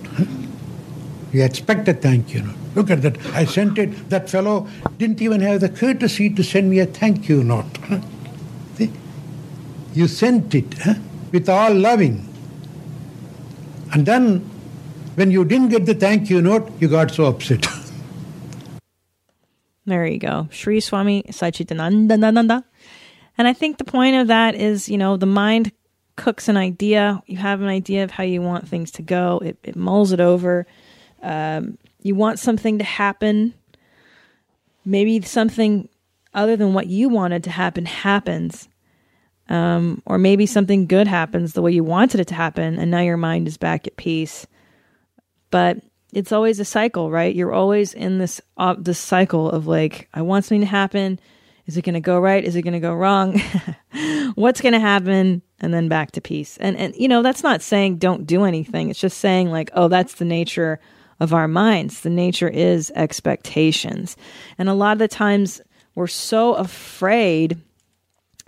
You 1.32 1.44
expect 1.44 1.88
a 1.88 1.94
thank 1.94 2.34
you 2.34 2.42
note. 2.42 2.56
Look 2.74 2.90
at 2.90 3.02
that. 3.02 3.18
I 3.34 3.44
sent 3.44 3.78
it. 3.78 4.10
That 4.10 4.30
fellow 4.30 4.68
didn't 4.98 5.20
even 5.22 5.40
have 5.40 5.60
the 5.60 5.68
courtesy 5.68 6.30
to 6.30 6.44
send 6.44 6.70
me 6.70 6.78
a 6.80 6.86
thank 6.86 7.28
you 7.28 7.42
note. 7.42 7.78
See? 8.76 8.92
You 9.94 10.06
sent 10.06 10.54
it. 10.54 10.74
Huh? 10.78 10.94
with 11.32 11.48
all 11.48 11.74
loving. 11.74 12.26
And 13.92 14.06
then, 14.06 14.38
when 15.14 15.30
you 15.30 15.44
didn't 15.44 15.68
get 15.68 15.86
the 15.86 15.94
thank 15.94 16.30
you 16.30 16.42
note, 16.42 16.70
you 16.80 16.88
got 16.88 17.10
so 17.10 17.26
upset. 17.26 17.66
there 19.86 20.06
you 20.06 20.18
go. 20.18 20.48
Sri 20.50 20.80
Swami 20.80 21.24
Satchidananda. 21.28 22.64
And 23.38 23.48
I 23.48 23.52
think 23.52 23.78
the 23.78 23.84
point 23.84 24.16
of 24.16 24.28
that 24.28 24.54
is, 24.54 24.88
you 24.88 24.98
know, 24.98 25.16
the 25.16 25.26
mind 25.26 25.72
cooks 26.16 26.48
an 26.48 26.56
idea. 26.56 27.22
You 27.26 27.36
have 27.38 27.60
an 27.60 27.68
idea 27.68 28.04
of 28.04 28.10
how 28.10 28.24
you 28.24 28.42
want 28.42 28.68
things 28.68 28.90
to 28.92 29.02
go, 29.02 29.40
it, 29.44 29.58
it 29.62 29.76
mulls 29.76 30.12
it 30.12 30.20
over. 30.20 30.66
Um, 31.22 31.78
you 32.02 32.14
want 32.14 32.38
something 32.38 32.78
to 32.78 32.84
happen. 32.84 33.54
Maybe 34.84 35.20
something 35.22 35.88
other 36.34 36.56
than 36.56 36.74
what 36.74 36.86
you 36.86 37.08
wanted 37.08 37.44
to 37.44 37.50
happen 37.50 37.86
happens. 37.86 38.68
Um, 39.48 40.02
or 40.06 40.18
maybe 40.18 40.46
something 40.46 40.86
good 40.86 41.06
happens 41.06 41.52
the 41.52 41.62
way 41.62 41.70
you 41.70 41.84
wanted 41.84 42.20
it 42.20 42.28
to 42.28 42.34
happen, 42.34 42.78
and 42.78 42.90
now 42.90 43.00
your 43.00 43.16
mind 43.16 43.46
is 43.46 43.56
back 43.56 43.86
at 43.86 43.96
peace. 43.96 44.46
But 45.52 45.78
it's 46.12 46.32
always 46.32 46.58
a 46.58 46.64
cycle, 46.64 47.10
right? 47.10 47.34
You're 47.34 47.52
always 47.52 47.94
in 47.94 48.18
this 48.18 48.40
uh, 48.56 48.74
this 48.76 48.98
cycle 48.98 49.48
of 49.50 49.66
like, 49.66 50.08
I 50.12 50.22
want 50.22 50.44
something 50.44 50.62
to 50.62 50.66
happen. 50.66 51.20
Is 51.66 51.76
it 51.76 51.82
going 51.82 51.94
to 51.94 52.00
go 52.00 52.18
right? 52.18 52.44
Is 52.44 52.56
it 52.56 52.62
going 52.62 52.74
to 52.74 52.80
go 52.80 52.94
wrong? 52.94 53.40
What's 54.34 54.60
going 54.60 54.72
to 54.72 54.80
happen? 54.80 55.42
And 55.60 55.72
then 55.72 55.88
back 55.88 56.12
to 56.12 56.20
peace. 56.20 56.58
And 56.58 56.76
and 56.76 56.94
you 56.96 57.08
know, 57.08 57.22
that's 57.22 57.42
not 57.42 57.62
saying 57.62 57.96
don't 57.96 58.26
do 58.26 58.44
anything. 58.44 58.90
It's 58.90 59.00
just 59.00 59.18
saying 59.18 59.50
like, 59.50 59.70
oh, 59.74 59.88
that's 59.88 60.14
the 60.14 60.24
nature 60.24 60.80
of 61.18 61.32
our 61.32 61.48
minds. 61.48 62.00
The 62.00 62.10
nature 62.10 62.48
is 62.48 62.92
expectations. 62.94 64.16
And 64.58 64.68
a 64.68 64.74
lot 64.74 64.92
of 64.92 64.98
the 64.98 65.08
times 65.08 65.62
we're 65.94 66.06
so 66.06 66.54
afraid 66.54 67.58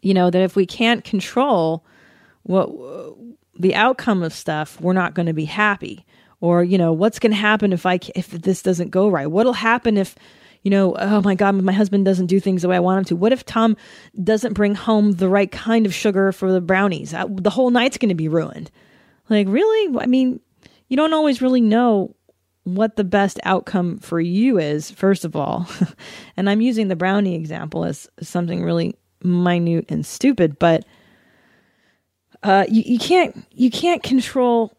you 0.02 0.14
know 0.14 0.30
that 0.30 0.42
if 0.42 0.56
we 0.56 0.66
can't 0.66 1.04
control 1.04 1.84
what 2.44 2.68
the 3.58 3.74
outcome 3.74 4.22
of 4.22 4.32
stuff 4.32 4.80
we're 4.80 4.92
not 4.92 5.14
going 5.14 5.26
to 5.26 5.32
be 5.32 5.44
happy 5.44 6.04
or 6.40 6.62
you 6.62 6.78
know 6.78 6.92
what's 6.92 7.18
going 7.18 7.32
to 7.32 7.36
happen 7.36 7.72
if 7.72 7.84
i 7.84 7.98
if 8.14 8.30
this 8.30 8.62
doesn't 8.62 8.90
go 8.90 9.08
right 9.08 9.26
what'll 9.26 9.52
happen 9.52 9.96
if 9.96 10.14
you 10.62 10.70
know 10.70 10.94
oh 10.98 11.20
my 11.22 11.34
god 11.34 11.54
my 11.54 11.72
husband 11.72 12.04
doesn't 12.04 12.26
do 12.26 12.40
things 12.40 12.62
the 12.62 12.68
way 12.68 12.76
i 12.76 12.80
want 12.80 12.98
him 12.98 13.04
to. 13.04 13.16
What 13.16 13.32
if 13.32 13.44
tom 13.44 13.76
doesn't 14.22 14.54
bring 14.54 14.74
home 14.74 15.12
the 15.12 15.28
right 15.28 15.50
kind 15.50 15.86
of 15.86 15.94
sugar 15.94 16.32
for 16.32 16.52
the 16.52 16.60
brownies? 16.60 17.12
The 17.12 17.50
whole 17.50 17.70
night's 17.70 17.98
going 17.98 18.08
to 18.10 18.14
be 18.14 18.28
ruined. 18.28 18.70
Like 19.28 19.46
really? 19.48 19.98
I 19.98 20.06
mean 20.06 20.40
you 20.88 20.96
don't 20.96 21.14
always 21.14 21.42
really 21.42 21.60
know 21.60 22.14
what 22.64 22.96
the 22.96 23.04
best 23.04 23.40
outcome 23.44 23.98
for 23.98 24.20
you 24.20 24.58
is 24.58 24.90
first 24.90 25.24
of 25.24 25.36
all. 25.36 25.68
And 26.36 26.48
i'm 26.48 26.60
using 26.60 26.86
the 26.86 26.96
brownie 26.96 27.34
example 27.34 27.84
as 27.84 28.08
something 28.20 28.62
really 28.62 28.94
minute 29.24 29.86
and 29.88 30.06
stupid 30.06 30.56
but 30.58 30.84
uh, 32.42 32.64
you, 32.68 32.82
you 32.86 32.98
can't 32.98 33.44
you 33.50 33.70
can't 33.70 34.02
control 34.02 34.72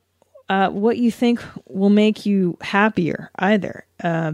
uh, 0.49 0.69
what 0.69 0.97
you 0.97 1.11
think 1.11 1.41
will 1.67 1.89
make 1.89 2.25
you 2.25 2.57
happier 2.61 3.29
either. 3.37 3.85
Uh, 4.03 4.33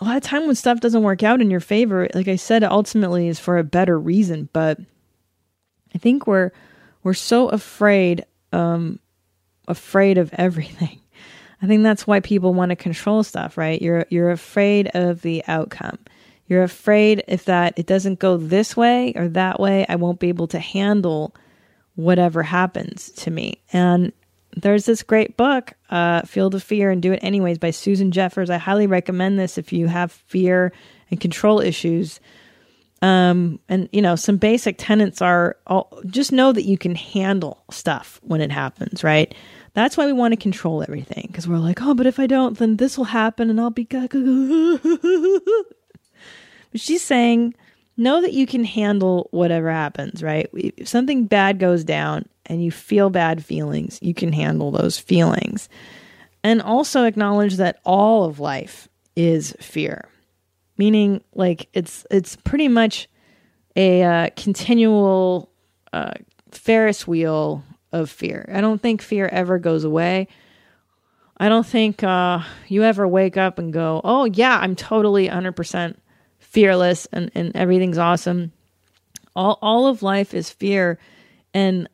a 0.00 0.04
lot 0.04 0.16
of 0.16 0.22
time 0.22 0.46
when 0.46 0.54
stuff 0.54 0.80
doesn't 0.80 1.02
work 1.02 1.22
out 1.22 1.40
in 1.40 1.50
your 1.50 1.60
favor, 1.60 2.08
like 2.14 2.28
I 2.28 2.36
said, 2.36 2.64
ultimately 2.64 3.28
is 3.28 3.38
for 3.38 3.58
a 3.58 3.64
better 3.64 3.98
reason. 3.98 4.48
But 4.52 4.78
I 5.94 5.98
think 5.98 6.26
we're 6.26 6.52
we're 7.02 7.14
so 7.14 7.48
afraid 7.48 8.24
um, 8.52 8.98
afraid 9.68 10.18
of 10.18 10.30
everything. 10.34 11.00
I 11.62 11.66
think 11.66 11.82
that's 11.82 12.06
why 12.06 12.20
people 12.20 12.54
want 12.54 12.70
to 12.70 12.76
control 12.76 13.22
stuff, 13.22 13.58
right? 13.58 13.80
You're 13.80 14.06
you're 14.08 14.30
afraid 14.30 14.90
of 14.94 15.22
the 15.22 15.44
outcome. 15.46 15.98
You're 16.46 16.62
afraid 16.62 17.22
if 17.28 17.44
that 17.44 17.74
it 17.78 17.86
doesn't 17.86 18.18
go 18.18 18.36
this 18.36 18.76
way 18.76 19.12
or 19.14 19.28
that 19.28 19.60
way, 19.60 19.86
I 19.88 19.96
won't 19.96 20.18
be 20.18 20.30
able 20.30 20.48
to 20.48 20.58
handle 20.58 21.34
whatever 21.94 22.42
happens 22.42 23.10
to 23.10 23.30
me. 23.30 23.62
And 23.72 24.12
there's 24.56 24.84
this 24.84 25.02
great 25.02 25.36
book, 25.36 25.74
uh, 25.90 26.22
Feel 26.22 26.50
the 26.50 26.60
Fear 26.60 26.90
and 26.90 27.02
Do 27.02 27.12
It 27.12 27.20
Anyways 27.22 27.58
by 27.58 27.70
Susan 27.70 28.10
Jeffers. 28.10 28.50
I 28.50 28.58
highly 28.58 28.86
recommend 28.86 29.38
this 29.38 29.58
if 29.58 29.72
you 29.72 29.86
have 29.86 30.12
fear 30.12 30.72
and 31.10 31.20
control 31.20 31.60
issues. 31.60 32.20
Um, 33.02 33.60
and 33.68 33.88
you 33.92 34.02
know, 34.02 34.16
some 34.16 34.36
basic 34.36 34.76
tenets 34.78 35.22
are 35.22 35.56
all, 35.66 36.00
just 36.06 36.32
know 36.32 36.52
that 36.52 36.64
you 36.64 36.76
can 36.76 36.94
handle 36.94 37.64
stuff 37.70 38.20
when 38.22 38.40
it 38.40 38.50
happens, 38.50 39.02
right? 39.02 39.34
That's 39.72 39.96
why 39.96 40.06
we 40.06 40.12
want 40.12 40.32
to 40.32 40.36
control 40.36 40.82
everything 40.82 41.26
because 41.28 41.48
we're 41.48 41.58
like, 41.58 41.80
oh, 41.80 41.94
but 41.94 42.06
if 42.06 42.18
I 42.18 42.26
don't, 42.26 42.58
then 42.58 42.76
this 42.76 42.98
will 42.98 43.04
happen 43.04 43.50
and 43.50 43.60
I'll 43.60 43.70
be. 43.70 43.84
but 43.90 44.02
she's 46.74 47.02
saying, 47.02 47.54
know 47.96 48.20
that 48.20 48.32
you 48.32 48.46
can 48.46 48.64
handle 48.64 49.28
whatever 49.30 49.70
happens, 49.70 50.22
right? 50.22 50.50
If 50.52 50.88
something 50.88 51.26
bad 51.26 51.58
goes 51.58 51.84
down 51.84 52.28
and 52.50 52.62
you 52.62 52.72
feel 52.72 53.10
bad 53.10 53.44
feelings, 53.44 54.00
you 54.02 54.12
can 54.12 54.32
handle 54.32 54.72
those 54.72 54.98
feelings. 54.98 55.68
And 56.42 56.60
also 56.60 57.04
acknowledge 57.04 57.56
that 57.56 57.78
all 57.84 58.24
of 58.24 58.40
life 58.40 58.88
is 59.14 59.54
fear. 59.60 60.08
Meaning 60.76 61.22
like 61.34 61.68
it's 61.74 62.04
it's 62.10 62.34
pretty 62.36 62.66
much 62.66 63.08
a 63.76 64.02
uh, 64.02 64.30
continual 64.36 65.52
uh, 65.92 66.14
Ferris 66.50 67.06
wheel 67.06 67.62
of 67.92 68.10
fear. 68.10 68.48
I 68.52 68.60
don't 68.60 68.80
think 68.80 69.00
fear 69.00 69.28
ever 69.28 69.58
goes 69.58 69.84
away. 69.84 70.26
I 71.36 71.48
don't 71.48 71.66
think 71.66 72.02
uh, 72.02 72.40
you 72.66 72.82
ever 72.82 73.06
wake 73.06 73.36
up 73.36 73.58
and 73.58 73.72
go, 73.72 74.00
"Oh 74.02 74.24
yeah, 74.24 74.58
I'm 74.58 74.74
totally 74.74 75.28
100% 75.28 75.96
fearless 76.38 77.06
and, 77.12 77.30
and 77.34 77.54
everything's 77.54 77.98
awesome." 77.98 78.52
All 79.36 79.58
all 79.62 79.86
of 79.86 80.02
life 80.02 80.34
is 80.34 80.50
fear, 80.50 80.98
and 81.54 81.88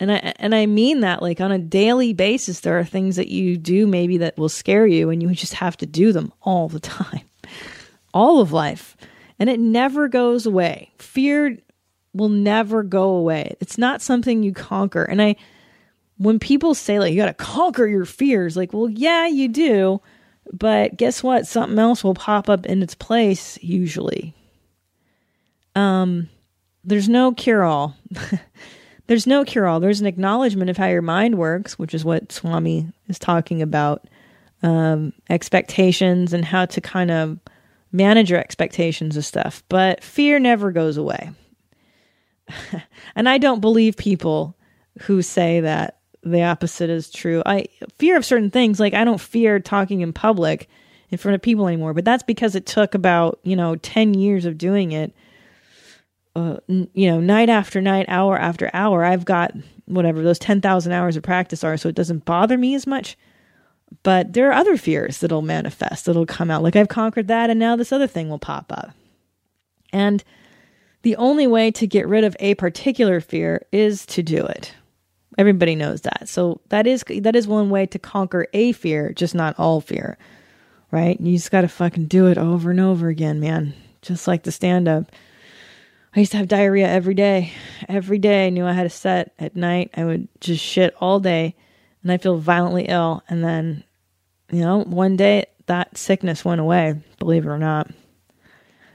and 0.00 0.10
I 0.10 0.32
and 0.36 0.54
I 0.54 0.66
mean 0.66 1.00
that 1.00 1.22
like 1.22 1.40
on 1.40 1.52
a 1.52 1.58
daily 1.58 2.14
basis. 2.14 2.60
There 2.60 2.78
are 2.78 2.84
things 2.84 3.16
that 3.16 3.28
you 3.28 3.56
do 3.56 3.86
maybe 3.86 4.18
that 4.18 4.38
will 4.38 4.48
scare 4.48 4.86
you, 4.86 5.10
and 5.10 5.22
you 5.22 5.28
just 5.30 5.54
have 5.54 5.76
to 5.78 5.86
do 5.86 6.12
them 6.12 6.32
all 6.42 6.68
the 6.68 6.80
time. 6.80 7.22
All 8.12 8.40
of 8.40 8.50
life, 8.50 8.96
and 9.38 9.48
it 9.48 9.60
never 9.60 10.08
goes 10.08 10.44
away. 10.44 10.90
Fear 10.98 11.58
will 12.12 12.28
never 12.28 12.82
go 12.82 13.10
away. 13.10 13.54
It's 13.60 13.78
not 13.78 14.02
something 14.02 14.42
you 14.42 14.52
conquer. 14.52 15.04
And 15.04 15.22
I 15.22 15.36
when 16.18 16.38
people 16.38 16.74
say 16.74 16.98
like 16.98 17.12
you 17.12 17.16
got 17.16 17.26
to 17.26 17.34
conquer 17.34 17.86
your 17.86 18.04
fears, 18.04 18.56
like, 18.56 18.72
well, 18.72 18.88
yeah, 18.88 19.26
you 19.26 19.48
do, 19.48 20.00
but 20.52 20.96
guess 20.96 21.22
what? 21.22 21.46
Something 21.46 21.78
else 21.78 22.02
will 22.02 22.14
pop 22.14 22.48
up 22.48 22.66
in 22.66 22.82
its 22.82 22.94
place 22.94 23.58
usually. 23.62 24.34
Um 25.76 26.28
there's 26.82 27.08
no 27.08 27.32
cure 27.32 27.62
all. 27.62 27.96
there's 29.10 29.26
no 29.26 29.44
cure 29.44 29.66
all. 29.66 29.80
There's 29.80 30.00
an 30.00 30.06
acknowledgement 30.06 30.70
of 30.70 30.76
how 30.76 30.86
your 30.86 31.02
mind 31.02 31.36
works, 31.36 31.76
which 31.76 31.94
is 31.94 32.04
what 32.04 32.30
Swami 32.30 32.92
is 33.08 33.18
talking 33.18 33.60
about. 33.60 34.06
Um, 34.62 35.12
expectations 35.28 36.32
and 36.32 36.44
how 36.44 36.66
to 36.66 36.80
kind 36.80 37.10
of 37.10 37.40
manage 37.90 38.30
your 38.30 38.38
expectations 38.38 39.16
and 39.16 39.24
stuff. 39.24 39.64
But 39.68 40.04
fear 40.04 40.38
never 40.38 40.70
goes 40.70 40.96
away. 40.96 41.32
and 43.16 43.28
I 43.28 43.38
don't 43.38 43.60
believe 43.60 43.96
people 43.96 44.56
who 45.00 45.22
say 45.22 45.58
that 45.58 45.98
the 46.22 46.44
opposite 46.44 46.88
is 46.88 47.10
true. 47.10 47.42
I 47.44 47.66
fear 47.98 48.16
of 48.16 48.24
certain 48.24 48.52
things, 48.52 48.78
like 48.78 48.94
I 48.94 49.02
don't 49.02 49.20
fear 49.20 49.58
talking 49.58 50.02
in 50.02 50.12
public 50.12 50.68
in 51.08 51.18
front 51.18 51.34
of 51.34 51.42
people 51.42 51.66
anymore, 51.66 51.94
but 51.94 52.04
that's 52.04 52.22
because 52.22 52.54
it 52.54 52.64
took 52.64 52.94
about, 52.94 53.40
you 53.42 53.56
know, 53.56 53.74
10 53.74 54.14
years 54.14 54.44
of 54.44 54.56
doing 54.56 54.92
it. 54.92 55.12
Uh, 56.40 56.56
you 56.68 57.10
know, 57.10 57.20
night 57.20 57.48
after 57.48 57.80
night, 57.80 58.06
hour 58.08 58.38
after 58.38 58.70
hour, 58.72 59.04
I've 59.04 59.24
got 59.24 59.52
whatever 59.86 60.22
those 60.22 60.38
10,000 60.38 60.92
hours 60.92 61.16
of 61.16 61.22
practice 61.22 61.64
are, 61.64 61.76
so 61.76 61.88
it 61.88 61.94
doesn't 61.94 62.24
bother 62.24 62.56
me 62.56 62.74
as 62.74 62.86
much. 62.86 63.16
But 64.02 64.32
there 64.32 64.48
are 64.48 64.54
other 64.54 64.76
fears 64.76 65.18
that'll 65.18 65.42
manifest, 65.42 66.06
that'll 66.06 66.26
come 66.26 66.50
out. 66.50 66.62
Like 66.62 66.76
I've 66.76 66.88
conquered 66.88 67.28
that, 67.28 67.50
and 67.50 67.58
now 67.58 67.76
this 67.76 67.92
other 67.92 68.06
thing 68.06 68.28
will 68.28 68.38
pop 68.38 68.72
up. 68.72 68.90
And 69.92 70.22
the 71.02 71.16
only 71.16 71.46
way 71.46 71.70
to 71.72 71.86
get 71.86 72.06
rid 72.06 72.24
of 72.24 72.36
a 72.40 72.54
particular 72.54 73.20
fear 73.20 73.66
is 73.72 74.06
to 74.06 74.22
do 74.22 74.44
it. 74.44 74.74
Everybody 75.38 75.74
knows 75.74 76.02
that. 76.02 76.28
So 76.28 76.60
that 76.68 76.86
is 76.86 77.04
that 77.08 77.36
is 77.36 77.48
one 77.48 77.70
way 77.70 77.86
to 77.86 77.98
conquer 77.98 78.46
a 78.52 78.72
fear, 78.72 79.12
just 79.12 79.34
not 79.34 79.58
all 79.58 79.80
fear. 79.80 80.18
Right? 80.90 81.20
You 81.20 81.36
just 81.36 81.50
got 81.50 81.60
to 81.62 81.68
fucking 81.68 82.06
do 82.06 82.26
it 82.26 82.38
over 82.38 82.70
and 82.70 82.80
over 82.80 83.08
again, 83.08 83.40
man. 83.40 83.74
Just 84.02 84.26
like 84.26 84.42
the 84.42 84.52
stand 84.52 84.88
up. 84.88 85.12
I 86.14 86.20
used 86.20 86.32
to 86.32 86.38
have 86.38 86.48
diarrhea 86.48 86.88
every 86.88 87.14
day. 87.14 87.52
Every 87.88 88.18
day 88.18 88.46
I 88.46 88.50
knew 88.50 88.66
I 88.66 88.72
had 88.72 88.86
a 88.86 88.90
set 88.90 89.32
at 89.38 89.54
night. 89.54 89.90
I 89.96 90.04
would 90.04 90.28
just 90.40 90.62
shit 90.62 90.94
all 91.00 91.20
day 91.20 91.54
and 92.02 92.10
I 92.10 92.18
feel 92.18 92.38
violently 92.38 92.86
ill 92.86 93.22
and 93.28 93.44
then 93.44 93.84
you 94.52 94.60
know, 94.60 94.82
one 94.82 95.16
day 95.16 95.46
that 95.66 95.96
sickness 95.96 96.44
went 96.44 96.60
away, 96.60 97.00
believe 97.18 97.46
it 97.46 97.48
or 97.48 97.58
not 97.58 97.90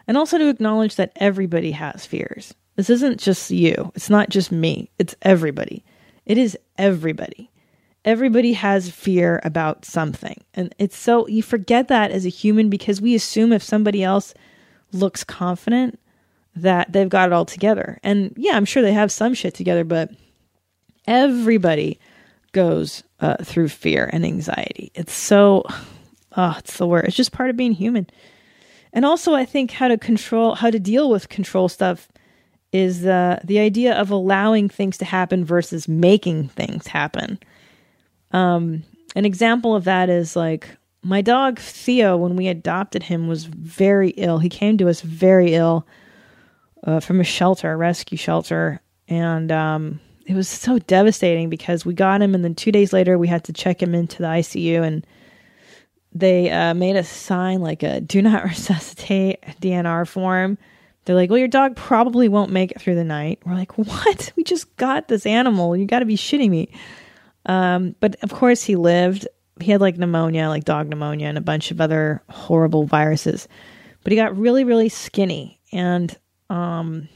and 0.07 0.17
also 0.17 0.37
to 0.37 0.49
acknowledge 0.49 0.95
that 0.95 1.11
everybody 1.15 1.71
has 1.71 2.05
fears. 2.05 2.53
This 2.75 2.89
isn't 2.89 3.19
just 3.19 3.49
you, 3.51 3.91
it's 3.95 4.09
not 4.09 4.29
just 4.29 4.51
me, 4.51 4.91
it's 4.99 5.15
everybody. 5.21 5.83
It 6.25 6.37
is 6.37 6.57
everybody. 6.77 7.51
Everybody 8.03 8.53
has 8.53 8.89
fear 8.89 9.39
about 9.43 9.85
something. 9.85 10.43
And 10.53 10.75
it's 10.77 10.97
so, 10.97 11.27
you 11.27 11.41
forget 11.41 11.87
that 11.87 12.11
as 12.11 12.25
a 12.25 12.29
human 12.29 12.69
because 12.69 13.01
we 13.01 13.15
assume 13.15 13.51
if 13.51 13.63
somebody 13.63 14.03
else 14.03 14.33
looks 14.91 15.23
confident 15.23 15.99
that 16.55 16.91
they've 16.91 17.09
got 17.09 17.29
it 17.29 17.33
all 17.33 17.45
together. 17.45 17.99
And 18.03 18.33
yeah, 18.37 18.55
I'm 18.55 18.65
sure 18.65 18.81
they 18.81 18.93
have 18.93 19.11
some 19.11 19.33
shit 19.33 19.53
together, 19.53 19.83
but 19.83 20.11
everybody 21.05 21.99
goes 22.53 23.03
uh, 23.19 23.37
through 23.43 23.69
fear 23.69 24.09
and 24.11 24.25
anxiety. 24.25 24.91
It's 24.95 25.13
so, 25.13 25.63
oh, 26.37 26.55
it's 26.57 26.77
the 26.77 26.87
word. 26.87 27.05
It's 27.05 27.15
just 27.15 27.31
part 27.31 27.49
of 27.49 27.57
being 27.57 27.73
human. 27.73 28.07
And 28.93 29.05
also, 29.05 29.33
I 29.33 29.43
think 29.43 29.71
how 29.71 29.89
to 29.89 29.97
control, 29.97 30.55
how 30.55 30.69
to 30.69 30.79
deal 30.79 31.09
with 31.09 31.27
control 31.27 31.67
stuff 31.67 32.07
is 32.71 33.01
the 33.01 33.39
the 33.43 33.59
idea 33.59 33.93
of 33.93 34.09
allowing 34.09 34.69
things 34.69 34.97
to 34.97 35.05
happen 35.05 35.45
versus 35.45 35.87
making 35.87 36.47
things 36.49 36.87
happen. 36.87 37.39
Um, 38.31 38.83
an 39.15 39.25
example 39.25 39.75
of 39.75 39.83
that 39.83 40.09
is 40.09 40.35
like 40.35 40.67
my 41.03 41.21
dog 41.21 41.59
Theo, 41.59 42.17
when 42.17 42.35
we 42.35 42.47
adopted 42.47 43.03
him, 43.03 43.27
was 43.27 43.45
very 43.45 44.09
ill. 44.11 44.39
He 44.39 44.49
came 44.49 44.77
to 44.77 44.89
us 44.89 45.01
very 45.01 45.53
ill 45.53 45.85
uh, 46.85 46.99
from 46.99 47.19
a 47.19 47.23
shelter, 47.23 47.71
a 47.71 47.75
rescue 47.75 48.17
shelter, 48.17 48.81
and 49.07 49.51
um, 49.51 49.99
it 50.25 50.35
was 50.35 50.47
so 50.47 50.79
devastating 50.79 51.49
because 51.49 51.85
we 51.85 51.93
got 51.93 52.21
him, 52.21 52.35
and 52.35 52.43
then 52.43 52.55
two 52.55 52.71
days 52.71 52.93
later 52.93 53.17
we 53.17 53.27
had 53.27 53.43
to 53.45 53.53
check 53.53 53.81
him 53.81 53.93
into 53.93 54.21
the 54.21 54.27
ICU 54.27 54.83
and 54.83 55.05
they 56.15 56.49
uh, 56.49 56.73
made 56.73 56.95
us 56.95 57.09
sign 57.09 57.59
like 57.59 57.83
a 57.83 57.99
do 57.99 58.21
not 58.21 58.43
resuscitate 58.45 59.41
DNR 59.61 60.07
form. 60.07 60.57
They're 61.03 61.15
like, 61.15 61.29
well, 61.29 61.37
your 61.37 61.47
dog 61.47 61.75
probably 61.75 62.27
won't 62.29 62.51
make 62.51 62.71
it 62.71 62.81
through 62.81 62.95
the 62.95 63.03
night. 63.03 63.39
We're 63.45 63.53
like, 63.53 63.77
what? 63.77 64.31
We 64.35 64.43
just 64.43 64.75
got 64.77 65.07
this 65.07 65.27
animal. 65.27 65.75
You 65.75 65.85
got 65.85 65.99
to 65.99 66.05
be 66.05 66.15
shitting 66.15 66.49
me. 66.49 66.69
Um, 67.45 67.95
but 67.99 68.15
of 68.23 68.31
course, 68.31 68.63
he 68.63 68.75
lived. 68.75 69.27
He 69.59 69.71
had 69.71 69.81
like 69.81 69.97
pneumonia, 69.97 70.47
like 70.47 70.63
dog 70.63 70.87
pneumonia, 70.87 71.27
and 71.27 71.37
a 71.37 71.41
bunch 71.41 71.69
of 71.69 71.79
other 71.79 72.23
horrible 72.29 72.85
viruses. 72.85 73.47
But 74.03 74.11
he 74.11 74.15
got 74.15 74.35
really, 74.35 74.63
really 74.63 74.89
skinny. 74.89 75.59
And 75.71 76.17
um, 76.49 77.09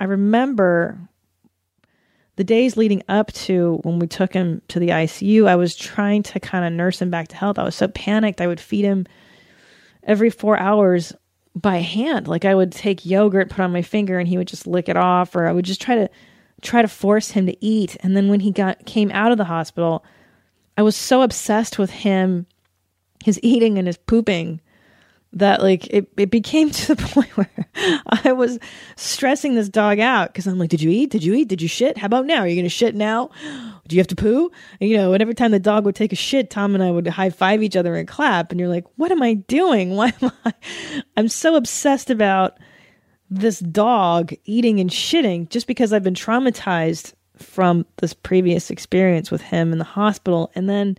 I 0.00 0.04
remember 0.04 0.98
the 2.36 2.44
days 2.44 2.76
leading 2.76 3.02
up 3.08 3.32
to 3.32 3.78
when 3.82 3.98
we 3.98 4.06
took 4.06 4.32
him 4.32 4.62
to 4.68 4.78
the 4.78 4.88
ICU, 4.88 5.46
I 5.46 5.56
was 5.56 5.76
trying 5.76 6.22
to 6.24 6.40
kind 6.40 6.64
of 6.64 6.72
nurse 6.72 7.02
him 7.02 7.10
back 7.10 7.28
to 7.28 7.36
health. 7.36 7.58
I 7.58 7.64
was 7.64 7.74
so 7.74 7.88
panicked. 7.88 8.40
I 8.40 8.46
would 8.46 8.60
feed 8.60 8.84
him 8.84 9.06
every 10.02 10.30
four 10.30 10.58
hours 10.58 11.12
by 11.54 11.76
hand. 11.76 12.28
Like 12.28 12.44
I 12.44 12.54
would 12.54 12.72
take 12.72 13.04
yogurt, 13.04 13.50
put 13.50 13.60
on 13.60 13.72
my 13.72 13.82
finger, 13.82 14.18
and 14.18 14.26
he 14.26 14.38
would 14.38 14.48
just 14.48 14.66
lick 14.66 14.88
it 14.88 14.96
off, 14.96 15.36
or 15.36 15.46
I 15.46 15.52
would 15.52 15.66
just 15.66 15.82
try 15.82 15.94
to 15.94 16.08
try 16.62 16.80
to 16.80 16.88
force 16.88 17.32
him 17.32 17.46
to 17.46 17.64
eat. 17.64 17.96
And 18.00 18.16
then 18.16 18.28
when 18.28 18.40
he 18.40 18.50
got 18.50 18.86
came 18.86 19.10
out 19.10 19.32
of 19.32 19.38
the 19.38 19.44
hospital, 19.44 20.04
I 20.78 20.82
was 20.82 20.96
so 20.96 21.20
obsessed 21.22 21.78
with 21.78 21.90
him, 21.90 22.46
his 23.22 23.38
eating 23.42 23.76
and 23.76 23.86
his 23.86 23.98
pooping, 23.98 24.61
that 25.34 25.62
like 25.62 25.86
it, 25.88 26.08
it 26.16 26.30
became 26.30 26.70
to 26.72 26.94
the 26.94 27.02
point 27.02 27.36
where 27.36 27.48
I 28.24 28.32
was 28.32 28.58
stressing 28.96 29.54
this 29.54 29.68
dog 29.68 29.98
out 29.98 30.28
because 30.28 30.46
I'm 30.46 30.58
like, 30.58 30.70
did 30.70 30.82
you 30.82 30.90
eat? 30.90 31.10
Did 31.10 31.24
you 31.24 31.34
eat? 31.34 31.48
Did 31.48 31.62
you 31.62 31.68
shit? 31.68 31.98
How 31.98 32.06
about 32.06 32.26
now? 32.26 32.40
Are 32.40 32.48
you 32.48 32.56
gonna 32.56 32.68
shit 32.68 32.94
now? 32.94 33.30
Do 33.88 33.96
you 33.96 34.00
have 34.00 34.08
to 34.08 34.16
poo? 34.16 34.50
And, 34.80 34.88
you 34.88 34.96
know, 34.96 35.12
and 35.12 35.20
every 35.20 35.34
time 35.34 35.50
the 35.50 35.58
dog 35.58 35.84
would 35.84 35.96
take 35.96 36.12
a 36.12 36.16
shit, 36.16 36.50
Tom 36.50 36.74
and 36.74 36.84
I 36.84 36.90
would 36.90 37.06
high 37.06 37.30
five 37.30 37.62
each 37.62 37.76
other 37.76 37.96
and 37.96 38.06
clap. 38.06 38.50
And 38.50 38.60
you're 38.60 38.68
like, 38.68 38.84
what 38.96 39.10
am 39.10 39.22
I 39.22 39.34
doing? 39.34 39.90
Why 39.96 40.12
am 40.22 40.32
I? 40.44 40.54
I'm 41.16 41.28
so 41.28 41.56
obsessed 41.56 42.10
about 42.10 42.58
this 43.28 43.60
dog 43.60 44.32
eating 44.44 44.78
and 44.78 44.90
shitting 44.90 45.48
just 45.48 45.66
because 45.66 45.92
I've 45.92 46.02
been 46.02 46.14
traumatized 46.14 47.14
from 47.36 47.86
this 47.96 48.14
previous 48.14 48.70
experience 48.70 49.30
with 49.30 49.40
him 49.40 49.72
in 49.72 49.78
the 49.78 49.84
hospital. 49.84 50.52
And 50.54 50.68
then 50.68 50.96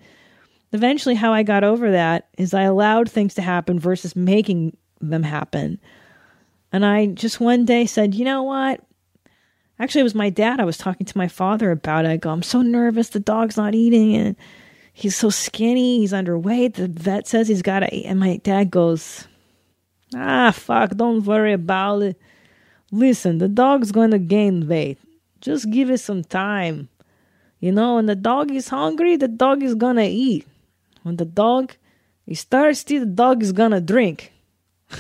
eventually, 0.74 1.16
how 1.16 1.32
I 1.32 1.44
got 1.44 1.64
over 1.64 1.92
that 1.92 2.28
is 2.38 2.54
I 2.54 2.64
allowed 2.64 3.10
things 3.10 3.34
to 3.36 3.42
happen 3.42 3.80
versus 3.80 4.16
making 4.16 4.76
them 5.00 5.24
happen. 5.24 5.80
And 6.72 6.86
I 6.86 7.08
just 7.08 7.40
one 7.40 7.66
day 7.66 7.86
said, 7.86 8.16
you 8.16 8.26
know 8.26 8.44
what? 8.44 8.82
Actually, 9.80 10.02
it 10.02 10.06
was 10.06 10.16
my 10.16 10.30
dad. 10.30 10.60
I 10.60 10.66
was 10.66 10.78
talking 10.78 11.06
to 11.06 11.18
my 11.18 11.28
father 11.28 11.72
about 11.72 12.06
it. 12.06 12.10
I 12.10 12.18
go, 12.18 12.30
I'm 12.30 12.44
so 12.44 12.62
nervous. 12.62 13.10
The 13.10 13.20
dog's 13.20 13.58
not 13.58 13.76
eating 13.76 14.16
and 14.16 14.36
he's 14.92 15.16
so 15.16 15.30
skinny. 15.30 16.00
He's 16.00 16.14
underweight. 16.14 16.76
The 16.76 16.88
vet 16.88 17.28
says 17.28 17.48
he's 17.48 17.62
got 17.62 17.80
to 17.80 17.96
eat. 17.96 18.06
And 18.06 18.20
my 18.20 18.38
dad 18.38 18.72
goes, 18.72 19.28
Ah, 20.16 20.52
fuck. 20.52 20.92
Don't 20.92 21.26
worry 21.26 21.54
about 21.54 22.02
it. 22.04 22.22
Listen, 22.92 23.40
the 23.40 23.48
dog's 23.48 23.92
going 23.92 24.12
to 24.12 24.20
gain 24.20 24.68
weight. 24.68 25.00
Just 25.42 25.70
give 25.72 25.90
it 25.90 26.00
some 26.00 26.24
time. 26.24 26.90
You 27.60 27.72
know, 27.72 27.96
when 27.96 28.06
the 28.06 28.16
dog 28.16 28.52
is 28.52 28.68
hungry, 28.68 29.16
the 29.16 29.28
dog 29.28 29.64
is 29.64 29.76
going 29.76 29.96
to 29.96 30.06
eat. 30.06 30.46
When 31.04 31.18
the 31.18 31.26
dog 31.26 31.74
is 32.26 32.44
thirsty, 32.44 32.98
the 32.98 33.06
dog 33.06 33.44
is 33.44 33.54
to 33.54 33.82
drink. 33.82 34.32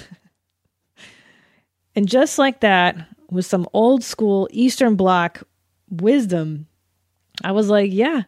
and 1.96 2.08
just 2.08 2.38
like 2.38 2.60
that, 2.60 3.08
with 3.30 3.46
some 3.46 3.68
old 3.74 4.04
school 4.04 4.48
Eastern 4.52 4.96
Bloc 4.96 5.44
wisdom, 5.90 6.68
I 7.44 7.52
was 7.52 7.70
like, 7.70 7.92
yeah, 7.92 8.24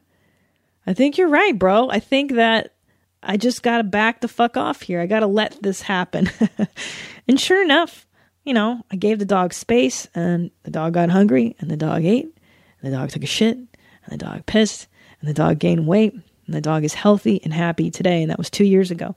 I 0.87 0.93
think 0.93 1.17
you're 1.17 1.27
right, 1.27 1.57
bro. 1.57 1.89
I 1.89 1.99
think 1.99 2.33
that 2.33 2.73
I 3.21 3.37
just 3.37 3.63
got 3.63 3.77
to 3.77 3.83
back 3.83 4.21
the 4.21 4.27
fuck 4.27 4.57
off 4.57 4.81
here. 4.81 5.01
I 5.01 5.05
got 5.05 5.19
to 5.19 5.27
let 5.27 5.61
this 5.61 5.81
happen. 5.81 6.29
and 7.27 7.39
sure 7.39 7.61
enough, 7.61 8.07
you 8.43 8.53
know, 8.53 8.83
I 8.91 8.95
gave 8.95 9.19
the 9.19 9.25
dog 9.25 9.53
space 9.53 10.07
and 10.13 10.51
the 10.63 10.71
dog 10.71 10.93
got 10.93 11.09
hungry 11.09 11.55
and 11.59 11.69
the 11.69 11.77
dog 11.77 12.05
ate 12.05 12.35
and 12.81 12.93
the 12.93 12.97
dog 12.97 13.09
took 13.09 13.23
a 13.23 13.27
shit 13.27 13.57
and 13.57 13.69
the 14.09 14.17
dog 14.17 14.45
pissed 14.45 14.87
and 15.19 15.29
the 15.29 15.33
dog 15.33 15.59
gained 15.59 15.87
weight 15.87 16.13
and 16.45 16.55
the 16.55 16.61
dog 16.61 16.83
is 16.83 16.93
healthy 16.93 17.41
and 17.43 17.53
happy 17.53 17.89
today. 17.91 18.21
And 18.21 18.31
that 18.31 18.37
was 18.37 18.49
two 18.49 18.65
years 18.65 18.91
ago. 18.91 19.15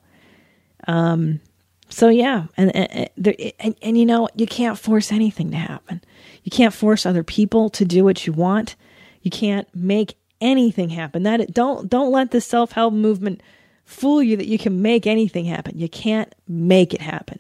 Um, 0.87 1.41
so 1.89 2.09
yeah, 2.09 2.47
and 2.57 2.75
and, 2.77 3.11
and 3.59 3.75
and 3.81 3.99
you 3.99 4.05
know 4.05 4.29
you 4.35 4.47
can't 4.47 4.79
force 4.79 5.11
anything 5.11 5.51
to 5.53 5.57
happen. 5.57 6.03
You 6.45 6.51
can't 6.51 6.75
force 6.75 7.07
other 7.07 7.25
people 7.25 7.71
to 7.71 7.85
do 7.85 8.05
what 8.05 8.27
you 8.27 8.33
want. 8.33 8.77
You 9.23 9.31
can't 9.31 9.67
make 9.75 10.17
anything 10.41 10.91
happen. 10.91 11.23
That 11.23 11.53
don't 11.53 11.89
don't 11.89 12.13
let 12.13 12.31
the 12.31 12.41
self 12.41 12.73
help 12.73 12.93
movement 12.93 13.43
fool 13.85 14.23
you 14.23 14.37
that 14.37 14.47
you 14.47 14.59
can 14.59 14.83
make 14.83 15.07
anything 15.07 15.47
happen. 15.47 15.79
You 15.79 15.89
can't 15.89 16.35
make 16.47 16.93
it 16.93 17.01
happen, 17.01 17.39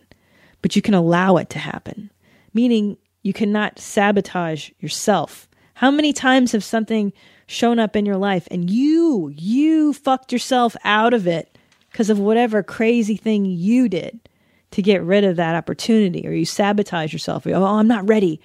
but 0.62 0.74
you 0.74 0.82
can 0.82 0.94
allow 0.94 1.36
it 1.36 1.50
to 1.50 1.58
happen. 1.58 2.10
Meaning 2.54 2.96
you 3.22 3.32
cannot 3.32 3.78
sabotage 3.78 4.70
yourself. 4.80 5.47
How 5.78 5.90
many 5.90 6.12
times 6.12 6.52
have 6.52 6.64
something 6.64 7.12
shown 7.46 7.78
up 7.78 7.96
in 7.96 8.06
your 8.06 8.16
life 8.16 8.46
and 8.50 8.70
you 8.70 9.32
you 9.34 9.92
fucked 9.92 10.32
yourself 10.32 10.76
out 10.84 11.14
of 11.14 11.26
it 11.26 11.56
because 11.90 12.10
of 12.10 12.18
whatever 12.18 12.62
crazy 12.62 13.16
thing 13.16 13.44
you 13.44 13.88
did? 13.88 14.20
to 14.70 14.82
get 14.82 15.02
rid 15.02 15.24
of 15.24 15.36
that 15.36 15.54
opportunity 15.54 16.26
or 16.26 16.32
you 16.32 16.44
sabotage 16.44 17.12
yourself. 17.12 17.46
Or, 17.46 17.54
oh, 17.54 17.64
I'm 17.64 17.88
not 17.88 18.08
ready. 18.08 18.40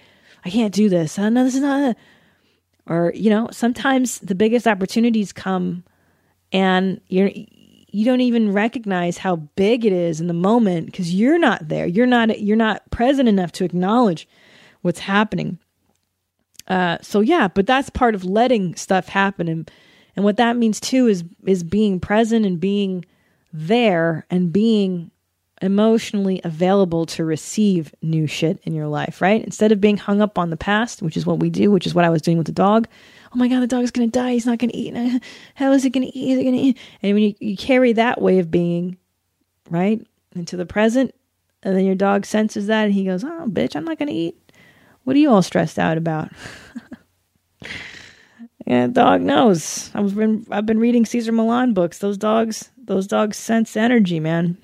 I 0.45 0.49
can't 0.49 0.73
do 0.73 0.89
this. 0.89 1.17
Oh, 1.19 1.29
no, 1.29 1.43
this 1.43 1.55
is 1.55 1.61
not. 1.61 1.95
Or, 2.87 3.11
you 3.15 3.29
know, 3.29 3.49
sometimes 3.51 4.19
the 4.19 4.35
biggest 4.35 4.67
opportunities 4.67 5.31
come 5.31 5.83
and 6.51 6.99
you're, 7.07 7.31
you 7.33 8.05
don't 8.05 8.21
even 8.21 8.51
recognize 8.51 9.17
how 9.17 9.37
big 9.37 9.85
it 9.85 9.93
is 9.93 10.19
in 10.19 10.27
the 10.27 10.33
moment 10.33 10.87
because 10.87 11.13
you're 11.13 11.39
not 11.39 11.67
there. 11.67 11.85
You're 11.85 12.05
not, 12.05 12.41
you're 12.41 12.57
not 12.57 12.89
present 12.89 13.29
enough 13.29 13.51
to 13.53 13.65
acknowledge 13.65 14.27
what's 14.81 14.99
happening. 14.99 15.59
Uh, 16.67 16.97
so 17.01 17.19
yeah, 17.19 17.47
but 17.47 17.67
that's 17.67 17.89
part 17.89 18.15
of 18.15 18.23
letting 18.23 18.75
stuff 18.75 19.07
happen. 19.07 19.47
And, 19.47 19.71
and 20.15 20.23
what 20.23 20.37
that 20.37 20.57
means 20.57 20.79
too 20.79 21.07
is, 21.07 21.23
is 21.45 21.63
being 21.63 21.99
present 21.99 22.45
and 22.45 22.59
being 22.59 23.05
there 23.51 24.25
and 24.29 24.51
being 24.51 25.11
emotionally 25.61 26.41
available 26.43 27.05
to 27.05 27.23
receive 27.23 27.95
new 28.01 28.27
shit 28.27 28.59
in 28.63 28.73
your 28.73 28.87
life, 28.87 29.21
right? 29.21 29.43
Instead 29.43 29.71
of 29.71 29.79
being 29.79 29.95
hung 29.95 30.21
up 30.21 30.37
on 30.37 30.49
the 30.49 30.57
past, 30.57 31.01
which 31.01 31.15
is 31.15 31.25
what 31.25 31.39
we 31.39 31.49
do, 31.49 31.71
which 31.71 31.87
is 31.87 31.95
what 31.95 32.03
I 32.03 32.09
was 32.09 32.21
doing 32.21 32.37
with 32.37 32.47
the 32.47 32.51
dog. 32.51 32.87
Oh 33.33 33.37
my 33.37 33.47
God, 33.47 33.61
the 33.61 33.67
dog 33.67 33.83
is 33.83 33.91
going 33.91 34.09
to 34.09 34.19
die. 34.19 34.33
He's 34.33 34.45
not 34.45 34.59
going 34.59 34.71
to 34.71 34.77
eat. 34.77 35.23
How 35.55 35.71
is 35.71 35.85
it 35.85 35.91
going 35.91 36.05
to 36.05 36.17
eat? 36.17 36.33
Is 36.33 36.39
it 36.39 36.43
going 36.43 36.55
to 36.55 36.61
eat? 36.61 36.77
And 37.01 37.13
when 37.13 37.23
you, 37.23 37.35
you 37.39 37.55
carry 37.55 37.93
that 37.93 38.21
way 38.21 38.39
of 38.39 38.51
being, 38.51 38.97
right, 39.69 40.05
into 40.35 40.57
the 40.57 40.65
present, 40.65 41.15
and 41.63 41.77
then 41.77 41.85
your 41.85 41.95
dog 41.95 42.25
senses 42.25 42.67
that 42.67 42.85
and 42.85 42.93
he 42.93 43.05
goes, 43.05 43.23
Oh, 43.23 43.45
bitch, 43.47 43.75
I'm 43.75 43.85
not 43.85 43.97
going 43.97 44.09
to 44.09 44.13
eat. 44.13 44.37
What 45.03 45.15
are 45.15 45.19
you 45.19 45.31
all 45.31 45.41
stressed 45.41 45.79
out 45.79 45.97
about? 45.97 46.31
yeah, 48.65 48.87
dog 48.87 49.21
knows. 49.21 49.91
I 49.93 50.01
was 50.01 50.13
been, 50.13 50.45
I've 50.49 50.65
been 50.65 50.79
reading 50.79 51.05
Cesar 51.05 51.31
Millan 51.31 51.73
books. 51.73 51.99
Those 51.99 52.17
dogs, 52.17 52.69
those 52.77 53.07
dogs 53.07 53.37
sense 53.37 53.75
energy, 53.75 54.19
man 54.19 54.57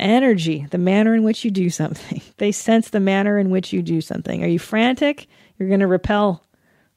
energy, 0.00 0.66
the 0.70 0.78
manner 0.78 1.14
in 1.14 1.22
which 1.22 1.44
you 1.44 1.50
do 1.50 1.70
something. 1.70 2.20
They 2.38 2.50
sense 2.50 2.90
the 2.90 2.98
manner 2.98 3.38
in 3.38 3.50
which 3.50 3.72
you 3.72 3.82
do 3.82 4.00
something. 4.00 4.42
Are 4.42 4.48
you 4.48 4.58
frantic? 4.58 5.28
You're 5.56 5.68
going 5.68 5.80
to 5.80 5.86
repel 5.86 6.42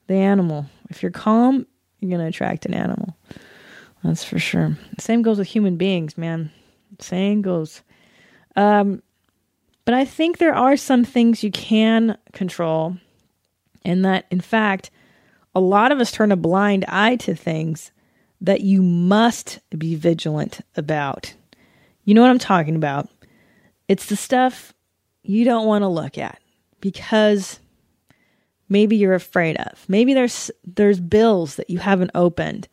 the 0.07 0.15
animal. 0.15 0.65
If 0.89 1.03
you're 1.03 1.11
calm, 1.11 1.67
you're 1.99 2.09
going 2.09 2.21
to 2.21 2.27
attract 2.27 2.65
an 2.65 2.73
animal. 2.73 3.15
That's 4.03 4.23
for 4.23 4.39
sure. 4.39 4.75
Same 4.97 5.21
goes 5.21 5.37
with 5.37 5.47
human 5.47 5.77
beings, 5.77 6.17
man. 6.17 6.51
Same 6.99 7.43
goes. 7.43 7.83
Um, 8.55 9.03
but 9.86 9.93
I 9.93 10.05
think 10.05 10.38
there 10.38 10.55
are 10.55 10.77
some 10.77 11.03
things 11.03 11.43
you 11.43 11.51
can 11.51 12.17
control, 12.33 12.97
and 13.83 14.03
that, 14.03 14.25
in 14.29 14.41
fact, 14.41 14.91
a 15.53 15.59
lot 15.59 15.91
of 15.91 15.99
us 15.99 16.11
turn 16.11 16.31
a 16.31 16.36
blind 16.36 16.86
eye 16.88 17.15
to 17.17 17.33
things 17.33 17.91
that 18.41 18.61
you 18.61 18.81
must 18.81 19.59
be 19.77 19.95
vigilant 19.95 20.61
about. 20.75 21.33
You 22.03 22.13
know 22.13 22.21
what 22.21 22.29
I'm 22.29 22.39
talking 22.39 22.75
about. 22.75 23.09
It's 23.88 24.07
the 24.07 24.15
stuff 24.15 24.73
you 25.23 25.45
don't 25.45 25.65
want 25.65 25.83
to 25.83 25.88
look 25.88 26.17
at 26.17 26.39
because 26.81 27.59
maybe 28.69 28.95
you're 28.95 29.13
afraid 29.13 29.57
of. 29.57 29.86
Maybe 29.88 30.13
there's 30.13 30.51
there's 30.63 30.99
bills 30.99 31.55
that 31.55 31.69
you 31.69 31.79
haven't 31.79 32.11
opened 32.13 32.67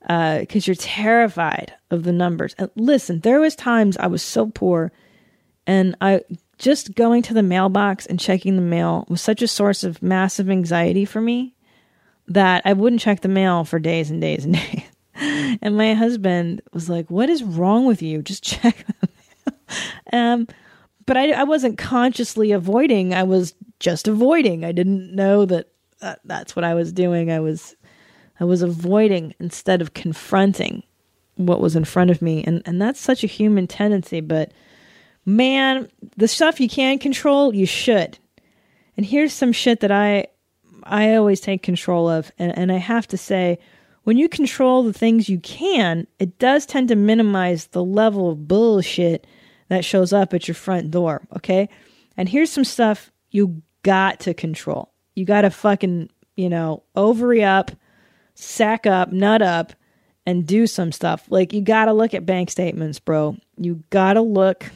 because 0.00 0.46
uh, 0.56 0.66
you're 0.66 0.74
terrified 0.74 1.72
of 1.90 2.02
the 2.02 2.12
numbers. 2.12 2.54
And 2.58 2.70
listen, 2.74 3.20
there 3.20 3.40
was 3.40 3.54
times 3.54 3.96
I 3.96 4.08
was 4.08 4.22
so 4.22 4.46
poor, 4.46 4.92
and 5.66 5.96
I 6.00 6.22
just 6.58 6.94
going 6.94 7.22
to 7.22 7.34
the 7.34 7.42
mailbox 7.42 8.06
and 8.06 8.20
checking 8.20 8.56
the 8.56 8.62
mail 8.62 9.04
was 9.08 9.20
such 9.20 9.42
a 9.42 9.48
source 9.48 9.82
of 9.84 10.02
massive 10.02 10.48
anxiety 10.48 11.04
for 11.04 11.20
me 11.20 11.54
that 12.28 12.62
I 12.64 12.72
wouldn't 12.72 13.02
check 13.02 13.20
the 13.20 13.28
mail 13.28 13.64
for 13.64 13.78
days 13.78 14.10
and 14.10 14.20
days 14.20 14.44
and 14.44 14.54
days. 14.54 15.58
and 15.60 15.76
my 15.76 15.94
husband 15.94 16.62
was 16.72 16.88
like, 16.88 17.10
"What 17.10 17.28
is 17.28 17.42
wrong 17.42 17.86
with 17.86 18.02
you? 18.02 18.22
Just 18.22 18.42
check." 18.44 18.86
um, 20.12 20.46
but 21.06 21.16
I, 21.16 21.32
I 21.32 21.44
wasn't 21.44 21.78
consciously 21.78 22.52
avoiding. 22.52 23.12
I 23.12 23.24
was 23.24 23.54
just 23.80 24.06
avoiding. 24.06 24.64
I 24.64 24.72
didn't 24.72 25.14
know 25.14 25.44
that, 25.46 25.68
that 26.00 26.20
that's 26.24 26.54
what 26.54 26.64
I 26.64 26.74
was 26.74 26.92
doing. 26.92 27.30
I 27.30 27.40
was 27.40 27.76
I 28.40 28.44
was 28.44 28.62
avoiding 28.62 29.34
instead 29.38 29.82
of 29.82 29.94
confronting 29.94 30.82
what 31.36 31.60
was 31.60 31.76
in 31.76 31.84
front 31.84 32.10
of 32.10 32.22
me, 32.22 32.44
and 32.44 32.62
and 32.64 32.80
that's 32.80 33.00
such 33.00 33.24
a 33.24 33.28
human 33.28 33.66
tendency. 33.66 34.20
But 34.20 34.52
man, 35.24 35.88
the 36.16 36.28
stuff 36.28 36.60
you 36.60 36.68
can 36.68 36.98
control, 36.98 37.54
you 37.54 37.66
should. 37.66 38.18
And 38.96 39.06
here's 39.06 39.32
some 39.32 39.52
shit 39.52 39.80
that 39.80 39.90
I 39.90 40.26
I 40.84 41.14
always 41.14 41.40
take 41.40 41.62
control 41.62 42.08
of, 42.08 42.32
and, 42.38 42.56
and 42.58 42.72
I 42.72 42.78
have 42.78 43.06
to 43.08 43.16
say 43.16 43.58
when 44.02 44.16
you 44.16 44.28
control 44.28 44.82
the 44.82 44.92
things 44.92 45.28
you 45.28 45.38
can, 45.38 46.08
it 46.18 46.38
does 46.40 46.66
tend 46.66 46.88
to 46.88 46.96
minimize 46.96 47.68
the 47.68 47.84
level 47.84 48.30
of 48.30 48.48
bullshit 48.48 49.26
that 49.68 49.84
shows 49.84 50.12
up 50.12 50.34
at 50.34 50.48
your 50.48 50.56
front 50.56 50.90
door, 50.90 51.22
okay? 51.36 51.68
And 52.16 52.28
here's 52.28 52.50
some 52.50 52.64
stuff 52.64 53.12
you 53.30 53.62
got 53.84 54.18
to 54.20 54.34
control. 54.34 54.92
You 55.14 55.24
got 55.24 55.42
to 55.42 55.50
fucking 55.50 56.10
you 56.36 56.48
know, 56.48 56.82
ovary 56.96 57.44
up, 57.44 57.70
sack 58.34 58.86
up, 58.86 59.12
nut 59.12 59.42
up, 59.42 59.72
and 60.24 60.46
do 60.46 60.66
some 60.66 60.92
stuff. 60.92 61.26
Like 61.28 61.52
you 61.52 61.60
got 61.60 61.86
to 61.86 61.92
look 61.92 62.14
at 62.14 62.26
bank 62.26 62.50
statements, 62.50 62.98
bro. 62.98 63.36
You 63.56 63.82
got 63.90 64.14
to 64.14 64.22
look 64.22 64.70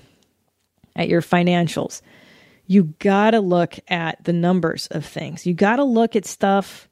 at 0.97 1.09
your 1.09 1.23
financials. 1.23 2.03
You 2.67 2.95
got 2.99 3.31
to 3.31 3.41
look 3.41 3.79
at 3.87 4.25
the 4.25 4.33
numbers 4.33 4.89
of 4.89 5.05
things. 5.05 5.47
You 5.47 5.55
got 5.55 5.77
to 5.77 5.85
look 5.85 6.17
at 6.17 6.27
stuff, 6.27 6.89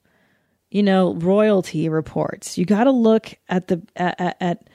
you 0.70 0.84
know, 0.84 1.14
royalty 1.14 1.88
reports. 1.88 2.56
You 2.56 2.64
got 2.64 2.84
to 2.84 2.92
look 2.92 3.34
at 3.48 3.66
the 3.66 3.82
at, 3.96 4.36
at, 4.40 4.68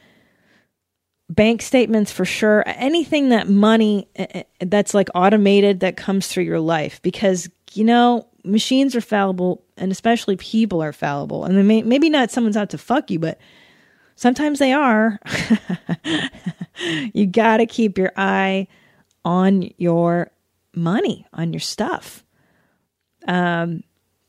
bank 1.30 1.61
statements 1.61 2.11
for 2.11 2.25
sure. 2.25 2.63
Anything 2.65 3.30
that 3.30 3.47
money 3.47 4.09
eh, 4.15 4.25
eh, 4.32 4.43
that's 4.61 4.93
like 4.93 5.09
automated 5.15 5.80
that 5.82 5.95
comes 5.95 6.27
through 6.27 6.43
your 6.43 6.59
life 6.59 7.01
because 7.01 7.49
you 7.73 7.84
know 7.84 8.27
machines 8.43 8.95
are 8.95 9.01
fallible 9.01 9.63
and 9.77 9.91
especially 9.91 10.36
people 10.38 10.82
are 10.82 10.93
fallible 10.93 11.43
and 11.43 11.67
may, 11.67 11.82
maybe 11.82 12.09
not 12.09 12.32
someone's 12.32 12.57
out 12.57 12.69
to 12.69 12.77
fuck 12.77 13.11
you 13.11 13.19
but 13.19 13.38
sometimes 14.15 14.59
they 14.59 14.71
are 14.71 15.19
you 17.13 17.25
got 17.27 17.57
to 17.57 17.65
keep 17.65 17.97
your 17.97 18.11
eye 18.15 18.65
on 19.26 19.70
your 19.78 20.32
money 20.76 21.26
on 21.34 21.53
your 21.53 21.59
stuff. 21.59 22.24
Um, 23.28 23.84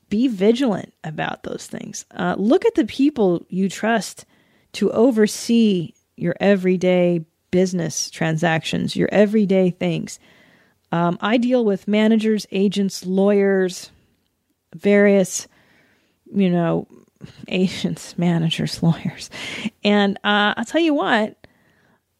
be 0.09 0.26
vigilant 0.26 0.93
about 1.05 1.45
those 1.45 1.66
things. 1.66 2.05
Uh, 2.11 2.34
look 2.36 2.64
at 2.64 2.74
the 2.74 2.84
people 2.84 3.47
you 3.49 3.68
trust 3.68 4.26
to 4.72 4.91
oversee 4.91 5.93
your 6.16 6.34
everyday 6.41 7.24
business 7.51 8.11
transactions 8.11 8.95
your 8.95 9.09
everyday 9.11 9.70
things. 9.70 10.18
Um, 10.93 11.18
i 11.20 11.36
deal 11.36 11.64
with 11.64 11.88
managers 11.88 12.47
agents 12.51 13.07
lawyers 13.07 13.91
various, 14.74 15.49
you 16.32 16.51
know, 16.51 16.86
agents, 17.49 18.16
managers, 18.18 18.82
lawyers. 18.82 19.30
And 19.84 20.16
uh, 20.18 20.55
I'll 20.57 20.64
tell 20.64 20.80
you 20.80 20.95
what, 20.95 21.36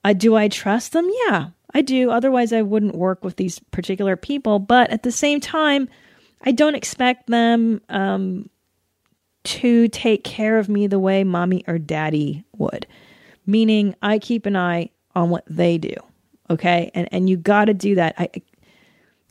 uh, 0.05 0.13
do 0.13 0.35
I 0.37 0.49
trust 0.49 0.93
them? 0.93 1.09
Yeah, 1.27 1.51
I 1.75 1.83
do. 1.83 2.11
Otherwise, 2.11 2.53
I 2.53 2.63
wouldn't 2.63 2.95
work 2.95 3.25
with 3.25 3.37
these 3.37 3.59
particular 3.71 4.17
people. 4.17 4.59
But 4.59 4.91
at 4.91 5.03
the 5.03 5.13
same 5.13 5.41
time, 5.41 5.89
I 6.43 6.53
don't 6.53 6.75
expect 6.75 7.29
them 7.29 7.81
um, 7.89 8.49
to 9.45 9.89
take 9.89 10.25
care 10.25 10.59
of 10.59 10.69
me 10.69 10.87
the 10.87 10.99
way 10.99 11.25
mommy 11.25 11.65
or 11.67 11.79
daddy 11.79 12.45
would. 12.57 12.87
Meaning, 13.47 13.95
I 14.03 14.19
keep 14.19 14.47
an 14.47 14.57
eye 14.57 14.91
on 15.15 15.31
what 15.31 15.45
they 15.49 15.79
do. 15.79 15.95
Okay, 16.49 16.91
and 16.95 17.09
and 17.13 17.31
you 17.31 17.37
got 17.37 17.67
to 17.67 17.75
do 17.75 17.95
that. 17.95 18.15
I 18.19 18.29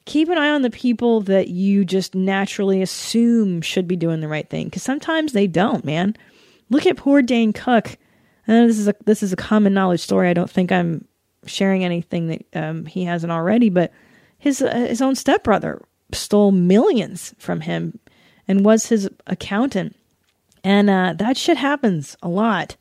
keep 0.06 0.30
an 0.30 0.38
eye 0.38 0.50
on 0.50 0.62
the 0.62 0.70
people 0.70 1.22
that 1.22 1.50
you 1.50 1.86
just 1.86 2.16
naturally 2.16 2.82
assume 2.82 3.62
should 3.62 3.88
be 3.88 3.96
doing 3.96 4.22
the 4.22 4.28
right 4.28 4.50
thing 4.50 4.66
because 4.66 4.84
sometimes 4.84 5.34
they 5.34 5.46
don't, 5.46 5.86
man. 5.86 6.16
Look 6.70 6.86
at 6.86 6.98
poor 6.98 7.22
Dane 7.22 7.54
Cook. 7.54 7.98
I 8.48 8.52
know 8.54 8.68
this 8.68 8.80
is 8.80 8.88
a 8.88 8.96
this 9.06 9.22
is 9.22 9.34
a 9.34 9.38
common 9.38 9.74
knowledge 9.74 10.00
story. 10.00 10.30
I 10.30 10.34
don't 10.34 10.50
think 10.50 10.72
I'm 10.72 11.06
sharing 11.50 11.84
anything 11.84 12.28
that 12.28 12.46
um, 12.54 12.86
he 12.86 13.04
hasn't 13.04 13.32
already, 13.32 13.70
but 13.70 13.92
his 14.38 14.62
uh, 14.62 14.74
his 14.74 15.02
own 15.02 15.16
stepbrother 15.16 15.82
stole 16.12 16.52
millions 16.52 17.34
from 17.38 17.62
him 17.62 18.00
and 18.48 18.66
was 18.66 18.88
his 18.88 19.10
accountant, 19.28 19.96
and 20.64 20.90
uh, 20.90 21.14
that 21.18 21.38
shit 21.38 21.58
happens 21.58 22.16
a 22.22 22.30
lot. 22.30 22.76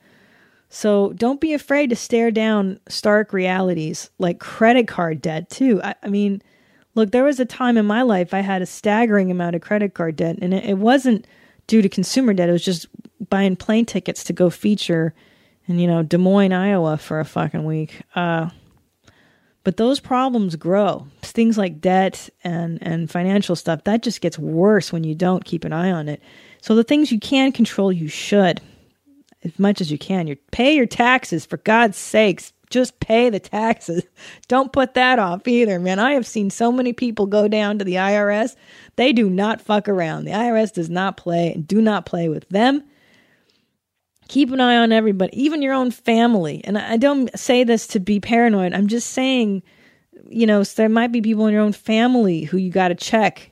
So 0.71 1.13
don't 1.15 1.41
be 1.41 1.55
afraid 1.55 1.91
to 1.91 1.97
stare 1.97 2.31
down 2.31 2.79
stark 2.89 3.33
realities 3.33 4.11
like 4.19 4.39
credit 4.39 4.87
card 4.87 5.23
debt 5.23 5.49
too. 5.49 5.81
I, 5.83 5.95
I 6.03 6.09
mean 6.09 6.43
Look, 6.99 7.13
there 7.13 7.23
was 7.23 7.39
a 7.39 7.45
time 7.45 7.77
in 7.77 7.87
my 7.87 8.03
life 8.03 8.35
I 8.35 8.41
had 8.41 8.61
a 8.61 8.67
staggering 8.67 9.31
amount 9.31 9.55
of 9.55 9.63
credit 9.63 9.95
card 9.95 10.17
debt, 10.17 10.41
and 10.43 10.53
it, 10.53 10.65
it 10.65 10.79
wasn't 10.79 11.29
due 11.69 11.81
to 11.81 11.89
consumer 11.89 12.35
debt. 12.35 12.49
It 12.49 12.53
was 12.53 12.65
just 12.65 12.87
buying 13.31 13.55
plane 13.55 13.87
tickets 13.87 14.25
to 14.25 14.33
go 14.33 14.51
feature 14.51 15.15
in, 15.69 15.79
you 15.79 15.87
know, 15.87 16.03
Des 16.03 16.19
Moines, 16.19 16.53
Iowa 16.53 16.97
for 16.97 17.21
a 17.21 17.25
fucking 17.25 17.65
week. 17.65 18.03
Uh, 18.17 18.51
but 19.69 19.77
those 19.77 20.01
problems 20.01 20.57
grow. 20.57 21.07
Things 21.21 21.59
like 21.59 21.79
debt 21.79 22.31
and, 22.43 22.79
and 22.81 23.11
financial 23.11 23.55
stuff, 23.55 23.85
that 23.85 24.03
just 24.03 24.23
gets 24.23 24.39
worse 24.39 24.95
when 24.95 25.05
you 25.05 25.15
don't 25.15 25.45
keep 25.45 25.63
an 25.63 25.75
eye 25.75 25.91
on 25.91 26.09
it. 26.09 26.23
So 26.63 26.75
the 26.75 26.83
things 26.83 27.13
you 27.13 27.21
can 27.21 27.53
control, 27.53 27.93
you 27.93 28.09
should 28.09 28.63
as 29.45 29.59
much 29.59 29.83
as 29.83 29.93
you 29.93 29.99
can. 29.99 30.27
You 30.27 30.37
pay 30.53 30.75
your 30.75 30.87
taxes 30.87 31.45
for 31.45 31.59
God's 31.59 31.99
sakes 31.99 32.55
just 32.71 32.99
pay 33.01 33.29
the 33.29 33.41
taxes. 33.41 34.05
Don't 34.49 34.73
put 34.73 34.95
that 34.95 35.19
off 35.19 35.47
either, 35.47 35.79
man. 35.79 35.99
I 35.99 36.13
have 36.13 36.27
seen 36.27 36.51
so 36.51 36.71
many 36.71 36.93
people 36.93 37.27
go 37.27 37.49
down 37.49 37.79
to 37.79 37.85
the 37.85 37.95
IRS. 37.95 38.57
They 38.97 39.13
do 39.13 39.31
not 39.31 39.61
fuck 39.61 39.89
around. 39.89 40.25
The 40.25 40.33
IRS 40.33 40.73
does 40.73 40.91
not 40.91 41.17
play 41.17 41.53
and 41.53 41.67
do 41.67 41.81
not 41.81 42.05
play 42.07 42.29
with 42.29 42.49
them. 42.51 42.85
Keep 44.29 44.53
an 44.53 44.61
eye 44.61 44.77
on 44.77 44.93
everybody, 44.93 45.41
even 45.41 45.63
your 45.63 45.75
own 45.75 45.91
family. 45.91 46.61
And 46.65 46.79
I 46.79 46.97
don't 46.97 47.37
say 47.39 47.65
this 47.65 47.87
to 47.89 48.01
be 48.01 48.21
paranoid. 48.21 48.75
I'm 48.75 48.87
just 48.87 49.11
saying, 49.11 49.63
you 50.29 50.47
know, 50.47 50.63
there 50.63 50.89
might 50.89 51.13
be 51.13 51.23
people 51.23 51.47
in 51.47 51.55
your 51.55 51.63
own 51.63 51.73
family 51.73 52.43
who 52.45 52.59
you 52.59 52.71
got 52.71 52.89
to 52.89 52.95
check 52.95 53.51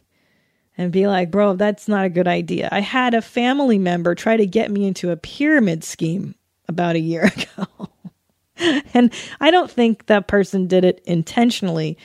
and 0.79 0.93
be 0.93 1.07
like, 1.07 1.31
bro, 1.31 1.55
that's 1.55 1.89
not 1.89 2.05
a 2.05 2.11
good 2.11 2.29
idea. 2.29 2.69
I 2.71 2.81
had 2.81 3.15
a 3.15 3.23
family 3.23 3.79
member 3.79 4.15
try 4.15 4.37
to 4.37 4.47
get 4.47 4.71
me 4.71 4.87
into 4.87 5.11
a 5.11 5.17
pyramid 5.17 5.83
scheme 5.83 6.35
about 6.69 6.97
a 6.97 7.01
year 7.01 7.25
ago. 7.57 7.89
and 8.95 9.13
I 9.41 9.51
don't 9.51 9.71
think 9.71 10.07
that 10.07 10.29
person 10.29 10.67
did 10.67 10.85
it 10.85 11.01
intentionally. 11.05 11.97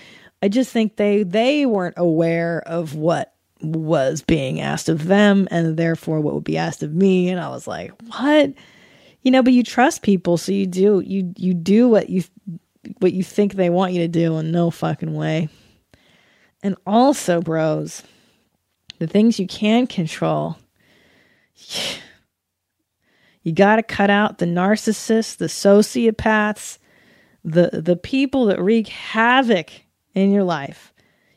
I 0.42 0.48
just 0.48 0.72
think 0.72 0.96
they 0.96 1.24
they 1.24 1.66
weren't 1.66 1.96
aware 1.98 2.64
of 2.66 2.96
what 2.96 3.31
was 3.62 4.22
being 4.22 4.60
asked 4.62 4.90
of 4.90 5.06
them 5.06 5.48
and 5.52 5.78
therefore 5.78 6.20
what 6.20 6.34
would 6.34 6.44
be 6.44 6.58
asked 6.58 6.84
of 6.84 6.94
me 6.94 7.30
and 7.30 7.40
I 7.40 7.50
was 7.50 7.68
like, 7.68 7.92
"What?" 8.08 8.54
You 9.22 9.32
know, 9.32 9.44
but 9.44 9.54
you 9.54 9.64
trust 9.64 10.02
people, 10.02 10.38
so 10.38 10.52
you 10.52 10.66
do 10.66 11.02
you 11.06 11.34
you 11.38 11.54
do 11.54 11.88
what 11.88 12.10
you 12.10 12.24
what 13.00 13.14
you 13.14 13.24
think 13.24 13.54
they 13.54 13.70
want 13.70 13.94
you 13.94 14.02
to 14.02 14.08
do 14.08 14.38
in 14.38 14.52
no 14.52 14.72
fucking 14.72 15.14
way. 15.14 15.50
And 16.64 16.76
also, 16.86 17.42
bros, 17.42 18.04
the 19.00 19.08
things 19.08 19.40
you 19.40 19.48
can 19.48 19.88
control. 19.88 20.58
You 23.44 23.54
got 23.54 23.78
to 23.78 23.82
cut 23.82 24.12
out 24.12 24.38
the 24.38 24.46
narcissists, 24.46 25.36
the 25.36 25.48
sociopaths, 25.48 26.78
the 27.44 27.72
the 27.74 27.96
people 27.96 28.46
that 28.46 28.62
wreak 28.62 28.88
havoc 28.88 29.72
in 30.14 30.32
your 30.32 30.44
life. 30.44 30.94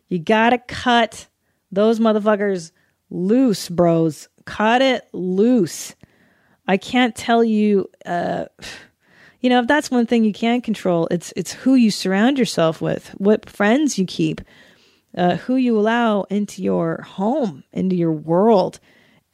You 0.09 0.19
got 0.19 0.51
to 0.51 0.59
cut 0.59 1.29
those 1.75 2.01
motherfuckers 2.01 2.73
loose, 3.11 3.69
bros. 3.69 4.29
Cut 4.45 4.83
it 4.83 5.09
loose. 5.13 5.95
I 6.67 6.77
can't 6.77 7.15
tell 7.15 7.45
you 7.45 7.89
uh 8.07 8.47
you 9.41 9.51
know, 9.51 9.61
if 9.61 9.67
that's 9.67 9.91
one 9.91 10.07
thing 10.07 10.25
you 10.25 10.33
can 10.33 10.63
control, 10.63 11.07
it's 11.11 11.33
it's 11.37 11.53
who 11.53 11.75
you 11.75 11.91
surround 11.91 12.39
yourself 12.39 12.81
with, 12.81 13.09
what 13.19 13.51
friends 13.51 13.99
you 13.99 14.07
keep, 14.07 14.41
uh, 15.17 15.37
who 15.37 15.57
you 15.57 15.79
allow 15.79 16.23
into 16.31 16.63
your 16.63 17.03
home, 17.03 17.63
into 17.73 17.95
your 17.95 18.13
world. 18.13 18.81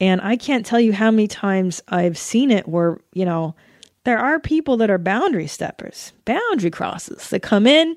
And 0.01 0.19
I 0.19 0.35
can't 0.35 0.65
tell 0.65 0.79
you 0.79 0.93
how 0.93 1.11
many 1.11 1.27
times 1.27 1.81
I've 1.87 2.17
seen 2.17 2.51
it 2.51 2.67
where, 2.67 2.99
you 3.13 3.23
know, 3.23 3.55
there 4.03 4.17
are 4.17 4.39
people 4.39 4.77
that 4.77 4.89
are 4.89 4.97
boundary 4.97 5.47
steppers, 5.47 6.11
boundary 6.25 6.71
crosses 6.71 7.29
that 7.29 7.41
come 7.41 7.67
in, 7.67 7.95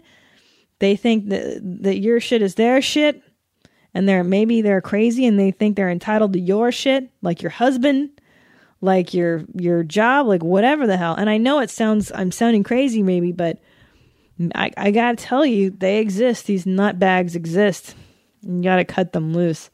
they 0.79 0.97
think 0.97 1.31
that, 1.31 1.61
that 1.83 1.99
your 1.99 2.21
shit 2.21 2.43
is 2.43 2.57
their 2.57 2.83
shit, 2.83 3.23
and 3.95 4.09
they're 4.09 4.25
maybe 4.25 4.61
they're 4.61 4.81
crazy 4.81 5.25
and 5.27 5.39
they 5.39 5.53
think 5.53 5.77
they're 5.77 5.91
entitled 5.91 6.33
to 6.35 6.41
your 6.41 6.73
shit, 6.73 7.11
like 7.23 7.41
your 7.43 7.51
husband, 7.51 8.11
like 8.81 9.15
your 9.15 9.45
your 9.55 9.83
job, 9.83 10.27
like 10.27 10.43
whatever 10.43 10.87
the 10.87 10.97
hell. 10.97 11.15
And 11.15 11.31
I 11.31 11.39
know 11.39 11.61
it 11.61 11.71
sounds 11.71 12.11
I'm 12.13 12.33
sounding 12.33 12.65
crazy 12.65 13.03
maybe, 13.03 13.33
but 13.33 13.61
I, 14.55 14.73
I 14.77 14.91
gotta 14.91 15.17
tell 15.17 15.47
you, 15.47 15.71
they 15.71 15.99
exist. 15.99 16.47
These 16.47 16.67
nut 16.67 16.99
bags 16.99 17.37
exist. 17.37 17.95
You 18.43 18.63
gotta 18.63 18.85
cut 18.85 19.13
them 19.13 19.33
loose. 19.33 19.71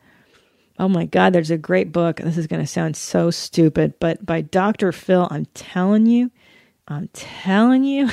Oh 0.79 0.89
my 0.89 1.07
God, 1.07 1.33
there's 1.33 1.51
a 1.51 1.59
great 1.59 1.93
book. 1.93 2.16
This 2.16 2.39
is 2.39 2.47
to 2.47 2.66
sound 2.66 2.97
so 2.97 3.31
stupid, 3.31 3.95
but 4.01 4.25
by 4.25 4.41
Dr. 4.41 4.93
Phil, 4.93 5.29
I'm 5.31 5.47
telling 5.55 6.07
you, 6.07 6.31
I'm 6.89 7.09
telling 7.12 7.85
you. 7.85 8.09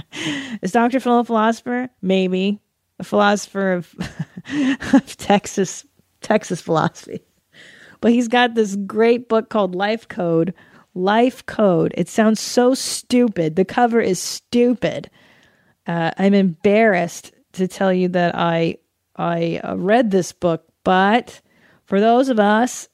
is 0.62 0.72
Dr. 0.72 1.00
Phil 1.00 1.20
a 1.20 1.24
philosopher? 1.24 1.88
Maybe. 2.00 2.60
Philosopher 3.02 3.72
of, 3.72 3.94
of 4.94 5.16
Texas, 5.16 5.86
Texas 6.20 6.60
philosophy. 6.60 7.22
But 8.00 8.12
he's 8.12 8.28
got 8.28 8.54
this 8.54 8.76
great 8.76 9.28
book 9.28 9.48
called 9.48 9.74
Life 9.74 10.08
Code. 10.08 10.54
Life 10.94 11.46
Code. 11.46 11.94
It 11.96 12.08
sounds 12.08 12.40
so 12.40 12.74
stupid. 12.74 13.56
The 13.56 13.64
cover 13.64 14.00
is 14.00 14.18
stupid. 14.18 15.08
Uh, 15.86 16.10
I'm 16.18 16.34
embarrassed 16.34 17.32
to 17.52 17.68
tell 17.68 17.92
you 17.92 18.08
that 18.08 18.34
I 18.36 18.78
I 19.16 19.60
uh, 19.62 19.76
read 19.76 20.10
this 20.10 20.32
book, 20.32 20.64
but 20.84 21.40
for 21.84 22.00
those 22.00 22.28
of 22.28 22.40
us 22.40 22.88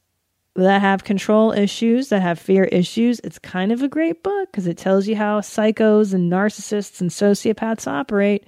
that 0.56 0.80
have 0.80 1.04
control 1.04 1.52
issues, 1.52 2.08
that 2.08 2.22
have 2.22 2.38
fear 2.38 2.64
issues, 2.64 3.20
it's 3.20 3.38
kind 3.38 3.70
of 3.70 3.82
a 3.82 3.88
great 3.88 4.24
book 4.24 4.50
because 4.50 4.66
it 4.66 4.76
tells 4.76 5.06
you 5.06 5.14
how 5.14 5.40
psychos 5.40 6.12
and 6.12 6.30
narcissists 6.30 7.00
and 7.00 7.10
sociopaths 7.10 7.86
operate 7.86 8.44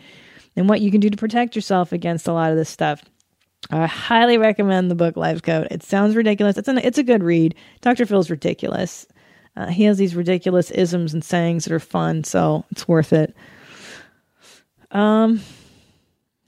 and 0.60 0.68
what 0.68 0.82
you 0.82 0.90
can 0.90 1.00
do 1.00 1.08
to 1.08 1.16
protect 1.16 1.56
yourself 1.56 1.90
against 1.90 2.28
a 2.28 2.34
lot 2.34 2.50
of 2.50 2.56
this 2.58 2.68
stuff. 2.68 3.02
I 3.70 3.86
highly 3.86 4.36
recommend 4.36 4.90
the 4.90 4.94
book 4.94 5.16
Life 5.16 5.40
Code. 5.40 5.68
It 5.70 5.82
sounds 5.82 6.14
ridiculous. 6.14 6.58
It's 6.58 6.68
an, 6.68 6.76
it's 6.76 6.98
a 6.98 7.02
good 7.02 7.22
read. 7.22 7.54
Dr. 7.80 8.04
Phil's 8.04 8.28
ridiculous. 8.28 9.06
Uh, 9.56 9.68
he 9.68 9.84
has 9.84 9.96
these 9.96 10.14
ridiculous 10.14 10.70
isms 10.70 11.14
and 11.14 11.24
sayings 11.24 11.64
that 11.64 11.72
are 11.72 11.80
fun, 11.80 12.24
so 12.24 12.66
it's 12.70 12.86
worth 12.86 13.14
it. 13.14 13.34
Um, 14.90 15.40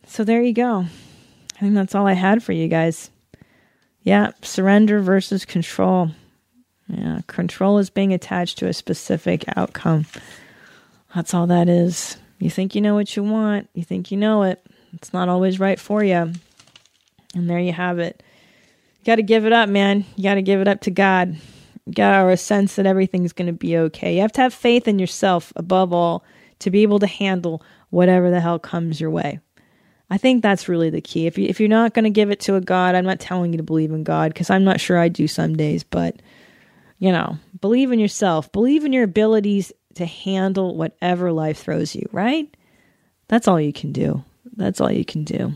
so 0.07 0.25
there 0.25 0.43
you 0.43 0.53
go. 0.53 0.85
I 1.57 1.59
think 1.59 1.75
that's 1.75 1.95
all 1.95 2.07
I 2.07 2.13
had 2.13 2.43
for 2.43 2.53
you 2.53 2.69
guys. 2.69 3.11
Yeah, 4.03 4.33
surrender 4.43 5.01
versus 5.01 5.47
control. 5.47 6.11
Yeah, 6.89 7.21
control 7.29 7.79
is 7.79 7.89
being 7.89 8.13
attached 8.13 8.59
to 8.59 8.69
a 8.69 8.75
specific 8.75 9.45
outcome. 9.57 10.05
That's 11.15 11.33
all 11.33 11.47
that 11.47 11.71
is. 11.71 12.19
You 12.43 12.51
think 12.51 12.75
you 12.75 12.81
know 12.81 12.95
what 12.95 13.15
you 13.15 13.23
want, 13.23 13.69
you 13.73 13.85
think 13.85 14.11
you 14.11 14.17
know 14.17 14.43
it. 14.43 14.61
It's 14.95 15.13
not 15.13 15.29
always 15.29 15.61
right 15.61 15.79
for 15.79 16.03
you. 16.03 16.33
And 17.37 17.49
there 17.49 17.61
you 17.61 17.73
have 17.73 18.01
it. 18.01 18.21
You 18.99 19.05
got 19.05 19.17
to 19.17 19.23
give 19.23 19.47
it 19.47 19.53
up, 19.53 19.69
man. 19.69 20.05
You 20.17 20.25
got 20.25 20.35
to 20.35 20.43
give 20.43 20.61
it 20.61 20.67
up 20.67 20.81
to 20.81 20.91
God. 20.91 21.37
You 21.87 21.93
got 21.93 22.21
to 22.21 22.29
a 22.31 22.37
sense 22.37 22.75
that 22.75 22.87
everything's 22.87 23.33
going 23.33 23.47
to 23.47 23.53
be 23.53 23.77
okay. 23.77 24.17
You 24.17 24.23
have 24.23 24.33
to 24.33 24.41
have 24.41 24.53
faith 24.53 24.89
in 24.89 24.99
yourself 24.99 25.53
above 25.55 25.93
all 25.93 26.25
to 26.59 26.71
be 26.71 26.83
able 26.83 26.99
to 26.99 27.07
handle 27.07 27.63
whatever 27.91 28.29
the 28.29 28.41
hell 28.41 28.59
comes 28.59 29.01
your 29.01 29.11
way. 29.11 29.39
I 30.11 30.19
think 30.19 30.43
that's 30.43 30.69
really 30.69 30.91
the 30.91 31.01
key. 31.01 31.29
If 31.29 31.39
you 31.39 31.47
if 31.47 31.61
you're 31.61 31.69
not 31.69 31.95
going 31.95 32.05
to 32.05 32.11
give 32.11 32.33
it 32.33 32.41
to 32.41 32.57
a 32.57 32.61
God, 32.61 32.97
I'm 32.97 33.05
not 33.05 33.21
telling 33.21 33.53
you 33.53 33.59
to 33.59 33.63
believe 33.63 33.93
in 33.93 34.03
God 34.03 34.35
because 34.35 34.51
I'm 34.51 34.65
not 34.65 34.81
sure 34.81 34.99
I 34.99 35.09
do 35.09 35.29
some 35.29 35.57
days, 35.57 35.85
but 35.85 36.21
you 36.99 37.13
know, 37.13 37.39
believe 37.61 37.93
in 37.93 38.01
yourself. 38.01 38.51
Believe 38.51 38.85
in 38.85 38.93
your 38.93 39.05
abilities 39.05 39.73
to 39.97 40.07
handle 40.07 40.77
whatever 40.77 41.33
life 41.33 41.63
throws 41.63 41.95
you, 41.95 42.09
right? 42.13 42.55
That's 43.29 43.49
all 43.49 43.61
you 43.61 43.73
can 43.73 43.93
do. 43.93 44.25
That's 44.57 44.81
all 44.81 44.91
you 44.91 45.05
can 45.05 45.25
do. 45.25 45.55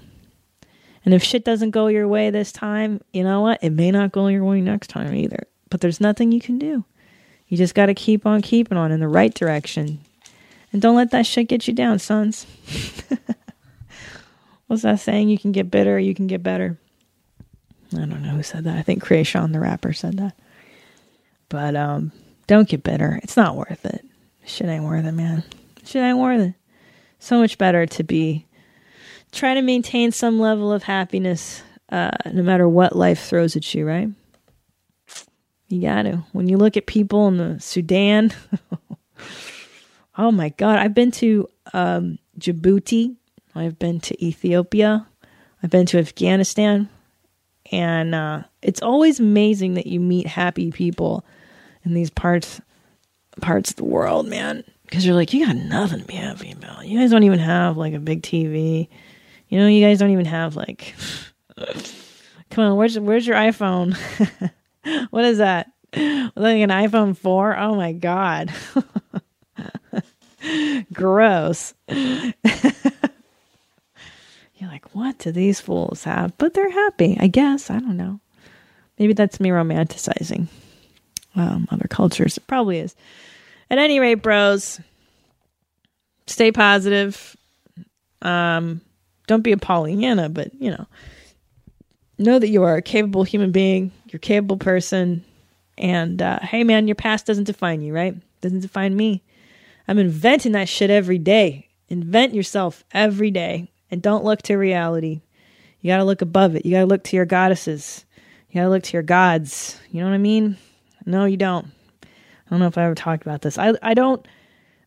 And 1.04 1.14
if 1.14 1.22
shit 1.22 1.44
doesn't 1.44 1.70
go 1.70 1.86
your 1.86 2.08
way 2.08 2.30
this 2.30 2.50
time, 2.50 3.00
you 3.12 3.22
know 3.22 3.40
what? 3.40 3.62
It 3.62 3.70
may 3.70 3.90
not 3.90 4.12
go 4.12 4.26
your 4.26 4.44
way 4.44 4.60
next 4.60 4.88
time 4.88 5.14
either. 5.14 5.46
But 5.70 5.80
there's 5.80 6.00
nothing 6.00 6.32
you 6.32 6.40
can 6.40 6.58
do. 6.58 6.84
You 7.48 7.56
just 7.56 7.74
got 7.74 7.86
to 7.86 7.94
keep 7.94 8.26
on 8.26 8.42
keeping 8.42 8.76
on 8.76 8.90
in 8.90 9.00
the 9.00 9.08
right 9.08 9.32
direction. 9.32 10.00
And 10.72 10.82
don't 10.82 10.96
let 10.96 11.12
that 11.12 11.26
shit 11.26 11.48
get 11.48 11.68
you 11.68 11.74
down, 11.74 12.00
sons. 12.00 12.46
What's 14.66 14.82
that 14.82 14.98
saying? 14.98 15.28
You 15.28 15.38
can 15.38 15.52
get 15.52 15.70
bitter, 15.70 15.98
you 15.98 16.14
can 16.14 16.26
get 16.26 16.42
better. 16.42 16.76
I 17.92 17.98
don't 17.98 18.22
know 18.22 18.30
who 18.30 18.42
said 18.42 18.64
that. 18.64 18.76
I 18.76 18.82
think 18.82 19.02
Kreayshawn 19.04 19.52
the 19.52 19.60
rapper 19.60 19.92
said 19.92 20.16
that. 20.18 20.36
But 21.48 21.76
um, 21.76 22.10
don't 22.48 22.68
get 22.68 22.82
bitter. 22.82 23.20
It's 23.22 23.36
not 23.36 23.56
worth 23.56 23.86
it. 23.86 24.04
Shit 24.46 24.68
ain't 24.68 24.84
worth 24.84 25.04
it, 25.04 25.12
man. 25.12 25.42
Shit 25.84 26.02
ain't 26.02 26.18
worth 26.18 26.40
it. 26.40 26.54
So 27.18 27.38
much 27.38 27.58
better 27.58 27.84
to 27.84 28.04
be 28.04 28.46
try 29.32 29.54
to 29.54 29.62
maintain 29.62 30.12
some 30.12 30.38
level 30.38 30.72
of 30.72 30.84
happiness 30.84 31.62
uh, 31.90 32.10
no 32.32 32.42
matter 32.42 32.68
what 32.68 32.96
life 32.96 33.26
throws 33.26 33.56
at 33.56 33.74
you, 33.74 33.86
right? 33.86 34.08
You 35.68 35.82
got 35.82 36.02
to. 36.02 36.24
When 36.32 36.48
you 36.48 36.56
look 36.56 36.76
at 36.76 36.86
people 36.86 37.26
in 37.28 37.36
the 37.38 37.60
Sudan, 37.60 38.32
oh 40.18 40.30
my 40.30 40.50
God, 40.50 40.78
I've 40.78 40.94
been 40.94 41.10
to 41.12 41.48
um, 41.72 42.18
Djibouti, 42.38 43.16
I've 43.54 43.78
been 43.78 44.00
to 44.00 44.24
Ethiopia, 44.24 45.06
I've 45.62 45.70
been 45.70 45.86
to 45.86 45.98
Afghanistan, 45.98 46.88
and 47.72 48.14
uh, 48.14 48.42
it's 48.62 48.82
always 48.82 49.18
amazing 49.18 49.74
that 49.74 49.86
you 49.86 49.98
meet 49.98 50.26
happy 50.26 50.70
people 50.70 51.24
in 51.84 51.94
these 51.94 52.10
parts 52.10 52.60
parts 53.40 53.70
of 53.70 53.76
the 53.76 53.84
world, 53.84 54.26
man. 54.26 54.64
Because 54.84 55.04
you're 55.04 55.14
like, 55.14 55.32
you 55.32 55.44
got 55.44 55.56
nothing 55.56 56.00
to 56.00 56.04
be 56.04 56.14
happy 56.14 56.52
about. 56.52 56.86
You 56.86 56.98
guys 56.98 57.10
don't 57.10 57.24
even 57.24 57.38
have 57.40 57.76
like 57.76 57.94
a 57.94 57.98
big 57.98 58.22
TV. 58.22 58.88
You 59.48 59.58
know, 59.58 59.66
you 59.66 59.84
guys 59.84 59.98
don't 59.98 60.10
even 60.10 60.26
have 60.26 60.56
like. 60.56 60.94
Come 62.50 62.64
on, 62.64 62.76
where's 62.76 62.98
where's 62.98 63.26
your 63.26 63.36
iPhone? 63.36 63.96
what 65.10 65.24
is 65.24 65.38
that? 65.38 65.72
Like 65.92 66.60
an 66.60 66.70
iPhone 66.70 67.16
four? 67.16 67.56
Oh 67.56 67.74
my 67.74 67.92
god, 67.92 68.52
gross. 70.92 71.74
You're 71.88 72.32
like, 74.70 74.94
what 74.94 75.18
do 75.18 75.32
these 75.32 75.60
fools 75.60 76.04
have? 76.04 76.38
But 76.38 76.54
they're 76.54 76.70
happy, 76.70 77.16
I 77.18 77.26
guess. 77.26 77.68
I 77.70 77.78
don't 77.78 77.96
know. 77.96 78.20
Maybe 78.98 79.12
that's 79.12 79.40
me 79.40 79.50
romanticizing 79.50 80.48
um, 81.36 81.68
other 81.70 81.86
cultures. 81.88 82.36
It 82.36 82.46
probably 82.46 82.78
is. 82.78 82.94
At 83.70 83.78
any 83.78 84.00
rate, 84.00 84.16
bros, 84.16 84.80
stay 86.26 86.52
positive. 86.52 87.36
Um, 88.22 88.80
don't 89.26 89.42
be 89.42 89.52
a 89.52 89.56
Pollyanna, 89.56 90.28
but 90.28 90.54
you 90.60 90.70
know, 90.70 90.86
know 92.18 92.38
that 92.38 92.48
you 92.48 92.62
are 92.62 92.76
a 92.76 92.82
capable 92.82 93.24
human 93.24 93.52
being. 93.52 93.92
You're 94.06 94.18
a 94.18 94.20
capable 94.20 94.56
person, 94.56 95.24
and 95.76 96.20
uh, 96.22 96.38
hey, 96.40 96.64
man, 96.64 96.88
your 96.88 96.94
past 96.94 97.26
doesn't 97.26 97.44
define 97.44 97.82
you, 97.82 97.92
right? 97.92 98.14
Doesn't 98.40 98.60
define 98.60 98.96
me. 98.96 99.22
I'm 99.88 99.98
inventing 99.98 100.52
that 100.52 100.68
shit 100.68 100.90
every 100.90 101.18
day. 101.18 101.68
Invent 101.88 102.34
yourself 102.34 102.84
every 102.92 103.30
day, 103.30 103.70
and 103.90 104.02
don't 104.02 104.24
look 104.24 104.42
to 104.42 104.56
reality. 104.56 105.20
You 105.80 105.92
got 105.92 105.98
to 105.98 106.04
look 106.04 106.22
above 106.22 106.56
it. 106.56 106.64
You 106.64 106.72
got 106.72 106.80
to 106.80 106.86
look 106.86 107.04
to 107.04 107.16
your 107.16 107.26
goddesses. 107.26 108.04
You 108.50 108.60
got 108.60 108.64
to 108.64 108.70
look 108.70 108.82
to 108.84 108.92
your 108.94 109.02
gods. 109.02 109.78
You 109.90 110.00
know 110.00 110.08
what 110.08 110.14
I 110.14 110.18
mean? 110.18 110.56
No, 111.06 111.24
you 111.24 111.36
don't. 111.36 111.68
I 112.02 112.50
don't 112.50 112.60
know 112.60 112.66
if 112.66 112.76
I 112.76 112.84
ever 112.84 112.94
talked 112.94 113.22
about 113.22 113.42
this. 113.42 113.58
I 113.58 113.74
I 113.82 113.94
don't. 113.94 114.26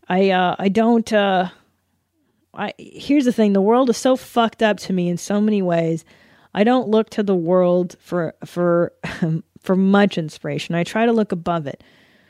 I 0.07 0.29
uh, 0.29 0.55
I 0.59 0.69
don't. 0.69 1.11
Uh, 1.11 1.49
I 2.53 2.73
here's 2.77 3.25
the 3.25 3.33
thing: 3.33 3.53
the 3.53 3.61
world 3.61 3.89
is 3.89 3.97
so 3.97 4.15
fucked 4.15 4.61
up 4.61 4.77
to 4.81 4.93
me 4.93 5.09
in 5.09 5.17
so 5.17 5.41
many 5.41 5.61
ways. 5.61 6.05
I 6.53 6.63
don't 6.63 6.89
look 6.89 7.09
to 7.11 7.23
the 7.23 7.35
world 7.35 7.95
for 7.99 8.35
for 8.45 8.93
for 9.61 9.75
much 9.75 10.17
inspiration. 10.17 10.75
I 10.75 10.83
try 10.83 11.05
to 11.05 11.11
look 11.11 11.31
above 11.31 11.67
it. 11.67 11.83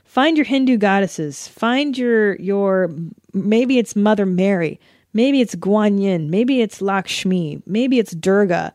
Find 0.03 0.37
your 0.37 0.45
Hindu 0.45 0.77
goddesses. 0.77 1.47
Find 1.47 1.97
your 1.97 2.35
your 2.35 2.91
maybe 3.33 3.77
it's 3.77 3.95
Mother 3.95 4.25
Mary. 4.25 4.79
Maybe 5.13 5.41
it's 5.41 5.55
Guan 5.55 5.99
Yin. 5.99 6.29
Maybe 6.29 6.61
it's 6.61 6.81
Lakshmi. 6.81 7.61
Maybe 7.65 7.99
it's 7.99 8.11
Durga. 8.13 8.73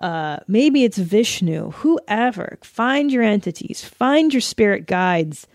Uh, 0.00 0.38
maybe 0.48 0.84
it's 0.84 0.98
Vishnu. 0.98 1.72
Whoever. 1.72 2.58
Find 2.62 3.12
your 3.12 3.22
entities. 3.22 3.84
Find 3.84 4.32
your 4.32 4.40
spirit 4.40 4.86
guides, 4.86 5.46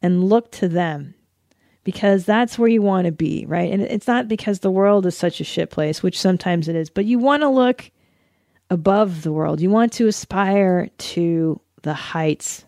and 0.00 0.24
look 0.24 0.50
to 0.52 0.68
them 0.68 1.14
because 1.84 2.24
that's 2.24 2.58
where 2.58 2.68
you 2.68 2.82
want 2.82 3.06
to 3.06 3.12
be, 3.12 3.44
right? 3.46 3.72
And 3.72 3.82
it's 3.82 4.06
not 4.06 4.28
because 4.28 4.60
the 4.60 4.70
world 4.70 5.06
is 5.06 5.16
such 5.16 5.40
a 5.40 5.44
shit 5.44 5.70
place, 5.70 6.02
which 6.02 6.20
sometimes 6.20 6.68
it 6.68 6.76
is, 6.76 6.90
but 6.90 7.04
you 7.04 7.18
want 7.18 7.42
to 7.42 7.48
look 7.48 7.90
above 8.70 9.22
the 9.22 9.32
world. 9.32 9.60
You 9.60 9.70
want 9.70 9.92
to 9.94 10.06
aspire 10.06 10.88
to 10.96 11.60
the 11.82 11.94
heights, 11.94 12.64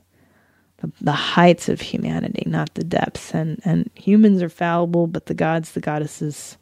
the, 0.78 0.90
the 1.00 1.12
heights 1.12 1.68
of 1.68 1.80
humanity, 1.80 2.42
not 2.46 2.74
the 2.74 2.84
depths. 2.84 3.32
And 3.32 3.60
and 3.64 3.88
humans 3.94 4.42
are 4.42 4.48
fallible, 4.48 5.06
but 5.06 5.26
the 5.26 5.34
gods, 5.34 5.72
the 5.72 5.80
goddesses, 5.80 6.58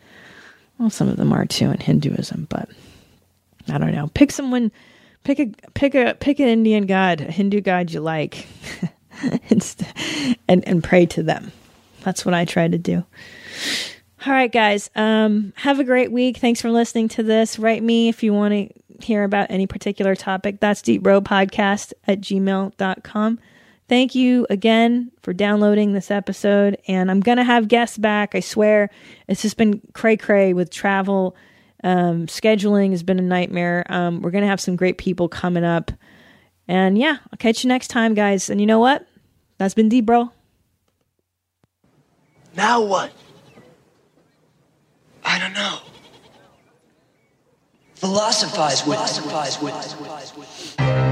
well, 0.79 0.91
some 0.91 1.09
of 1.09 1.17
them 1.17 1.33
are 1.33 1.47
too 1.47 1.71
in 1.71 1.81
Hinduism, 1.81 2.47
but 2.51 2.69
I 3.69 3.79
don't 3.79 3.93
know. 3.93 4.09
Pick 4.15 4.31
someone, 4.33 4.73
pick 5.25 5.41
a 5.41 5.47
pick 5.75 5.95
a 5.95 6.15
pick 6.19 6.41
an 6.41 6.49
Indian 6.49 6.87
god, 6.87 7.21
a 7.21 7.31
Hindu 7.31 7.61
god 7.61 7.91
you 7.91 8.01
like, 8.01 8.47
and 10.49 10.69
and 10.69 10.83
pray 10.85 11.07
to 11.07 11.23
them 11.23 11.53
that's 12.03 12.25
what 12.25 12.35
I 12.35 12.45
try 12.45 12.69
to 12.69 12.79
do. 12.79 13.05
All 14.27 14.33
right, 14.33 14.53
guys. 14.53 14.91
Um, 14.95 15.53
have 15.57 15.81
a 15.81 15.85
great 15.85 16.13
week. 16.13 16.37
Thanks 16.39 16.61
for 16.61 16.71
listening 16.71 17.09
to 17.11 17.23
this. 17.23 17.59
Write 17.59 17.83
me 17.83 18.09
if 18.09 18.23
you 18.23 18.33
want 18.33 18.55
to 18.55 19.05
hear 19.05 19.25
about 19.25 19.51
any 19.51 19.67
particular 19.67 20.15
topic. 20.15 20.61
That's 20.61 20.83
Deep 20.83 21.03
Bro 21.03 21.23
Podcast 21.23 21.93
at 22.07 22.21
gmail.com. 22.21 23.41
Thank 23.89 24.15
you 24.15 24.47
again 24.49 25.11
for 25.23 25.33
downloading 25.33 25.93
this 25.93 26.11
episode. 26.11 26.79
And 26.87 27.11
I'm 27.11 27.21
going 27.21 27.39
to 27.39 27.45
have 27.45 27.67
guests 27.67 27.99
back. 27.99 28.35
I 28.35 28.41
swear. 28.41 28.91
It's 29.27 29.43
just 29.43 29.57
been 29.57 29.81
cray 29.93 30.17
cray 30.17 30.53
with 30.53 30.71
travel. 30.71 31.35
Um, 31.83 32.27
scheduling 32.27 32.91
has 32.91 33.03
been 33.03 33.19
a 33.19 33.23
nightmare. 33.23 33.85
Um, 33.89 34.23
we're 34.23 34.31
going 34.31 34.43
to 34.43 34.49
have 34.49 34.61
some 34.61 34.77
great 34.77 34.99
people 34.99 35.29
coming 35.29 35.65
up. 35.65 35.91
And 36.69 36.97
yeah, 36.97 37.19
I'll 37.33 37.39
catch 37.39 37.65
you 37.65 37.69
next 37.69 37.89
time, 37.89 38.15
guys. 38.15 38.49
And 38.49 38.61
you 38.61 38.67
know 38.67 38.79
what? 38.79 39.07
That's 39.59 39.75
been 39.75 39.89
Deep 39.89 40.07
Bro. 40.07 40.31
Now 42.57 42.83
what? 42.83 43.13
I 45.25 45.39
don't 45.39 45.55
know. 45.55 45.79
Philosophize 47.95 48.87
with. 48.87 48.99
Philosophize 48.99 49.61
with. 49.61 50.77
Yeah. 50.79 51.12